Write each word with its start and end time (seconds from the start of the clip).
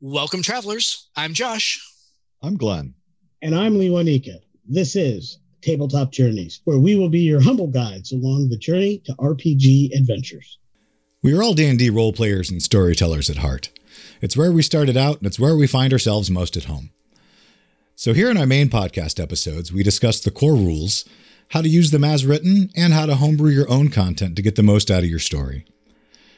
Welcome, 0.00 0.42
travelers. 0.42 1.08
I'm 1.16 1.34
Josh. 1.34 1.84
I'm 2.40 2.56
Glenn. 2.56 2.94
And 3.42 3.52
I'm 3.52 3.76
Lee 3.76 3.88
Wanika. 3.88 4.38
This 4.64 4.94
is 4.94 5.40
Tabletop 5.60 6.12
Journeys, 6.12 6.60
where 6.62 6.78
we 6.78 6.94
will 6.94 7.08
be 7.08 7.18
your 7.18 7.40
humble 7.40 7.66
guides 7.66 8.12
along 8.12 8.48
the 8.48 8.56
journey 8.56 9.02
to 9.06 9.12
RPG 9.14 9.90
adventures. 9.98 10.60
We 11.20 11.34
are 11.34 11.42
all 11.42 11.52
D&D 11.52 11.90
role 11.90 12.12
players 12.12 12.48
and 12.48 12.62
storytellers 12.62 13.28
at 13.28 13.38
heart. 13.38 13.70
It's 14.20 14.36
where 14.36 14.52
we 14.52 14.62
started 14.62 14.96
out, 14.96 15.18
and 15.18 15.26
it's 15.26 15.40
where 15.40 15.56
we 15.56 15.66
find 15.66 15.92
ourselves 15.92 16.30
most 16.30 16.56
at 16.56 16.66
home. 16.66 16.90
So 17.96 18.14
here 18.14 18.30
in 18.30 18.36
our 18.36 18.46
main 18.46 18.68
podcast 18.68 19.20
episodes, 19.20 19.72
we 19.72 19.82
discuss 19.82 20.20
the 20.20 20.30
core 20.30 20.54
rules, 20.54 21.06
how 21.48 21.60
to 21.60 21.68
use 21.68 21.90
them 21.90 22.04
as 22.04 22.24
written, 22.24 22.70
and 22.76 22.92
how 22.92 23.06
to 23.06 23.16
homebrew 23.16 23.50
your 23.50 23.68
own 23.68 23.88
content 23.88 24.36
to 24.36 24.42
get 24.42 24.54
the 24.54 24.62
most 24.62 24.92
out 24.92 25.02
of 25.02 25.10
your 25.10 25.18
story. 25.18 25.64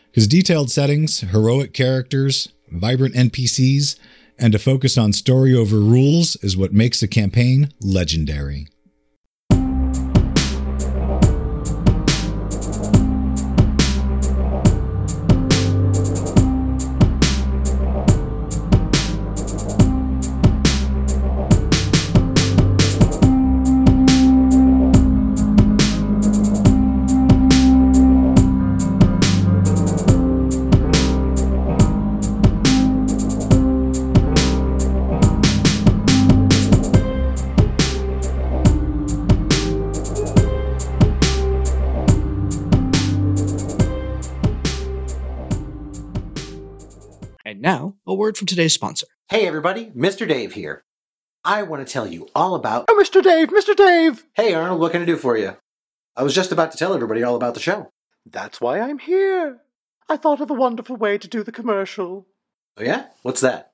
Because 0.07 0.27
detailed 0.27 0.71
settings, 0.71 1.21
heroic 1.21 1.75
characters, 1.75 2.49
vibrant 2.71 3.15
NPCs, 3.15 3.97
and 4.39 4.55
a 4.55 4.59
focus 4.59 4.97
on 4.97 5.13
story 5.13 5.55
over 5.55 5.79
rules 5.81 6.37
is 6.37 6.57
what 6.57 6.73
makes 6.73 7.03
a 7.03 7.09
campaign 7.09 7.73
legendary. 7.81 8.69
From 48.41 48.47
today's 48.47 48.73
sponsor. 48.73 49.07
Hey 49.29 49.47
everybody, 49.47 49.91
Mr. 49.91 50.27
Dave 50.27 50.55
here. 50.55 50.83
I 51.45 51.63
want 51.63 51.87
to 51.87 51.93
tell 51.93 52.07
you 52.07 52.27
all 52.35 52.55
about. 52.55 52.87
Oh, 52.89 52.99
Mr. 52.99 53.23
Dave, 53.23 53.49
Mr. 53.49 53.77
Dave! 53.77 54.25
Hey 54.33 54.55
Arnold, 54.55 54.81
what 54.81 54.93
can 54.93 55.03
I 55.03 55.05
do 55.05 55.19
for 55.19 55.37
you? 55.37 55.59
I 56.17 56.23
was 56.23 56.35
just 56.35 56.51
about 56.51 56.73
to 56.73 56.79
tell 56.79 56.95
everybody 56.95 57.23
all 57.23 57.37
about 57.37 57.53
the 57.53 57.61
show. 57.61 57.93
That's 58.25 58.59
why 58.59 58.81
I'm 58.81 58.99
here. 58.99 59.59
I 60.09 60.17
thought 60.17 60.41
of 60.41 60.51
a 60.51 60.55
wonderful 60.55 60.97
way 60.97 61.19
to 61.19 61.29
do 61.29 61.43
the 61.43 61.53
commercial. 61.53 62.27
Oh 62.79 62.83
yeah? 62.83 63.09
What's 63.21 63.43
that? 63.43 63.73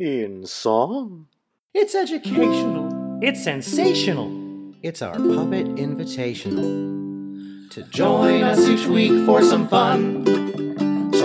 In 0.00 0.46
song. 0.46 1.28
It's 1.72 1.94
educational. 1.94 3.20
It's 3.22 3.44
sensational. 3.44 4.74
It's 4.82 5.00
our 5.00 5.14
puppet 5.14 5.76
invitational. 5.76 7.70
To 7.70 7.82
join 7.84 8.42
us 8.42 8.66
each 8.66 8.86
week 8.86 9.24
for 9.24 9.42
some 9.42 9.68
fun. 9.68 10.65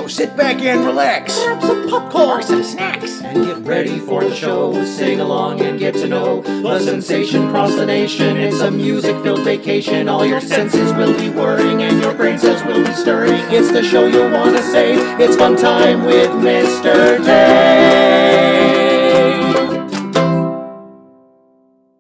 So 0.02 0.08
sit 0.08 0.36
back 0.36 0.60
and 0.64 0.84
relax. 0.84 1.38
Grab 1.44 1.62
some 1.62 1.88
popcorn. 1.88 2.40
Or 2.40 2.42
some 2.42 2.64
snacks. 2.64 3.22
And 3.22 3.46
get 3.46 3.58
ready 3.58 4.00
for 4.00 4.24
the 4.24 4.34
show. 4.34 4.84
Sing 4.84 5.20
along 5.20 5.62
and 5.62 5.78
get 5.78 5.94
to 5.94 6.08
know 6.08 6.42
the 6.42 6.80
sensation 6.80 7.50
across 7.50 7.76
the 7.76 7.86
nation. 7.86 8.36
It's 8.36 8.62
a 8.62 8.72
music 8.72 9.16
filled 9.22 9.44
vacation. 9.44 10.10
All 10.10 10.26
your 10.26 10.42
senses 10.42 10.92
will 10.94 11.16
be 11.16 11.30
whirring 11.30 11.84
and 11.84 12.02
your 12.02 12.16
brain 12.16 12.40
cells 12.40 12.64
will 12.64 12.84
be 12.84 12.92
stirring. 12.94 13.44
It's 13.54 13.72
the 13.72 13.84
show 13.84 14.08
you'll 14.08 14.32
want 14.32 14.58
to 14.58 14.64
save. 14.64 15.20
It's 15.20 15.36
fun 15.36 15.56
time 15.56 16.04
with 16.04 16.32
Mr. 16.32 17.24
Dave. 17.24 18.02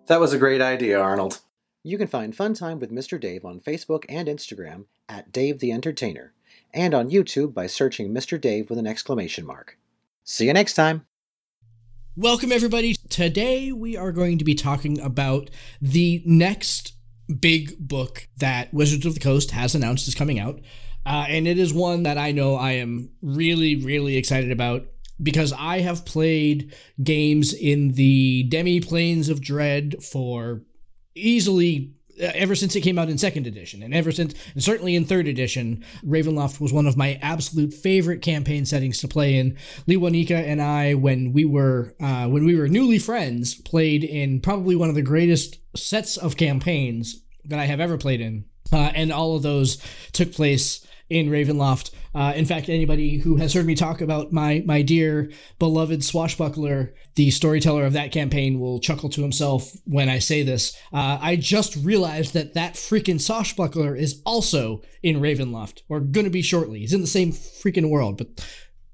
That 0.08 0.20
was 0.20 0.34
a 0.34 0.40
great 0.40 0.60
idea, 0.62 1.00
Arnold. 1.00 1.42
You 1.84 2.00
can 2.00 2.08
find 2.08 2.36
Fun 2.36 2.54
Time 2.54 2.80
with 2.80 2.92
Mr. 2.92 3.20
Dave 3.20 3.44
on 3.44 3.60
Facebook 3.60 4.06
and 4.10 4.28
Instagram 4.28 4.86
at 5.10 5.32
Dave 5.32 5.60
the 5.60 5.72
Entertainer, 5.72 6.34
and 6.74 6.94
on 6.94 7.10
YouTube 7.10 7.54
by 7.54 7.68
searching 7.68 8.14
Mr. 8.14 8.40
Dave 8.40 8.70
with 8.70 8.80
an 8.80 8.88
exclamation 8.88 9.46
mark. 9.46 9.78
See 10.24 10.48
you 10.48 10.54
next 10.54 10.74
time. 10.74 11.06
Welcome, 12.16 12.52
everybody. 12.52 12.96
Today, 13.10 13.72
we 13.72 13.96
are 13.96 14.12
going 14.12 14.38
to 14.38 14.46
be 14.46 14.54
talking 14.54 15.00
about 15.00 15.50
the 15.82 16.22
next 16.26 16.94
big 17.40 17.78
book 17.80 18.28
that 18.38 18.74
Wizards 18.74 19.06
of 19.06 19.14
the 19.14 19.20
Coast 19.20 19.52
has 19.52 19.76
announced 19.76 20.08
is 20.08 20.16
coming 20.16 20.40
out. 20.40 20.60
Uh, 21.06 21.26
and 21.28 21.48
it 21.48 21.58
is 21.58 21.74
one 21.74 22.04
that 22.04 22.18
I 22.18 22.32
know 22.32 22.56
I 22.56 22.74
am 22.74 23.12
really, 23.22 23.76
really 23.76 24.18
excited 24.18 24.52
about 24.52 24.86
because 25.22 25.54
I 25.58 25.80
have 25.80 26.06
played 26.06 26.76
games 27.02 27.54
in 27.54 27.94
the 27.94 28.44
Demi 28.44 28.82
Planes 28.82 29.30
of 29.30 29.42
Dread 29.42 30.04
for 30.04 30.64
easily 31.16 31.96
ever 32.22 32.56
since 32.56 32.76
it 32.76 32.82
came 32.82 33.00
out 33.00 33.10
in 33.10 33.18
second 33.18 33.48
edition 33.48 33.84
and 33.84 33.94
ever 33.94 34.12
since 34.12 34.34
and 34.54 34.64
certainly 34.64 34.96
in 34.96 35.06
third 35.06 35.28
edition 35.28 35.84
ravenloft 36.06 36.60
was 36.60 36.72
one 36.72 36.86
of 36.86 36.98
my 36.98 37.20
absolute 37.22 37.74
favorite 37.74 38.22
campaign 38.22 38.66
settings 38.66 39.00
to 39.00 39.08
play 39.08 39.38
in. 39.38 39.58
Lee 39.88 39.98
wanika 39.98 40.32
and 40.32 40.62
i 40.62 40.94
when 40.94 41.34
we 41.34 41.46
were 41.46 41.96
uh, 42.00 42.28
when 42.28 42.46
we 42.46 42.56
were 42.56 42.68
newly 42.68 43.00
friends 43.00 43.56
played 43.56 44.04
in 44.04 44.40
probably 44.40 44.76
one 44.76 44.90
of 44.90 44.96
the 44.96 45.02
greatest 45.02 45.58
sets 45.76 46.18
of 46.18 46.38
campaigns 46.38 47.24
that 47.46 47.60
i 47.60 47.66
have 47.66 47.80
ever 47.80 47.98
played 47.98 48.22
in. 48.22 48.46
Uh, 48.74 48.92
and 48.96 49.12
all 49.12 49.36
of 49.36 49.44
those 49.44 49.78
took 50.14 50.32
place 50.32 50.86
in 51.12 51.30
Ravenloft. 51.30 51.92
Uh, 52.16 52.34
in 52.36 52.46
fact, 52.46 52.70
anybody 52.70 53.18
who 53.18 53.36
has 53.36 53.54
heard 53.54 53.66
me 53.66 53.76
talk 53.76 54.00
about 54.00 54.32
my 54.32 54.64
my 54.66 54.82
dear 54.82 55.30
beloved 55.60 56.04
swashbuckler, 56.04 56.94
the 57.16 57.30
storyteller 57.32 57.86
of 57.86 57.94
that 57.94 58.12
campaign, 58.12 58.60
will 58.60 58.80
chuckle 58.80 59.10
to 59.10 59.22
himself 59.22 59.72
when 59.86 60.08
I 60.08 60.20
say 60.20 60.42
this. 60.42 60.76
Uh, 60.94 61.20
I 61.22 61.36
just 61.36 61.76
realized 61.76 62.34
that 62.34 62.54
that 62.54 62.76
freaking 62.76 63.20
swashbuckler 63.20 63.96
is 63.96 64.22
also 64.26 64.82
in 65.04 65.20
Ravenloft, 65.20 65.82
or 65.90 66.00
going 66.00 66.26
to 66.26 66.32
be 66.32 66.42
shortly. 66.42 66.80
He's 66.80 66.94
in 66.94 67.02
the 67.02 67.08
same 67.08 67.34
freaking 67.34 67.90
world. 67.90 68.18
But 68.18 68.46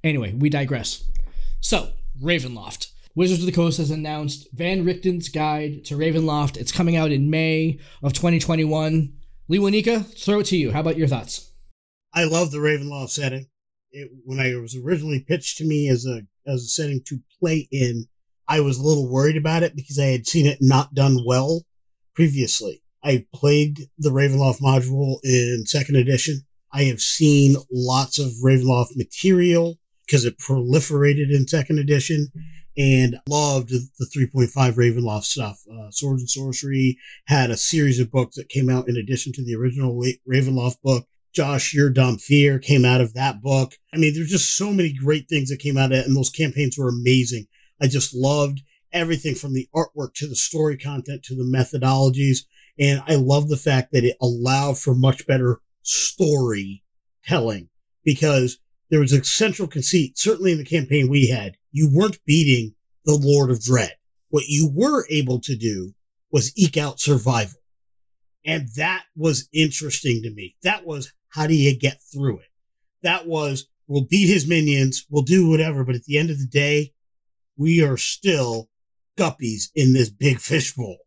anyway, 0.03 0.33
we 0.33 0.49
digress. 0.49 1.03
So, 1.59 1.91
Ravenloft. 2.21 2.91
Wizards 3.13 3.39
of 3.39 3.47
the 3.47 3.51
Coast 3.51 3.79
has 3.79 3.89
announced 3.89 4.47
Van 4.53 4.85
Richten's 4.85 5.29
Guide 5.29 5.83
to 5.85 5.97
Ravenloft. 5.97 6.55
It's 6.55 6.71
coming 6.71 6.95
out 6.95 7.11
in 7.11 7.31
May 7.31 7.79
of 8.03 8.13
2021. 8.13 9.13
Lee 9.47 9.57
Wanika, 9.57 10.05
throw 10.23 10.41
it 10.41 10.45
to 10.47 10.57
you. 10.57 10.71
How 10.71 10.81
about 10.81 10.97
your 10.97 11.07
thoughts? 11.07 11.46
I 12.13 12.23
love 12.25 12.51
the 12.51 12.57
Ravenloft 12.57 13.09
setting. 13.09 13.47
It, 13.91 14.09
when 14.25 14.39
I 14.39 14.55
was 14.55 14.75
originally 14.75 15.21
pitched 15.21 15.57
to 15.57 15.65
me 15.65 15.89
as 15.89 16.05
a 16.05 16.23
as 16.45 16.63
a 16.63 16.67
setting 16.67 17.01
to 17.07 17.19
play 17.39 17.67
in, 17.71 18.07
I 18.47 18.61
was 18.61 18.77
a 18.77 18.83
little 18.83 19.09
worried 19.09 19.37
about 19.37 19.63
it 19.63 19.75
because 19.75 19.99
I 19.99 20.05
had 20.05 20.27
seen 20.27 20.45
it 20.45 20.59
not 20.61 20.93
done 20.93 21.19
well 21.25 21.63
previously. 22.15 22.81
I 23.03 23.25
played 23.33 23.89
the 23.97 24.09
Ravenloft 24.09 24.61
module 24.61 25.19
in 25.23 25.65
second 25.65 25.95
edition. 25.95 26.41
I 26.73 26.83
have 26.83 26.99
seen 26.99 27.55
lots 27.71 28.19
of 28.19 28.31
Ravenloft 28.43 28.95
material 28.95 29.77
because 30.05 30.25
it 30.25 30.37
proliferated 30.37 31.33
in 31.33 31.47
second 31.47 31.79
edition 31.79 32.27
and 32.77 33.17
loved 33.27 33.69
the 33.69 34.09
3.5 34.15 34.51
Ravenloft 34.75 35.23
stuff. 35.23 35.59
Uh, 35.71 35.89
Swords 35.91 36.21
and 36.21 36.29
Sorcery 36.29 36.97
had 37.25 37.49
a 37.49 37.57
series 37.57 37.99
of 37.99 38.11
books 38.11 38.35
that 38.35 38.49
came 38.49 38.69
out 38.69 38.87
in 38.87 38.97
addition 38.97 39.33
to 39.33 39.43
the 39.43 39.55
original 39.55 39.99
Ravenloft 40.29 40.81
book. 40.83 41.07
Josh, 41.37 41.71
Your 41.71 41.93
Dhampir 41.93 42.59
came 42.59 42.83
out 42.83 42.99
of 42.99 43.13
that 43.13 43.43
book. 43.43 43.75
I 43.93 43.97
mean, 43.97 44.15
there's 44.15 44.31
just 44.31 44.57
so 44.57 44.71
many 44.71 44.91
great 44.91 45.29
things 45.29 45.49
that 45.49 45.59
came 45.59 45.77
out 45.77 45.91
of 45.91 45.99
it, 45.99 46.07
and 46.07 46.15
those 46.15 46.31
campaigns 46.31 46.79
were 46.79 46.89
amazing. 46.89 47.45
I 47.79 47.85
just 47.85 48.15
loved 48.15 48.63
everything 48.91 49.35
from 49.35 49.53
the 49.53 49.69
artwork 49.75 50.15
to 50.15 50.27
the 50.27 50.35
story 50.35 50.77
content 50.77 51.21
to 51.25 51.35
the 51.35 51.43
methodologies. 51.43 52.39
And 52.79 53.03
I 53.05 53.17
love 53.17 53.49
the 53.49 53.55
fact 53.55 53.91
that 53.91 54.03
it 54.03 54.17
allowed 54.19 54.79
for 54.79 54.95
much 54.95 55.27
better 55.27 55.59
storytelling 55.83 57.69
because 58.03 58.57
there 58.89 58.99
was 58.99 59.13
a 59.13 59.23
central 59.23 59.67
conceit, 59.67 60.17
certainly 60.17 60.53
in 60.53 60.57
the 60.57 60.65
campaign 60.65 61.07
we 61.07 61.27
had. 61.27 61.55
You 61.71 61.87
weren't 61.93 62.17
beating 62.25 62.73
the 63.05 63.13
Lord 63.13 63.51
of 63.51 63.61
Dread. 63.61 63.93
What 64.29 64.45
you 64.47 64.71
were 64.73 65.05
able 65.11 65.39
to 65.41 65.55
do 65.55 65.93
was 66.31 66.51
eke 66.57 66.77
out 66.77 66.99
survival. 66.99 67.59
And 68.43 68.69
that 68.75 69.03
was 69.15 69.47
interesting 69.53 70.23
to 70.23 70.33
me. 70.33 70.55
That 70.63 70.83
was 70.83 71.13
how 71.29 71.47
do 71.47 71.55
you 71.55 71.77
get 71.77 72.01
through 72.13 72.39
it? 72.39 72.49
That 73.03 73.27
was 73.27 73.67
we'll 73.87 74.05
beat 74.05 74.27
his 74.27 74.47
minions, 74.47 75.05
we'll 75.09 75.23
do 75.23 75.49
whatever, 75.49 75.83
but 75.83 75.95
at 75.95 76.03
the 76.03 76.17
end 76.17 76.29
of 76.29 76.39
the 76.39 76.47
day, 76.47 76.93
we 77.57 77.83
are 77.83 77.97
still 77.97 78.69
guppies 79.17 79.69
in 79.75 79.93
this 79.93 80.09
big 80.09 80.39
fishbowl. 80.39 80.97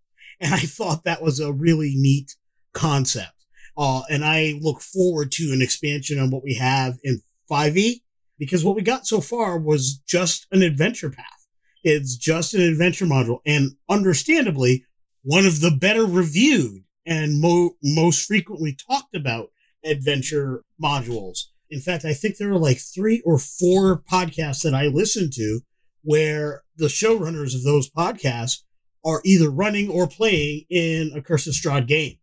And 0.40 0.55
I 0.55 0.58
thought 0.58 1.05
that 1.05 1.22
was 1.22 1.38
a 1.38 1.52
really 1.52 1.93
neat 1.96 2.34
concept. 2.72 3.34
Uh, 3.76 4.02
and 4.11 4.25
I 4.25 4.58
look 4.61 4.81
forward 4.81 5.32
to 5.32 5.52
an 5.52 5.62
expansion 5.62 6.19
on 6.19 6.31
what 6.31 6.43
we 6.43 6.55
have 6.55 6.99
in 7.05 7.20
5e 7.50 8.00
because 8.38 8.64
what 8.64 8.75
we 8.75 8.82
got 8.82 9.06
so 9.06 9.20
far 9.20 9.58
was 9.58 10.00
just 10.06 10.46
an 10.50 10.62
adventure 10.62 11.11
path. 11.11 11.46
It's 11.84 12.17
just 12.17 12.55
an 12.55 12.62
adventure 12.62 13.06
module 13.06 13.40
and 13.46 13.72
understandably 13.88 14.84
one 15.22 15.46
of 15.46 15.61
the 15.61 15.70
better 15.70 16.05
reviewed 16.05 16.82
and 17.06 17.40
mo- 17.40 17.76
most 17.82 18.26
frequently 18.26 18.76
talked 18.88 19.14
about 19.14 19.50
adventure 19.85 20.62
modules. 20.82 21.47
In 21.71 21.81
fact, 21.81 22.05
I 22.05 22.15
think 22.15 22.37
there 22.37 22.50
are 22.50 22.59
like 22.59 22.79
three 22.79 23.23
or 23.25 23.38
four 23.38 24.03
podcasts 24.11 24.62
that 24.62 24.75
I 24.75 24.87
listen 24.87 25.31
to 25.35 25.61
where 26.03 26.62
the 26.77 26.87
showrunners 26.87 27.55
of 27.55 27.62
those 27.62 27.91
podcasts 27.91 28.62
are 29.05 29.23
either 29.25 29.50
running 29.50 29.88
or 29.88 30.09
playing 30.09 30.65
in 30.69 31.12
a 31.15 31.23
Curse 31.23 31.47
of 31.47 31.55
Strahd 31.55 31.87
game. 31.87 32.17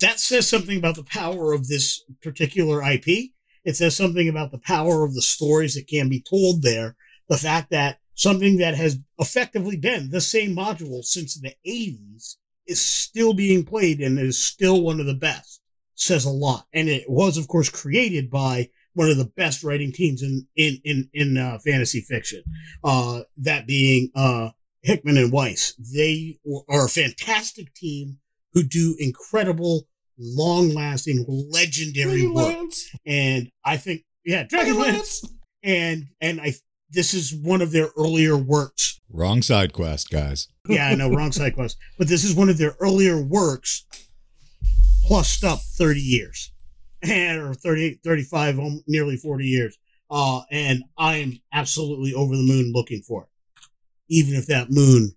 That 0.00 0.18
says 0.18 0.48
something 0.48 0.78
about 0.78 0.96
the 0.96 1.04
power 1.04 1.52
of 1.52 1.68
this 1.68 2.02
particular 2.22 2.82
IP. 2.82 3.30
It 3.64 3.76
says 3.76 3.94
something 3.94 4.28
about 4.28 4.50
the 4.50 4.58
power 4.58 5.04
of 5.04 5.14
the 5.14 5.22
stories 5.22 5.74
that 5.74 5.86
can 5.86 6.08
be 6.08 6.22
told 6.28 6.62
there. 6.62 6.96
The 7.28 7.36
fact 7.36 7.70
that 7.70 7.98
something 8.14 8.58
that 8.58 8.74
has 8.74 8.98
effectively 9.18 9.76
been 9.76 10.10
the 10.10 10.20
same 10.20 10.56
module 10.56 11.04
since 11.04 11.34
the 11.34 11.54
80s 11.66 12.36
is 12.66 12.80
still 12.80 13.34
being 13.34 13.64
played 13.64 14.00
and 14.00 14.18
is 14.18 14.42
still 14.42 14.82
one 14.82 15.00
of 15.00 15.06
the 15.06 15.14
best 15.14 15.60
says 15.94 16.24
a 16.24 16.30
lot. 16.30 16.66
And 16.72 16.88
it 16.88 17.08
was, 17.08 17.36
of 17.36 17.48
course, 17.48 17.68
created 17.68 18.30
by 18.30 18.70
one 18.94 19.10
of 19.10 19.16
the 19.16 19.30
best 19.36 19.64
writing 19.64 19.92
teams 19.92 20.22
in 20.22 20.46
in 20.56 20.80
in, 20.84 21.08
in 21.12 21.36
uh, 21.36 21.58
fantasy 21.58 22.00
fiction. 22.00 22.42
Uh, 22.82 23.22
that 23.38 23.66
being 23.66 24.10
uh, 24.14 24.50
Hickman 24.82 25.16
and 25.16 25.32
Weis. 25.32 25.72
They 25.78 26.38
are 26.68 26.84
a 26.84 26.88
fantastic 26.88 27.74
team 27.74 28.18
who 28.52 28.62
do 28.62 28.94
incredible, 28.98 29.88
long-lasting, 30.18 31.24
legendary 31.26 32.28
work. 32.28 32.70
And 33.04 33.50
I 33.64 33.78
think, 33.78 34.02
yeah, 34.24 34.44
Dragonlance. 34.44 35.26
And 35.62 36.08
and 36.20 36.40
I 36.40 36.54
this 36.90 37.14
is 37.14 37.34
one 37.34 37.62
of 37.62 37.72
their 37.72 37.88
earlier 37.96 38.36
works. 38.36 39.00
Wrong 39.10 39.42
side 39.42 39.72
quest, 39.72 40.10
guys. 40.10 40.48
Yeah, 40.68 40.88
I 40.88 40.94
know, 40.94 41.10
wrong 41.10 41.32
side 41.32 41.54
quest. 41.54 41.76
But 41.98 42.08
this 42.08 42.24
is 42.24 42.34
one 42.34 42.48
of 42.48 42.58
their 42.58 42.76
earlier 42.78 43.20
works, 43.20 43.86
plussed 45.06 45.44
up 45.44 45.60
30 45.60 46.00
years. 46.00 46.50
And, 47.02 47.42
or 47.42 47.52
30, 47.54 48.00
35, 48.02 48.58
nearly 48.86 49.16
40 49.16 49.44
years. 49.44 49.76
Uh, 50.10 50.40
and 50.50 50.82
I 50.96 51.16
am 51.16 51.38
absolutely 51.52 52.14
over 52.14 52.34
the 52.34 52.42
moon 52.42 52.72
looking 52.74 53.02
for 53.02 53.24
it. 53.24 53.28
Even 54.08 54.34
if 54.34 54.46
that 54.46 54.70
moon 54.70 55.14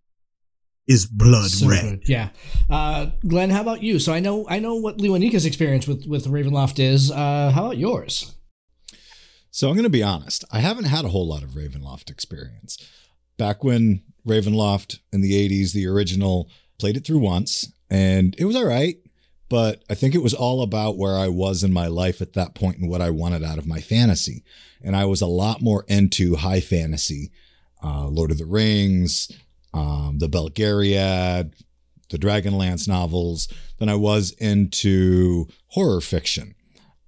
is 0.88 1.06
blood 1.06 1.50
So 1.50 1.68
red. 1.70 1.82
good, 1.84 2.10
Yeah. 2.10 2.30
Uh, 2.70 3.08
Glenn, 3.26 3.50
how 3.50 3.62
about 3.62 3.84
you? 3.84 4.00
So 4.00 4.14
I 4.14 4.20
know 4.20 4.46
I 4.50 4.60
know 4.60 4.76
what 4.76 4.98
Leonika's 4.98 5.46
experience 5.46 5.88
with 5.88 6.06
with 6.08 6.26
Ravenloft 6.28 6.80
is. 6.80 7.12
Uh, 7.12 7.52
how 7.54 7.66
about 7.66 7.78
yours? 7.78 8.34
So 9.52 9.68
I'm 9.70 9.76
going 9.76 9.84
to 9.84 9.90
be 9.90 10.04
honest. 10.04 10.44
I 10.52 10.60
haven't 10.60 10.86
had 10.86 11.06
a 11.06 11.10
whole 11.10 11.28
lot 11.28 11.44
of 11.44 11.52
Ravenloft 11.52 12.10
experience. 12.10 12.78
Back 13.38 13.64
when 13.64 14.04
Ravenloft 14.28 15.00
in 15.12 15.22
the 15.22 15.32
80s, 15.32 15.74
the 15.74 15.88
original, 15.88 16.50
played 16.80 16.98
it 16.98 17.06
through 17.06 17.20
once 17.20 17.72
and 17.90 18.36
it 18.38 18.46
was 18.46 18.56
all 18.56 18.66
right. 18.66 18.98
But 19.50 19.84
I 19.90 19.96
think 19.96 20.14
it 20.14 20.24
was 20.24 20.34
all 20.34 20.62
about 20.62 20.98
where 20.98 21.16
I 21.16 21.30
was 21.30 21.64
in 21.64 21.72
my 21.72 21.88
life 21.88 22.22
at 22.22 22.34
that 22.34 22.54
point 22.54 22.78
and 22.78 22.90
what 22.90 23.02
I 23.02 23.10
wanted 23.10 23.44
out 23.44 23.58
of 23.58 23.66
my 23.68 23.80
fantasy. 23.80 24.44
And 24.84 24.96
I 24.96 25.06
was 25.06 25.22
a 25.22 25.28
lot 25.28 25.62
more 25.62 25.86
into 25.88 26.36
high 26.36 26.60
fantasy, 26.60 27.32
uh, 27.84 28.08
Lord 28.08 28.32
of 28.32 28.38
the 28.38 28.46
Rings, 28.46 29.32
um, 29.74 30.18
the 30.20 30.28
Belgariad, 30.28 31.54
the 32.10 32.18
Dragonlance 32.18 32.88
novels, 32.88 33.48
than 33.80 33.90
I 33.90 33.96
was 33.96 34.32
into 34.32 35.48
horror 35.70 36.02
fiction 36.02 36.56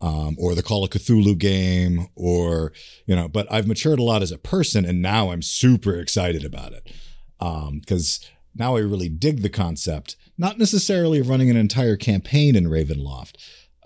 um, 0.01 0.36
or 0.39 0.56
the 0.56 0.63
Call 0.63 0.83
of 0.83 0.91
Cthulhu 0.91 1.38
game, 1.38 2.07
or 2.15 2.71
you 3.06 3.15
know. 3.15 3.27
But 3.27 3.51
I've 3.51 3.68
matured 3.68 4.00
a 4.00 4.03
lot 4.03 4.21
as 4.21 4.31
a 4.31 4.38
person, 4.38 4.86
and 4.86 5.01
now 5.01 5.31
I'm 5.31 5.41
super 5.41 5.95
excited 5.95 6.45
about 6.45 6.74
it 6.74 6.91
because 7.39 8.19
now 8.56 8.75
I 8.75 8.81
really 8.81 9.09
dig 9.09 9.41
the 9.41 9.50
concept. 9.50 10.15
Not 10.39 10.57
necessarily 10.57 11.21
running 11.21 11.50
an 11.50 11.57
entire 11.57 11.97
campaign 11.97 12.56
in 12.56 12.63
Ravenloft, 12.63 13.36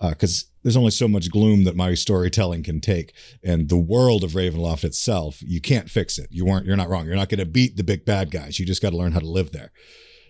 uh, 0.00 0.10
because 0.10 0.46
there's 0.62 0.76
only 0.76 0.92
so 0.92 1.08
much 1.08 1.30
gloom 1.30 1.64
that 1.64 1.76
my 1.76 1.94
storytelling 1.94 2.62
can 2.62 2.80
take, 2.80 3.12
and 3.42 3.68
the 3.68 3.76
world 3.76 4.22
of 4.22 4.32
Ravenloft 4.32 4.84
itself, 4.84 5.42
you 5.42 5.60
can't 5.60 5.90
fix 5.90 6.16
it. 6.16 6.28
You 6.30 6.46
weren't. 6.46 6.64
You're 6.64 6.76
not 6.76 6.88
wrong. 6.88 7.06
You're 7.06 7.16
not 7.16 7.28
going 7.28 7.40
to 7.40 7.44
beat 7.44 7.76
the 7.76 7.82
big 7.82 8.04
bad 8.04 8.30
guys. 8.30 8.58
You 8.58 8.66
just 8.66 8.80
got 8.80 8.90
to 8.90 8.96
learn 8.96 9.12
how 9.12 9.18
to 9.18 9.28
live 9.28 9.50
there. 9.50 9.72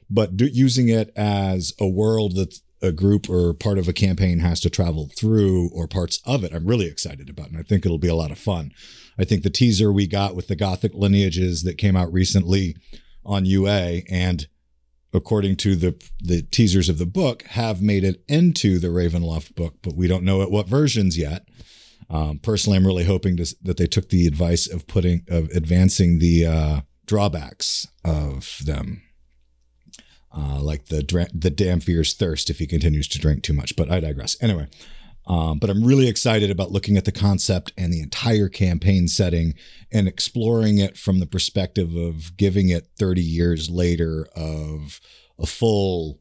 But 0.08 0.36
do, 0.36 0.46
using 0.46 0.88
it 0.88 1.12
as 1.14 1.74
a 1.78 1.86
world 1.86 2.36
that 2.36 2.58
a 2.80 2.90
group 2.90 3.28
or 3.28 3.52
part 3.54 3.78
of 3.78 3.86
a 3.86 3.92
campaign 3.92 4.40
has 4.40 4.60
to 4.60 4.70
travel 4.70 5.10
through 5.16 5.70
or 5.74 5.86
parts 5.86 6.20
of 6.24 6.42
it, 6.42 6.52
I'm 6.54 6.66
really 6.66 6.86
excited 6.86 7.28
about. 7.28 7.48
And 7.48 7.58
I 7.58 7.62
think 7.62 7.84
it'll 7.84 7.98
be 7.98 8.08
a 8.08 8.14
lot 8.14 8.30
of 8.30 8.38
fun. 8.38 8.72
I 9.18 9.24
think 9.24 9.42
the 9.42 9.50
teaser 9.50 9.92
we 9.92 10.06
got 10.06 10.34
with 10.34 10.48
the 10.48 10.56
Gothic 10.56 10.92
lineages 10.94 11.62
that 11.62 11.78
came 11.78 11.96
out 11.96 12.12
recently 12.12 12.76
on 13.24 13.46
UA 13.46 14.02
and 14.10 14.46
according 15.14 15.56
to 15.56 15.76
the 15.76 15.94
the 16.20 16.42
teasers 16.42 16.88
of 16.88 16.98
the 16.98 17.06
book 17.06 17.44
have 17.44 17.80
made 17.80 18.04
it 18.04 18.22
into 18.28 18.78
the 18.78 18.88
Ravenloft 18.88 19.54
book, 19.54 19.76
but 19.82 19.94
we 19.94 20.08
don't 20.08 20.24
know 20.24 20.42
at 20.42 20.50
what 20.50 20.68
versions 20.68 21.16
yet. 21.16 21.48
Um, 22.10 22.38
personally, 22.38 22.76
I'm 22.76 22.86
really 22.86 23.04
hoping 23.04 23.38
to, 23.38 23.56
that 23.62 23.78
they 23.78 23.86
took 23.86 24.10
the 24.10 24.26
advice 24.26 24.66
of 24.66 24.86
putting 24.86 25.22
of 25.28 25.48
advancing 25.50 26.18
the 26.18 26.46
uh, 26.46 26.80
drawbacks 27.06 27.86
of 28.04 28.60
them 28.66 29.02
uh, 30.36 30.60
like 30.60 30.86
the 30.86 31.28
the 31.32 31.50
Dhampir's 31.50 32.12
thirst 32.14 32.50
if 32.50 32.58
he 32.58 32.66
continues 32.66 33.08
to 33.08 33.18
drink 33.18 33.42
too 33.42 33.52
much. 33.52 33.76
But 33.76 33.90
I 33.90 34.00
digress. 34.00 34.36
Anyway, 34.42 34.66
um, 35.26 35.58
but 35.58 35.70
I'm 35.70 35.84
really 35.84 36.08
excited 36.08 36.50
about 36.50 36.70
looking 36.70 36.96
at 36.96 37.04
the 37.04 37.12
concept 37.12 37.72
and 37.78 37.92
the 37.92 38.00
entire 38.00 38.48
campaign 38.48 39.08
setting 39.08 39.54
and 39.90 40.06
exploring 40.06 40.78
it 40.78 40.98
from 40.98 41.20
the 41.20 41.26
perspective 41.26 41.96
of 41.96 42.36
giving 42.36 42.68
it 42.68 42.88
30 42.98 43.22
years 43.22 43.70
later 43.70 44.26
of 44.36 45.00
a 45.38 45.46
full 45.46 46.20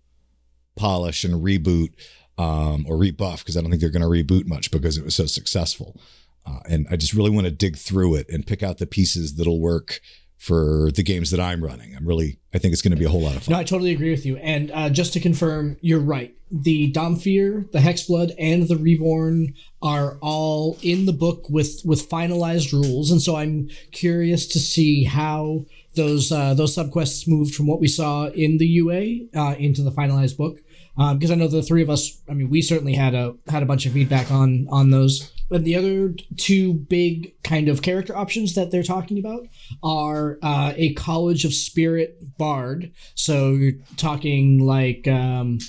polish 0.76 1.24
and 1.24 1.44
reboot 1.44 1.94
um, 2.38 2.86
or 2.88 2.98
rebuff 2.98 3.40
because 3.40 3.58
I 3.58 3.62
don't 3.62 3.70
think 3.70 3.82
they're 3.82 3.90
going 3.90 4.02
to 4.02 4.08
reboot 4.08 4.48
much 4.48 4.72
because 4.72 4.98
it 4.98 5.04
was 5.04 5.16
so 5.16 5.26
successful. 5.26 6.00
Uh, 6.46 6.60
and 6.68 6.88
I 6.90 6.96
just 6.96 7.14
really 7.14 7.30
want 7.30 7.46
to 7.46 7.52
dig 7.52 7.78
through 7.78 8.16
it 8.16 8.28
and 8.30 8.46
pick 8.46 8.64
out 8.64 8.78
the 8.78 8.86
pieces 8.86 9.36
that'll 9.36 9.62
work 9.62 10.02
for 10.44 10.92
the 10.92 11.04
games 11.04 11.32
that 11.32 11.40
I'm 11.40 11.64
running. 11.64 11.96
I'm 11.96 12.06
really, 12.06 12.38
I 12.54 12.58
think 12.58 12.74
it's 12.74 12.82
going 12.82 12.92
to 12.92 12.98
be 12.98 13.06
a 13.06 13.10
whole 13.10 13.22
lot 13.22 13.38
of 13.38 13.44
fun. 13.44 13.54
No, 13.54 13.60
I 13.60 13.64
totally 13.64 13.94
agree 13.94 14.12
with 14.12 14.26
you. 14.26 14.36
And 14.38 14.72
uh, 14.72 14.90
just 14.90 15.14
to 15.14 15.22
confirm, 15.22 15.78
you're 15.80 16.02
right. 16.02 16.36
The 16.52 16.92
Dhampir, 16.92 17.72
the 17.72 17.80
Hexblood, 17.80 18.36
and 18.38 18.68
the 18.68 18.76
Reborn 18.76 19.54
are 19.82 20.18
all 20.22 20.78
in 20.82 21.06
the 21.06 21.14
book 21.14 21.50
with 21.50 21.82
with 21.86 22.10
finalized 22.10 22.74
rules, 22.74 23.10
and 23.10 23.22
so 23.22 23.38
I'm 23.38 23.70
curious 23.92 24.46
to 24.48 24.60
see 24.60 25.06
how 25.06 25.66
those 25.96 26.30
uh, 26.32 26.54
those 26.54 26.76
subquests 26.76 27.26
moved 27.26 27.56
from 27.56 27.66
what 27.66 27.80
we 27.80 27.88
saw 27.88 28.26
in 28.26 28.58
the 28.58 28.68
UA 28.68 29.30
uh, 29.36 29.56
into 29.58 29.82
the 29.82 29.92
finalized 29.92 30.36
book. 30.36 30.60
Because 30.96 31.32
I 31.32 31.36
know 31.36 31.48
the 31.48 31.64
three 31.64 31.82
of 31.82 31.90
us, 31.90 32.22
I 32.30 32.34
mean, 32.34 32.52
we 32.52 32.62
certainly 32.62 32.94
had 32.94 33.16
a 33.16 33.36
had 33.48 33.64
a 33.64 33.66
bunch 33.66 33.86
of 33.86 33.94
feedback 33.94 34.30
on 34.30 34.68
on 34.70 34.92
those. 34.92 35.32
But 35.54 35.66
the 35.66 35.76
other 35.76 36.16
two 36.36 36.74
big 36.74 37.40
kind 37.44 37.70
of 37.70 37.84
character 37.84 38.18
options 38.18 38.56
that 38.56 38.72
they're 38.72 38.82
talking 38.82 39.20
about 39.20 39.46
are 39.84 40.40
uh, 40.42 40.74
a 40.76 40.96
College 40.96 41.46
of 41.46 41.54
Spirit 41.54 42.18
bard. 42.40 42.92
So 43.14 43.52
you're 43.52 43.74
talking 43.96 44.58
like 44.58 45.08
um, 45.08 45.60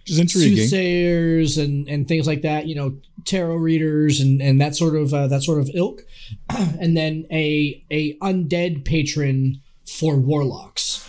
Which 0.00 0.12
is 0.12 0.18
intriguing. 0.18 0.56
soothsayers 0.56 1.58
and 1.58 1.86
and 1.90 2.08
things 2.08 2.26
like 2.26 2.40
that. 2.40 2.66
You 2.68 2.74
know, 2.74 2.96
tarot 3.26 3.56
readers 3.56 4.18
and 4.18 4.40
and 4.40 4.58
that 4.62 4.76
sort 4.76 4.96
of 4.96 5.12
uh, 5.12 5.26
that 5.26 5.42
sort 5.42 5.58
of 5.60 5.68
ilk. 5.74 6.00
and 6.48 6.96
then 6.96 7.26
a 7.30 7.84
a 7.90 8.16
undead 8.20 8.86
patron 8.86 9.60
for 9.86 10.16
warlocks. 10.16 11.06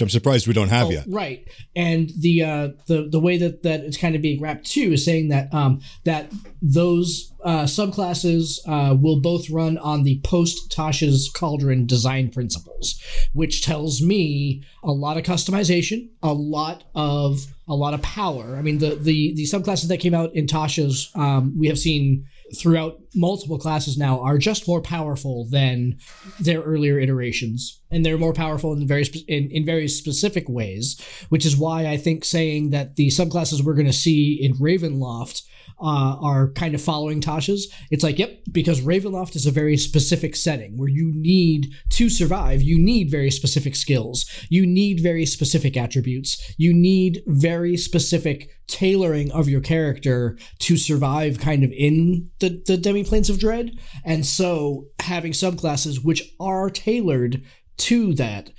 Which 0.00 0.06
I'm 0.06 0.10
surprised 0.10 0.46
we 0.46 0.54
don't 0.54 0.68
have 0.70 0.86
Oh, 0.86 0.90
yet. 0.90 1.04
Right, 1.08 1.46
and 1.76 2.10
the 2.18 2.42
uh, 2.42 2.68
the 2.86 3.08
the 3.10 3.20
way 3.20 3.36
that 3.36 3.62
that 3.64 3.80
it's 3.80 3.98
kind 3.98 4.16
of 4.16 4.22
being 4.22 4.40
wrapped 4.40 4.64
too 4.64 4.92
is 4.94 5.04
saying 5.04 5.28
that 5.28 5.52
um, 5.52 5.82
that 6.04 6.32
those 6.62 7.32
uh, 7.44 7.64
subclasses 7.64 8.58
uh, 8.66 8.94
will 8.94 9.20
both 9.20 9.50
run 9.50 9.76
on 9.76 10.04
the 10.04 10.20
post 10.24 10.72
Tasha's 10.74 11.30
Cauldron 11.34 11.84
design 11.84 12.30
principles, 12.30 12.98
which 13.34 13.62
tells 13.62 14.00
me 14.00 14.62
a 14.82 14.90
lot 14.90 15.18
of 15.18 15.22
customization, 15.24 16.08
a 16.22 16.32
lot 16.32 16.84
of 16.94 17.46
a 17.68 17.74
lot 17.74 17.92
of 17.92 18.00
power. 18.00 18.56
I 18.56 18.62
mean, 18.62 18.78
the 18.78 18.94
the 18.94 19.34
the 19.34 19.44
subclasses 19.44 19.88
that 19.88 19.98
came 19.98 20.14
out 20.14 20.34
in 20.34 20.46
Tasha's, 20.46 21.10
um, 21.14 21.58
we 21.58 21.68
have 21.68 21.78
seen 21.78 22.24
throughout 22.56 22.98
multiple 23.14 23.58
classes 23.58 23.96
now 23.96 24.20
are 24.20 24.38
just 24.38 24.66
more 24.66 24.82
powerful 24.82 25.46
than 25.50 25.98
their 26.38 26.60
earlier 26.60 26.98
iterations. 26.98 27.80
And 27.90 28.04
they're 28.04 28.18
more 28.18 28.32
powerful 28.32 28.72
in 28.72 28.86
very 28.86 29.04
in, 29.28 29.50
in 29.50 29.64
very 29.64 29.88
specific 29.88 30.48
ways 30.48 31.00
which 31.28 31.46
is 31.46 31.56
why 31.56 31.86
i 31.86 31.96
think 31.96 32.24
saying 32.24 32.70
that 32.70 32.96
the 32.96 33.08
subclasses 33.08 33.62
we're 33.62 33.74
going 33.74 33.86
to 33.86 33.92
see 33.92 34.38
in 34.40 34.54
ravenloft 34.54 35.42
uh, 35.80 36.16
are 36.22 36.52
kind 36.52 36.74
of 36.74 36.82
following 36.82 37.20
tasha's 37.20 37.72
it's 37.90 38.04
like 38.04 38.18
yep 38.18 38.40
because 38.52 38.80
ravenloft 38.80 39.34
is 39.36 39.46
a 39.46 39.50
very 39.50 39.76
specific 39.76 40.36
setting 40.36 40.76
where 40.76 40.88
you 40.88 41.10
need 41.14 41.72
to 41.88 42.08
survive 42.08 42.62
you 42.62 42.78
need 42.78 43.10
very 43.10 43.30
specific 43.30 43.74
skills 43.74 44.26
you 44.48 44.66
need 44.66 45.00
very 45.00 45.26
specific 45.26 45.76
attributes 45.76 46.54
you 46.58 46.72
need 46.72 47.22
very 47.26 47.76
specific 47.76 48.50
tailoring 48.70 49.30
of 49.32 49.48
your 49.48 49.60
character 49.60 50.38
to 50.60 50.76
survive 50.76 51.38
kind 51.38 51.64
of 51.64 51.72
in 51.72 52.30
the, 52.38 52.62
the 52.66 52.76
demi-planes 52.76 53.28
of 53.28 53.38
dread. 53.38 53.72
And 54.04 54.24
so 54.24 54.86
having 55.00 55.32
subclasses 55.32 56.04
which 56.04 56.22
are 56.38 56.70
tailored 56.70 57.42
to 57.78 58.14
that 58.14 58.50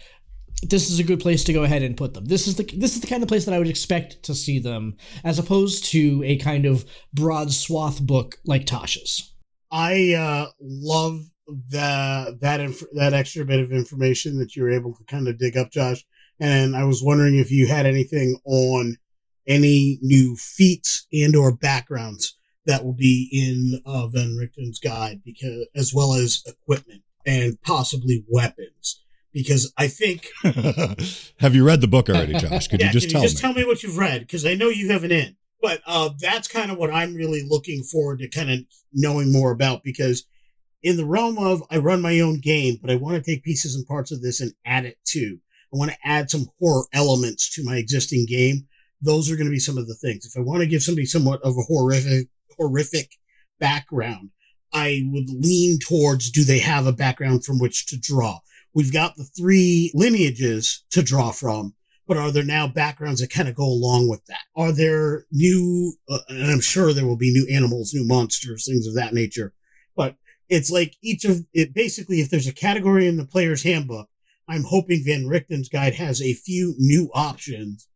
this 0.63 0.91
is 0.91 0.99
a 0.99 1.03
good 1.03 1.19
place 1.19 1.43
to 1.43 1.53
go 1.53 1.63
ahead 1.63 1.81
and 1.81 1.97
put 1.97 2.13
them 2.13 2.25
this 2.25 2.47
is 2.47 2.55
the 2.55 2.63
this 2.77 2.95
is 2.95 3.01
the 3.01 3.07
kind 3.07 3.23
of 3.23 3.29
place 3.29 3.45
that 3.45 3.53
i 3.53 3.57
would 3.57 3.67
expect 3.67 4.21
to 4.23 4.35
see 4.35 4.59
them 4.59 4.95
as 5.23 5.39
opposed 5.39 5.85
to 5.85 6.21
a 6.23 6.37
kind 6.37 6.65
of 6.65 6.85
broad 7.13 7.51
swath 7.51 8.01
book 8.01 8.37
like 8.45 8.65
tasha's 8.65 9.31
I 9.71 10.13
uh, 10.13 10.51
love 10.59 11.21
the 11.47 12.37
that 12.41 12.59
inf- 12.59 12.83
that 12.93 13.13
extra 13.13 13.45
bit 13.45 13.61
of 13.61 13.71
information 13.71 14.37
that 14.39 14.55
you 14.55 14.63
were 14.63 14.71
able 14.71 14.93
to 14.93 15.03
kind 15.05 15.27
of 15.27 15.37
dig 15.37 15.57
up, 15.57 15.71
Josh. 15.71 16.03
And 16.39 16.75
I 16.75 16.83
was 16.83 17.01
wondering 17.01 17.35
if 17.35 17.51
you 17.51 17.67
had 17.67 17.85
anything 17.85 18.37
on 18.45 18.97
any 19.47 19.97
new 20.01 20.35
feats 20.35 21.07
and 21.13 21.35
or 21.35 21.55
backgrounds 21.55 22.37
that 22.65 22.83
will 22.83 22.93
be 22.93 23.29
in 23.31 23.81
uh, 23.85 24.07
Van 24.07 24.37
Richten's 24.37 24.79
guide, 24.79 25.21
because 25.23 25.67
as 25.75 25.93
well 25.93 26.13
as 26.13 26.43
equipment 26.45 27.03
and 27.25 27.61
possibly 27.61 28.25
weapons. 28.27 29.00
Because 29.33 29.71
I 29.77 29.87
think 29.87 30.27
Have 31.39 31.55
you 31.55 31.65
read 31.65 31.81
the 31.81 31.87
book 31.87 32.09
already, 32.09 32.33
Josh? 32.33 32.67
Could 32.69 32.81
yeah, 32.81 32.87
you 32.87 32.91
just 32.91 33.07
can 33.07 33.13
tell 33.13 33.21
you 33.21 33.27
just 33.29 33.37
me? 33.37 33.41
tell 33.41 33.53
me 33.53 33.65
what 33.65 33.81
you've 33.81 33.97
read? 33.97 34.21
Because 34.21 34.45
I 34.45 34.55
know 34.55 34.69
you 34.69 34.91
have 34.91 35.03
an 35.03 35.11
in. 35.11 35.37
But 35.61 35.81
uh, 35.85 36.09
that's 36.19 36.47
kind 36.47 36.71
of 36.71 36.77
what 36.77 36.91
I'm 36.91 37.13
really 37.13 37.43
looking 37.47 37.83
forward 37.83 38.19
to 38.19 38.27
kind 38.27 38.49
of 38.49 38.59
knowing 38.91 39.31
more 39.31 39.51
about 39.51 39.83
because 39.83 40.25
in 40.83 40.97
the 40.97 41.05
realm 41.05 41.37
of 41.37 41.63
I 41.69 41.77
run 41.77 42.01
my 42.01 42.19
own 42.19 42.39
game, 42.39 42.77
but 42.81 42.89
I 42.89 42.95
want 42.95 43.15
to 43.15 43.21
take 43.21 43.43
pieces 43.43 43.75
and 43.75 43.85
parts 43.85 44.11
of 44.11 44.21
this 44.21 44.41
and 44.41 44.53
add 44.65 44.85
it 44.85 44.97
to. 45.09 45.37
I 45.73 45.77
want 45.77 45.91
to 45.91 45.97
add 46.03 46.29
some 46.29 46.47
horror 46.59 46.85
elements 46.93 47.53
to 47.55 47.63
my 47.63 47.77
existing 47.77 48.25
game. 48.27 48.67
Those 49.01 49.31
are 49.31 49.35
going 49.35 49.47
to 49.47 49.51
be 49.51 49.59
some 49.59 49.77
of 49.77 49.87
the 49.87 49.95
things. 49.95 50.25
If 50.25 50.37
I 50.37 50.43
want 50.43 50.61
to 50.61 50.67
give 50.67 50.83
somebody 50.83 51.05
somewhat 51.05 51.41
of 51.43 51.57
a 51.57 51.61
horrific, 51.61 52.27
horrific 52.57 53.11
background, 53.59 54.31
I 54.73 55.03
would 55.11 55.29
lean 55.29 55.79
towards 55.79 56.31
do 56.31 56.43
they 56.43 56.59
have 56.59 56.87
a 56.87 56.93
background 56.93 57.45
from 57.45 57.59
which 57.59 57.87
to 57.87 57.97
draw? 57.99 58.39
We've 58.73 58.93
got 58.93 59.15
the 59.15 59.23
three 59.23 59.91
lineages 59.93 60.83
to 60.91 61.01
draw 61.01 61.31
from 61.31 61.73
but 62.11 62.17
are 62.17 62.31
there 62.33 62.43
now 62.43 62.67
backgrounds 62.67 63.21
that 63.21 63.29
kind 63.29 63.47
of 63.47 63.55
go 63.55 63.63
along 63.63 64.09
with 64.09 64.25
that? 64.25 64.41
Are 64.57 64.73
there 64.73 65.25
new, 65.31 65.93
uh, 66.09 66.19
and 66.27 66.51
I'm 66.51 66.59
sure 66.59 66.91
there 66.91 67.07
will 67.07 67.15
be 67.15 67.31
new 67.31 67.47
animals, 67.49 67.93
new 67.93 68.05
monsters, 68.05 68.65
things 68.65 68.85
of 68.85 68.95
that 68.95 69.13
nature. 69.13 69.53
But 69.95 70.17
it's 70.49 70.69
like 70.69 70.97
each 71.01 71.23
of 71.23 71.45
it 71.53 71.73
basically, 71.73 72.19
if 72.19 72.29
there's 72.29 72.47
a 72.47 72.53
category 72.53 73.07
in 73.07 73.15
the 73.15 73.25
player's 73.25 73.63
handbook, 73.63 74.09
I'm 74.49 74.65
hoping 74.65 75.05
Van 75.05 75.23
Richten's 75.23 75.69
guide 75.69 75.93
has 75.95 76.21
a 76.21 76.33
few 76.33 76.75
new 76.77 77.09
options 77.13 77.87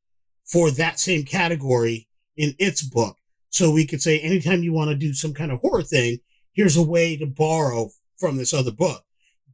for 0.45 0.71
that 0.71 0.97
same 0.97 1.25
category 1.25 2.07
in 2.37 2.55
its 2.57 2.83
book. 2.83 3.17
So 3.49 3.69
we 3.69 3.85
could 3.85 4.01
say 4.01 4.19
anytime 4.19 4.63
you 4.63 4.71
want 4.71 4.91
to 4.91 4.95
do 4.95 5.13
some 5.13 5.33
kind 5.33 5.51
of 5.51 5.59
horror 5.59 5.83
thing, 5.83 6.19
here's 6.53 6.77
a 6.77 6.81
way 6.81 7.17
to 7.17 7.25
borrow 7.25 7.89
from 8.17 8.37
this 8.37 8.53
other 8.53 8.71
book. 8.71 9.03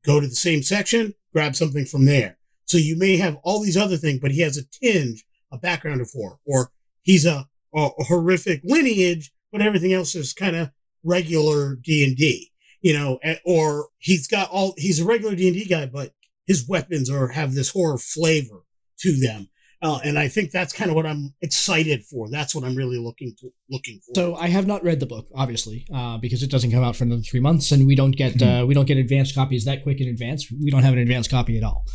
Go 0.05 0.20
to 0.20 0.27
the 0.27 0.36
same 0.36 0.63
section, 0.63 1.13
grab 1.34 1.55
something 1.55 1.86
from 1.86 2.05
there. 2.05 2.38
So 2.65 2.77
you 2.77 2.98
may 2.98 3.17
have 3.17 3.38
all 3.43 3.62
these 3.62 3.77
other 3.77 3.98
things, 3.98 4.20
but 4.20 4.31
he 4.31 4.41
has 4.41 4.58
a 4.58 4.63
tinge, 4.65 5.25
a 5.51 5.58
background 5.58 6.01
of 6.01 6.10
horror, 6.12 6.38
or 6.46 6.72
he's 7.01 7.25
a, 7.25 7.48
a 7.75 7.89
horrific 8.00 8.62
lineage, 8.63 9.31
but 9.51 9.62
everything 9.62 9.93
else 9.93 10.15
is 10.15 10.34
kind 10.34 10.55
of 10.55 10.72
regular 11.03 11.75
D 11.75 12.05
and 12.05 12.15
D, 12.15 12.51
you 12.81 12.93
know, 12.93 13.20
or 13.46 13.89
he's 13.98 14.27
got 14.27 14.50
all, 14.50 14.74
he's 14.77 15.00
a 15.00 15.05
regular 15.05 15.36
D 15.36 15.48
and 15.48 15.58
D 15.58 15.65
guy, 15.65 15.86
but 15.86 16.13
his 16.48 16.67
weapons 16.67 17.10
are 17.10 17.27
have 17.29 17.53
this 17.53 17.72
horror 17.72 17.98
flavor 17.98 18.63
to 19.00 19.20
them. 19.20 19.50
Uh, 19.82 20.00
and 20.04 20.20
I 20.20 20.28
think 20.28 20.52
that's 20.52 20.74
kind 20.74 20.92
of 20.92 20.96
what 20.96 21.06
I'm 21.06 21.34
excited 21.42 22.06
for. 22.06 22.30
That's 22.30 22.54
what 22.54 22.64
I'm 22.64 22.76
really 22.76 23.00
looking 23.00 23.34
to, 23.40 23.50
looking 23.70 24.00
for. 24.06 24.14
So 24.14 24.36
I 24.36 24.48
have 24.48 24.68
not 24.68 24.84
read 24.84 25.00
the 25.00 25.08
book, 25.08 25.28
obviously, 25.36 25.88
uh, 25.94 26.18
because 26.20 26.44
it 26.44 26.52
doesn't 26.52 26.72
come 26.72 26.84
out 26.84 26.96
for 26.96 27.04
another 27.04 27.22
three 27.24 27.40
months, 27.40 27.72
and 27.72 27.88
we 27.88 27.96
don't 27.96 28.16
get 28.16 28.42
uh, 28.42 28.64
we 28.68 28.74
don't 28.74 28.86
get 28.86 28.98
advanced 28.98 29.34
copies 29.34 29.66
that 29.66 29.84
quick 29.84 30.00
in 30.00 30.08
advance. 30.08 30.52
We 30.52 30.70
don't 30.70 30.84
have 30.84 30.94
an 30.94 31.00
advanced 31.00 31.32
copy 31.32 31.58
at 31.58 31.64
all. 31.64 31.86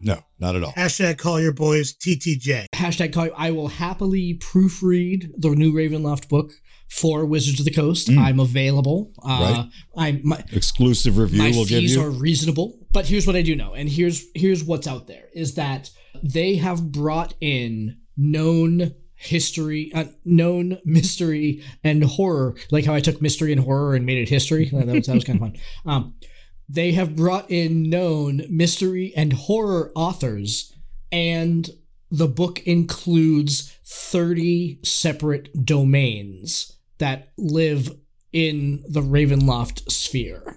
No, 0.00 0.18
not 0.40 0.56
at 0.56 0.64
all. 0.64 0.72
Hashtag 0.72 1.18
call 1.18 1.40
your 1.40 1.52
boys 1.52 1.94
TTJ. 1.94 2.66
Hashtag 2.74 3.12
call. 3.12 3.28
I 3.36 3.52
will 3.52 3.68
happily 3.68 4.38
proofread 4.38 5.30
the 5.36 5.50
new 5.50 5.72
Ravenloft 5.72 6.28
book 6.28 6.52
for 6.88 7.24
Wizards 7.24 7.58
of 7.60 7.64
the 7.64 7.70
Coast. 7.70 8.08
Mm. 8.08 8.18
I'm 8.18 8.40
available. 8.40 9.12
Uh, 9.24 9.64
I 9.96 10.20
my 10.22 10.44
Exclusive 10.52 11.18
review 11.18 11.38
my 11.38 11.50
will 11.50 11.64
give 11.64 11.80
fees 11.80 11.94
you. 11.94 12.02
are 12.02 12.10
reasonable. 12.10 12.78
But 12.92 13.06
here's 13.06 13.26
what 13.26 13.36
I 13.36 13.42
do 13.42 13.56
know, 13.56 13.74
and 13.74 13.88
here's 13.88 14.24
here's 14.34 14.62
what's 14.62 14.86
out 14.86 15.06
there 15.06 15.28
is 15.34 15.54
that 15.54 15.90
they 16.22 16.56
have 16.56 16.92
brought 16.92 17.34
in 17.40 17.98
known 18.16 18.94
history, 19.14 19.92
uh, 19.94 20.04
known 20.24 20.78
mystery 20.84 21.62
and 21.84 22.04
horror, 22.04 22.54
like 22.70 22.84
how 22.84 22.94
I 22.94 23.00
took 23.00 23.22
mystery 23.22 23.52
and 23.52 23.62
horror 23.62 23.94
and 23.94 24.04
made 24.04 24.18
it 24.18 24.28
history. 24.28 24.68
that 24.70 24.86
was, 24.86 25.06
that 25.06 25.14
was 25.14 25.24
kind 25.24 25.40
of 25.40 25.48
fun. 25.48 25.56
Um, 25.86 26.14
they 26.68 26.92
have 26.92 27.16
brought 27.16 27.50
in 27.50 27.90
known 27.90 28.42
mystery 28.48 29.12
and 29.16 29.32
horror 29.32 29.92
authors, 29.94 30.72
and 31.10 31.68
the 32.10 32.28
book 32.28 32.60
includes 32.66 33.76
30 33.84 34.78
separate 34.82 35.64
domains 35.66 36.76
that 36.98 37.32
live 37.36 37.90
in 38.32 38.82
the 38.88 39.02
Ravenloft 39.02 39.90
sphere. 39.90 40.56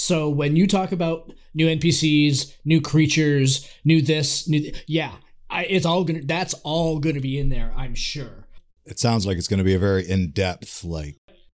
So 0.00 0.30
when 0.30 0.56
you 0.56 0.66
talk 0.66 0.92
about 0.92 1.30
new 1.52 1.66
NPCs, 1.66 2.54
new 2.64 2.80
creatures, 2.80 3.68
new 3.84 4.00
this, 4.00 4.48
new 4.48 4.60
th- 4.60 4.84
yeah, 4.86 5.12
I, 5.50 5.64
it's 5.64 5.84
all 5.84 6.04
gonna 6.04 6.22
that's 6.22 6.54
all 6.64 7.00
gonna 7.00 7.20
be 7.20 7.38
in 7.38 7.50
there, 7.50 7.70
I'm 7.76 7.94
sure. 7.94 8.48
It 8.86 8.98
sounds 8.98 9.26
like 9.26 9.36
it's 9.36 9.46
going 9.46 9.58
to 9.58 9.64
be 9.64 9.74
a 9.74 9.78
very 9.78 10.08
in-depth 10.08 10.84
like 10.84 11.18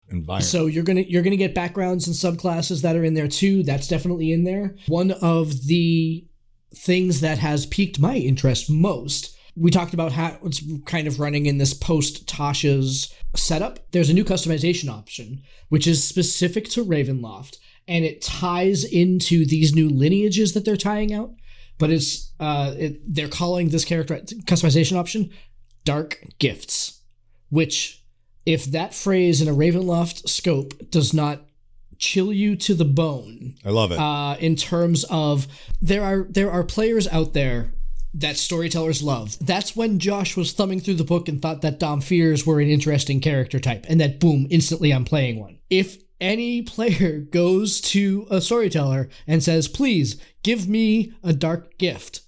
environment. 0.08 0.46
So 0.46 0.66
you're 0.66 0.84
gonna 0.84 1.02
you're 1.02 1.22
gonna 1.22 1.36
get 1.36 1.54
backgrounds 1.54 2.06
and 2.06 2.16
subclasses 2.16 2.80
that 2.80 2.96
are 2.96 3.04
in 3.04 3.12
there 3.12 3.28
too. 3.28 3.62
That's 3.62 3.86
definitely 3.86 4.32
in 4.32 4.44
there. 4.44 4.74
One 4.88 5.10
of 5.10 5.66
the 5.66 6.26
things 6.74 7.20
that 7.20 7.38
has 7.38 7.66
piqued 7.66 8.00
my 8.00 8.16
interest 8.16 8.70
most. 8.70 9.36
We 9.54 9.70
talked 9.70 9.92
about 9.92 10.12
how 10.12 10.38
it's 10.44 10.62
kind 10.86 11.06
of 11.06 11.20
running 11.20 11.44
in 11.44 11.58
this 11.58 11.74
post 11.74 12.26
Tasha's 12.26 13.12
setup. 13.36 13.80
There's 13.90 14.08
a 14.08 14.14
new 14.14 14.24
customization 14.24 14.88
option, 14.88 15.42
which 15.68 15.86
is 15.86 16.02
specific 16.02 16.70
to 16.70 16.84
Ravenloft, 16.84 17.58
and 17.90 18.04
it 18.04 18.22
ties 18.22 18.84
into 18.84 19.44
these 19.44 19.74
new 19.74 19.90
lineages 19.90 20.54
that 20.54 20.64
they're 20.64 20.76
tying 20.76 21.12
out. 21.12 21.32
But 21.76 21.90
it's 21.90 22.32
uh, 22.38 22.74
it, 22.78 23.00
they're 23.04 23.28
calling 23.28 23.70
this 23.70 23.84
character 23.84 24.16
customization 24.44 24.96
option 24.96 25.30
"Dark 25.84 26.24
Gifts," 26.38 27.02
which 27.50 28.04
if 28.46 28.64
that 28.66 28.94
phrase 28.94 29.42
in 29.42 29.48
a 29.48 29.52
Ravenloft 29.52 30.28
scope 30.28 30.90
does 30.90 31.12
not 31.12 31.42
chill 31.98 32.32
you 32.32 32.56
to 32.56 32.72
the 32.74 32.84
bone 32.84 33.56
I 33.62 33.70
love 33.70 33.92
it. 33.92 33.98
uh, 33.98 34.36
in 34.40 34.56
terms 34.56 35.04
of 35.10 35.46
there 35.82 36.02
are 36.02 36.26
there 36.30 36.50
are 36.50 36.64
players 36.64 37.06
out 37.08 37.34
there 37.34 37.74
that 38.14 38.36
storytellers 38.36 39.02
love. 39.02 39.36
That's 39.40 39.76
when 39.76 39.98
Josh 39.98 40.36
was 40.36 40.52
thumbing 40.52 40.80
through 40.80 40.94
the 40.94 41.04
book 41.04 41.28
and 41.28 41.40
thought 41.40 41.62
that 41.62 41.78
Dhampirs 41.78 42.46
were 42.46 42.60
an 42.60 42.68
interesting 42.68 43.20
character 43.20 43.60
type, 43.60 43.86
and 43.88 44.00
that 44.00 44.20
boom, 44.20 44.46
instantly 44.50 44.92
I'm 44.92 45.04
playing 45.04 45.38
one. 45.38 45.58
If 45.68 45.98
any 46.20 46.62
player 46.74 47.20
goes 47.20 47.80
to 47.80 48.26
a 48.30 48.40
storyteller 48.40 49.08
and 49.26 49.42
says, 49.42 49.68
"Please 49.68 50.16
give 50.42 50.68
me 50.68 51.12
a 51.22 51.32
dark 51.32 51.78
gift," 51.78 52.22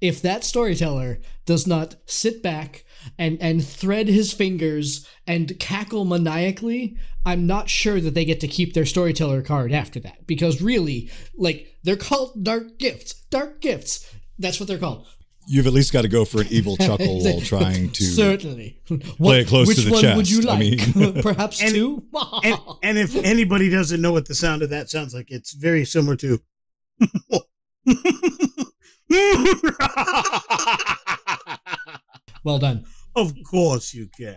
if 0.00 0.22
that 0.22 0.44
storyteller 0.44 1.20
does 1.44 1.66
not 1.66 1.96
sit 2.06 2.42
back 2.42 2.84
and 3.18 3.38
and 3.40 3.64
thread 3.64 4.08
his 4.08 4.32
fingers 4.32 5.06
and 5.26 5.58
cackle 5.60 6.04
maniacally, 6.04 6.96
I'm 7.24 7.46
not 7.46 7.68
sure 7.68 8.00
that 8.00 8.14
they 8.14 8.24
get 8.24 8.40
to 8.40 8.48
keep 8.48 8.74
their 8.74 8.86
storyteller 8.86 9.42
card 9.42 9.72
after 9.72 10.00
that. 10.00 10.26
Because 10.26 10.62
really, 10.62 11.10
like 11.36 11.76
they're 11.82 11.96
called 11.96 12.42
dark 12.42 12.78
gifts. 12.78 13.14
Dark 13.30 13.60
gifts. 13.60 14.12
That's 14.38 14.58
what 14.60 14.68
they're 14.68 14.78
called. 14.78 15.06
You've 15.48 15.66
at 15.68 15.72
least 15.72 15.92
got 15.92 16.02
to 16.02 16.08
go 16.08 16.24
for 16.24 16.40
an 16.40 16.48
evil 16.50 16.76
chuckle 16.86 17.22
while 17.22 17.40
trying 17.40 17.90
to. 17.90 18.02
certainly 18.04 18.80
play 18.86 19.40
it 19.40 19.48
close 19.48 19.68
which 19.68 19.76
to 19.78 19.84
the 19.84 19.90
one 19.92 20.16
would 20.16 20.28
you 20.28 20.42
chest. 20.42 20.48
I 20.48 20.50
like? 20.58 20.96
mean- 20.96 21.22
Perhaps 21.22 21.62
And- 21.62 21.72
two. 21.74 22.02
and, 22.44 22.58
and 22.82 22.98
if 22.98 23.14
anybody 23.16 23.70
doesn't 23.70 24.00
know 24.00 24.12
what 24.12 24.26
the 24.26 24.34
sound 24.34 24.62
of 24.62 24.70
that 24.70 24.90
sounds 24.90 25.14
like, 25.14 25.30
it's 25.30 25.52
very 25.52 25.84
similar 25.84 26.16
to. 26.16 26.40
well 32.44 32.58
done. 32.58 32.84
of 33.14 33.32
course 33.48 33.94
you 33.94 34.08
can. 34.18 34.36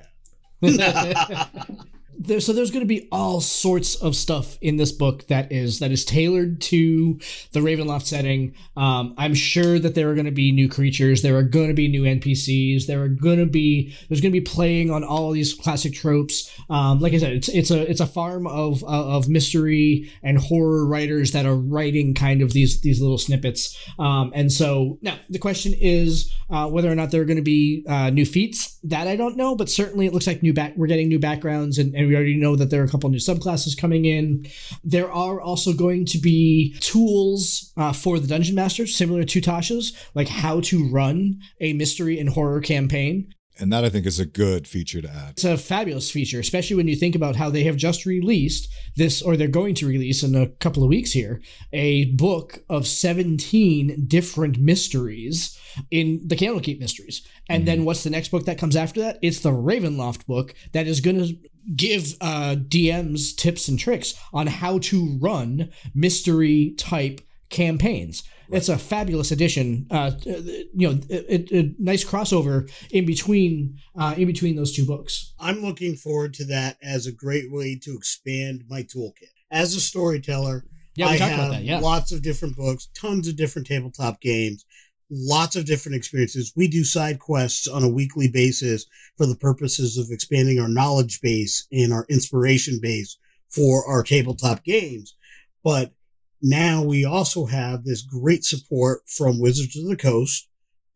There, 2.19 2.41
so 2.41 2.51
there's 2.51 2.69
going 2.69 2.85
to 2.85 2.87
be 2.87 3.07
all 3.13 3.39
sorts 3.39 3.95
of 3.95 4.13
stuff 4.13 4.57
in 4.61 4.75
this 4.75 4.91
book 4.91 5.25
that 5.27 5.51
is 5.53 5.79
that 5.79 5.89
is 5.89 6.03
tailored 6.03 6.59
to 6.59 7.17
the 7.53 7.61
Ravenloft 7.61 8.05
setting. 8.05 8.53
Um, 8.75 9.15
I'm 9.17 9.33
sure 9.33 9.79
that 9.79 9.95
there 9.95 10.09
are 10.09 10.15
going 10.15 10.25
to 10.25 10.31
be 10.31 10.51
new 10.51 10.67
creatures. 10.67 11.21
There 11.21 11.37
are 11.37 11.43
going 11.43 11.69
to 11.69 11.73
be 11.73 11.87
new 11.87 12.03
NPCs. 12.03 12.87
There 12.87 13.01
are 13.01 13.07
going 13.07 13.39
to 13.39 13.45
be 13.45 13.95
there's 14.09 14.19
going 14.19 14.33
to 14.33 14.39
be 14.39 14.43
playing 14.45 14.91
on 14.91 15.05
all 15.05 15.31
these 15.31 15.53
classic 15.53 15.93
tropes. 15.93 16.51
Um, 16.69 16.99
like 16.99 17.13
I 17.13 17.19
said, 17.19 17.31
it's 17.31 17.47
it's 17.47 17.71
a 17.71 17.89
it's 17.89 18.01
a 18.01 18.05
farm 18.05 18.47
of 18.47 18.83
of 18.83 19.29
mystery 19.29 20.11
and 20.21 20.37
horror 20.37 20.85
writers 20.85 21.31
that 21.31 21.45
are 21.45 21.55
writing 21.55 22.13
kind 22.13 22.41
of 22.41 22.51
these 22.51 22.81
these 22.81 23.01
little 23.01 23.17
snippets. 23.17 23.77
Um, 23.97 24.33
and 24.35 24.51
so 24.51 24.99
now 25.01 25.17
the 25.29 25.39
question 25.39 25.73
is 25.79 26.33
uh, 26.49 26.67
whether 26.67 26.91
or 26.91 26.95
not 26.95 27.11
there 27.11 27.21
are 27.21 27.25
going 27.25 27.37
to 27.37 27.43
be 27.43 27.85
uh, 27.87 28.09
new 28.09 28.25
feats. 28.25 28.78
That 28.83 29.07
I 29.07 29.15
don't 29.15 29.35
know, 29.35 29.55
but 29.55 29.69
certainly 29.69 30.05
it 30.05 30.13
looks 30.13 30.27
like 30.27 30.41
new 30.41 30.53
back. 30.53 30.73
We're 30.77 30.87
getting 30.87 31.09
new 31.09 31.19
backgrounds, 31.19 31.77
and, 31.77 31.93
and 31.93 32.07
we 32.07 32.15
already 32.15 32.37
know 32.37 32.55
that 32.55 32.69
there 32.69 32.81
are 32.81 32.85
a 32.85 32.89
couple 32.89 33.09
new 33.09 33.17
subclasses 33.17 33.77
coming 33.77 34.05
in. 34.05 34.45
There 34.83 35.11
are 35.11 35.41
also 35.41 35.73
going 35.73 36.05
to 36.05 36.17
be 36.17 36.75
tools 36.79 37.73
uh, 37.75 37.91
for 37.91 38.19
the 38.19 38.27
dungeon 38.27 38.55
masters, 38.55 38.95
similar 38.95 39.23
to 39.25 39.41
Tasha's, 39.41 39.97
like 40.15 40.29
how 40.29 40.61
to 40.61 40.89
run 40.89 41.39
a 41.59 41.73
mystery 41.73 42.19
and 42.19 42.29
horror 42.29 42.61
campaign. 42.61 43.33
And 43.59 43.71
that 43.73 43.83
I 43.83 43.89
think 43.89 44.05
is 44.05 44.19
a 44.19 44.25
good 44.25 44.67
feature 44.67 45.01
to 45.01 45.09
add. 45.09 45.31
It's 45.31 45.43
a 45.43 45.57
fabulous 45.57 46.09
feature, 46.09 46.39
especially 46.39 46.75
when 46.75 46.87
you 46.87 46.95
think 46.95 47.15
about 47.15 47.35
how 47.35 47.49
they 47.49 47.63
have 47.63 47.75
just 47.75 48.05
released 48.05 48.69
this, 48.95 49.21
or 49.21 49.35
they're 49.35 49.47
going 49.47 49.75
to 49.75 49.87
release 49.87 50.23
in 50.23 50.35
a 50.35 50.47
couple 50.47 50.83
of 50.83 50.89
weeks 50.89 51.11
here, 51.11 51.41
a 51.73 52.05
book 52.05 52.63
of 52.69 52.87
17 52.87 54.05
different 54.07 54.59
mysteries 54.59 55.59
in 55.91 56.21
the 56.25 56.35
Candlekeep 56.35 56.79
Mysteries. 56.79 57.21
And 57.49 57.67
then 57.67 57.85
what's 57.85 58.03
the 58.03 58.09
next 58.09 58.29
book 58.29 58.45
that 58.45 58.57
comes 58.57 58.75
after 58.75 58.99
that? 59.01 59.19
It's 59.21 59.39
the 59.39 59.51
Ravenloft 59.51 60.25
book 60.25 60.53
that 60.73 60.87
is 60.87 61.01
going 61.01 61.19
to 61.19 61.37
give 61.75 62.15
uh, 62.21 62.55
DMs 62.57 63.35
tips 63.35 63.67
and 63.67 63.77
tricks 63.77 64.13
on 64.33 64.47
how 64.47 64.79
to 64.79 65.17
run 65.19 65.69
mystery 65.93 66.73
type 66.77 67.21
campaigns. 67.49 68.23
It's 68.51 68.69
a 68.69 68.77
fabulous 68.77 69.31
addition. 69.31 69.87
Uh, 69.91 70.11
you 70.25 70.89
know, 70.89 70.99
a, 71.09 71.57
a 71.57 71.75
nice 71.77 72.03
crossover 72.03 72.71
in 72.91 73.05
between 73.05 73.79
uh, 73.97 74.15
in 74.17 74.27
between 74.27 74.55
those 74.55 74.75
two 74.75 74.85
books. 74.85 75.33
I'm 75.39 75.61
looking 75.61 75.95
forward 75.95 76.33
to 76.35 76.45
that 76.45 76.77
as 76.81 77.05
a 77.05 77.11
great 77.11 77.51
way 77.51 77.79
to 77.83 77.93
expand 77.95 78.63
my 78.69 78.83
toolkit. 78.83 79.33
As 79.51 79.75
a 79.75 79.81
storyteller, 79.81 80.65
Yeah, 80.95 81.07
I 81.07 81.17
talked 81.17 81.31
have 81.31 81.39
about 81.39 81.51
that. 81.53 81.63
Yeah, 81.63 81.79
lots 81.79 82.11
of 82.11 82.21
different 82.21 82.55
books, 82.55 82.89
tons 82.93 83.27
of 83.27 83.35
different 83.35 83.67
tabletop 83.67 84.21
games, 84.21 84.65
lots 85.09 85.55
of 85.55 85.65
different 85.65 85.95
experiences. 85.95 86.53
We 86.55 86.67
do 86.67 86.83
side 86.83 87.19
quests 87.19 87.67
on 87.67 87.83
a 87.83 87.89
weekly 87.89 88.27
basis 88.27 88.85
for 89.17 89.25
the 89.25 89.35
purposes 89.35 89.97
of 89.97 90.07
expanding 90.11 90.59
our 90.59 90.67
knowledge 90.69 91.21
base 91.21 91.67
and 91.71 91.91
our 91.93 92.05
inspiration 92.09 92.79
base 92.81 93.17
for 93.49 93.87
our 93.87 94.03
tabletop 94.03 94.63
games. 94.63 95.15
But 95.63 95.93
now 96.41 96.83
we 96.83 97.03
also 97.05 97.45
have 97.45 97.83
this 97.83 98.01
great 98.01 98.43
support 98.43 99.01
from 99.07 99.39
Wizards 99.39 99.77
of 99.77 99.87
the 99.87 99.95
Coast 99.95 100.47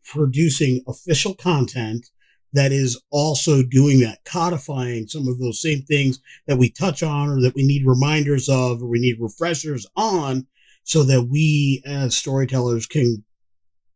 producing 0.04 0.82
official 0.86 1.34
content 1.34 2.06
that 2.52 2.72
is 2.72 3.00
also 3.10 3.62
doing 3.62 4.00
that, 4.00 4.24
codifying 4.24 5.08
some 5.08 5.26
of 5.26 5.38
those 5.38 5.60
same 5.60 5.82
things 5.82 6.20
that 6.46 6.56
we 6.56 6.70
touch 6.70 7.02
on 7.02 7.28
or 7.28 7.40
that 7.40 7.54
we 7.54 7.66
need 7.66 7.84
reminders 7.84 8.48
of 8.48 8.80
or 8.80 8.86
we 8.86 9.00
need 9.00 9.16
refreshers 9.20 9.86
on 9.96 10.46
so 10.84 11.02
that 11.02 11.28
we 11.30 11.82
as 11.84 12.16
storytellers 12.16 12.86
can 12.86 13.24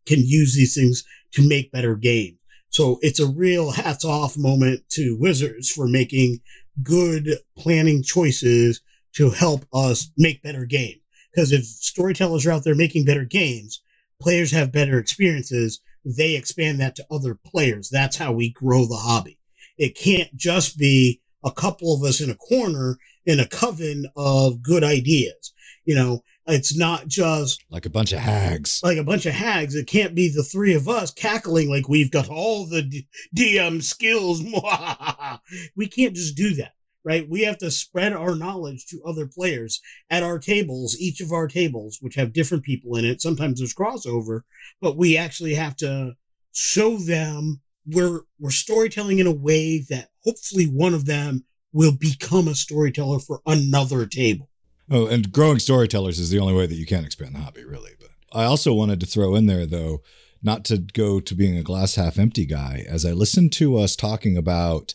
can 0.06 0.20
use 0.24 0.54
these 0.56 0.74
things 0.74 1.04
to 1.32 1.46
make 1.46 1.70
better 1.70 1.94
games. 1.94 2.38
So 2.70 2.98
it's 3.02 3.20
a 3.20 3.26
real 3.26 3.70
hats 3.70 4.04
off 4.04 4.36
moment 4.36 4.88
to 4.90 5.16
Wizards 5.18 5.70
for 5.70 5.86
making 5.86 6.40
good 6.82 7.38
planning 7.56 8.02
choices 8.02 8.80
to 9.14 9.30
help 9.30 9.66
us 9.72 10.10
make 10.16 10.42
better 10.42 10.64
games. 10.64 11.00
Because 11.34 11.52
if 11.52 11.64
storytellers 11.64 12.46
are 12.46 12.52
out 12.52 12.64
there 12.64 12.74
making 12.74 13.04
better 13.04 13.24
games, 13.24 13.82
players 14.20 14.50
have 14.52 14.72
better 14.72 14.98
experiences, 14.98 15.80
they 16.04 16.34
expand 16.36 16.80
that 16.80 16.96
to 16.96 17.06
other 17.10 17.34
players. 17.34 17.88
That's 17.90 18.16
how 18.16 18.32
we 18.32 18.50
grow 18.50 18.86
the 18.86 18.96
hobby. 18.96 19.38
It 19.76 19.94
can't 19.96 20.34
just 20.34 20.78
be 20.78 21.20
a 21.44 21.52
couple 21.52 21.94
of 21.94 22.02
us 22.02 22.20
in 22.20 22.30
a 22.30 22.34
corner 22.34 22.98
in 23.26 23.38
a 23.40 23.46
coven 23.46 24.06
of 24.16 24.62
good 24.62 24.82
ideas. 24.82 25.52
You 25.84 25.94
know, 25.94 26.22
it's 26.46 26.76
not 26.76 27.06
just 27.08 27.62
Like 27.70 27.86
a 27.86 27.90
bunch 27.90 28.12
of 28.12 28.18
hags. 28.18 28.80
like 28.82 28.98
a 28.98 29.04
bunch 29.04 29.26
of 29.26 29.34
hags. 29.34 29.74
It 29.74 29.86
can't 29.86 30.14
be 30.14 30.28
the 30.28 30.42
three 30.42 30.74
of 30.74 30.88
us 30.88 31.10
cackling 31.12 31.70
like 31.70 31.88
we've 31.88 32.10
got 32.10 32.28
all 32.28 32.66
the 32.66 32.82
D- 32.82 33.06
DM 33.36 33.82
skills. 33.82 34.42
we 35.76 35.86
can't 35.88 36.14
just 36.16 36.36
do 36.36 36.54
that, 36.56 36.72
right? 37.08 37.26
We 37.26 37.40
have 37.44 37.56
to 37.58 37.70
spread 37.70 38.12
our 38.12 38.34
knowledge 38.34 38.84
to 38.88 39.00
other 39.02 39.26
players 39.26 39.80
at 40.10 40.22
our 40.22 40.38
tables, 40.38 40.94
each 41.00 41.22
of 41.22 41.32
our 41.32 41.48
tables, 41.48 41.96
which 42.02 42.16
have 42.16 42.34
different 42.34 42.64
people 42.64 42.96
in 42.96 43.06
it. 43.06 43.22
Sometimes 43.22 43.58
there's 43.58 43.74
crossover, 43.74 44.42
but 44.82 44.98
we 44.98 45.16
actually 45.16 45.54
have 45.54 45.74
to 45.76 46.12
show 46.52 46.98
them 46.98 47.62
we're 47.86 48.20
we're 48.38 48.50
storytelling 48.50 49.20
in 49.20 49.26
a 49.26 49.32
way 49.32 49.78
that 49.88 50.10
hopefully 50.22 50.66
one 50.66 50.92
of 50.92 51.06
them 51.06 51.46
will 51.72 51.96
become 51.98 52.46
a 52.46 52.54
storyteller 52.54 53.20
for 53.20 53.40
another 53.46 54.04
table. 54.04 54.50
Oh, 54.90 55.06
and 55.06 55.32
growing 55.32 55.60
storytellers 55.60 56.18
is 56.18 56.28
the 56.28 56.38
only 56.38 56.52
way 56.52 56.66
that 56.66 56.74
you 56.74 56.84
can 56.84 57.06
expand 57.06 57.34
the 57.34 57.40
hobby, 57.40 57.64
really. 57.64 57.92
But 57.98 58.10
I 58.38 58.44
also 58.44 58.74
wanted 58.74 59.00
to 59.00 59.06
throw 59.06 59.34
in 59.34 59.46
there, 59.46 59.64
though, 59.64 60.02
not 60.42 60.62
to 60.66 60.76
go 60.76 61.20
to 61.20 61.34
being 61.34 61.56
a 61.56 61.62
glass 61.62 61.94
half 61.94 62.18
empty 62.18 62.44
guy. 62.44 62.84
As 62.86 63.06
I 63.06 63.12
listened 63.12 63.54
to 63.54 63.78
us 63.78 63.96
talking 63.96 64.36
about 64.36 64.92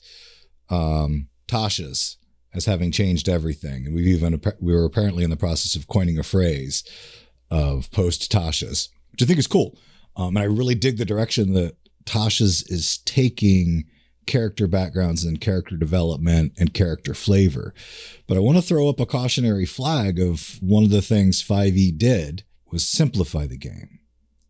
um, 0.69 1.30
Tasha's 1.53 2.17
as 2.53 2.65
having 2.65 2.91
changed 2.91 3.29
everything, 3.29 3.85
and 3.85 3.95
we've 3.95 4.07
even 4.07 4.41
we 4.59 4.73
were 4.73 4.85
apparently 4.85 5.23
in 5.23 5.29
the 5.29 5.37
process 5.37 5.75
of 5.75 5.87
coining 5.87 6.17
a 6.17 6.23
phrase 6.23 6.83
of 7.49 7.91
post 7.91 8.31
Tasha's, 8.31 8.89
which 9.11 9.21
I 9.21 9.25
think 9.25 9.39
is 9.39 9.47
cool. 9.47 9.77
Um, 10.15 10.35
and 10.35 10.39
I 10.39 10.43
really 10.43 10.75
dig 10.75 10.97
the 10.97 11.05
direction 11.05 11.53
that 11.53 11.75
Tasha's 12.05 12.63
is 12.63 12.99
taking 12.99 13.85
character 14.25 14.67
backgrounds 14.67 15.23
and 15.23 15.41
character 15.41 15.75
development 15.75 16.53
and 16.57 16.73
character 16.73 17.13
flavor. 17.13 17.73
But 18.27 18.37
I 18.37 18.41
want 18.41 18.57
to 18.57 18.61
throw 18.61 18.89
up 18.89 18.99
a 18.99 19.05
cautionary 19.05 19.65
flag 19.65 20.19
of 20.19 20.57
one 20.61 20.83
of 20.83 20.91
the 20.91 21.01
things 21.01 21.43
5e 21.43 21.97
did 21.97 22.43
was 22.71 22.87
simplify 22.87 23.47
the 23.47 23.57
game. 23.57 23.99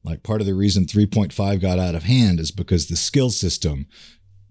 Like 0.04 0.24
part 0.24 0.42
of 0.42 0.48
the 0.48 0.54
reason 0.54 0.86
3.5 0.86 1.62
got 1.62 1.80
out 1.80 1.96
of 1.96 2.04
hand 2.04 2.40
is 2.40 2.52
because 2.52 2.88
the 2.88 2.96
skill 2.96 3.30
system 3.30 3.88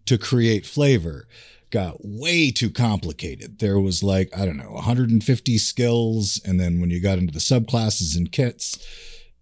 to 0.06 0.18
create 0.18 0.66
flavor 0.66 1.28
got 1.72 1.96
way 2.00 2.52
too 2.52 2.70
complicated. 2.70 3.58
There 3.58 3.80
was 3.80 4.02
like, 4.02 4.30
I 4.36 4.44
don't 4.44 4.58
know, 4.58 4.70
150 4.70 5.58
skills. 5.58 6.40
And 6.44 6.60
then 6.60 6.80
when 6.80 6.90
you 6.90 7.00
got 7.00 7.18
into 7.18 7.32
the 7.32 7.40
subclasses 7.40 8.16
and 8.16 8.30
kits, 8.30 8.78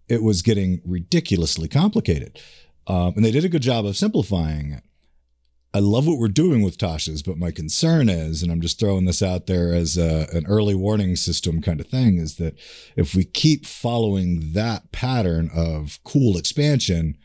it 0.07 0.23
was 0.23 0.41
getting 0.41 0.81
ridiculously 0.83 1.67
complicated. 1.67 2.39
Um, 2.87 3.13
and 3.15 3.23
they 3.23 3.31
did 3.31 3.45
a 3.45 3.49
good 3.49 3.61
job 3.61 3.85
of 3.85 3.95
simplifying 3.95 4.71
it. 4.71 4.83
I 5.73 5.79
love 5.79 6.05
what 6.05 6.17
we're 6.17 6.27
doing 6.27 6.63
with 6.63 6.77
Tasha's, 6.77 7.23
but 7.23 7.37
my 7.37 7.51
concern 7.51 8.09
is, 8.09 8.43
and 8.43 8.51
I'm 8.51 8.59
just 8.59 8.77
throwing 8.77 9.05
this 9.05 9.21
out 9.21 9.47
there 9.47 9.73
as 9.73 9.97
a, 9.97 10.27
an 10.33 10.45
early 10.47 10.75
warning 10.75 11.15
system 11.15 11.61
kind 11.61 11.79
of 11.79 11.87
thing, 11.87 12.17
is 12.17 12.35
that 12.35 12.57
if 12.97 13.15
we 13.15 13.23
keep 13.23 13.65
following 13.65 14.51
that 14.51 14.91
pattern 14.91 15.49
of 15.55 15.99
cool 16.03 16.37
expansion, 16.37 17.17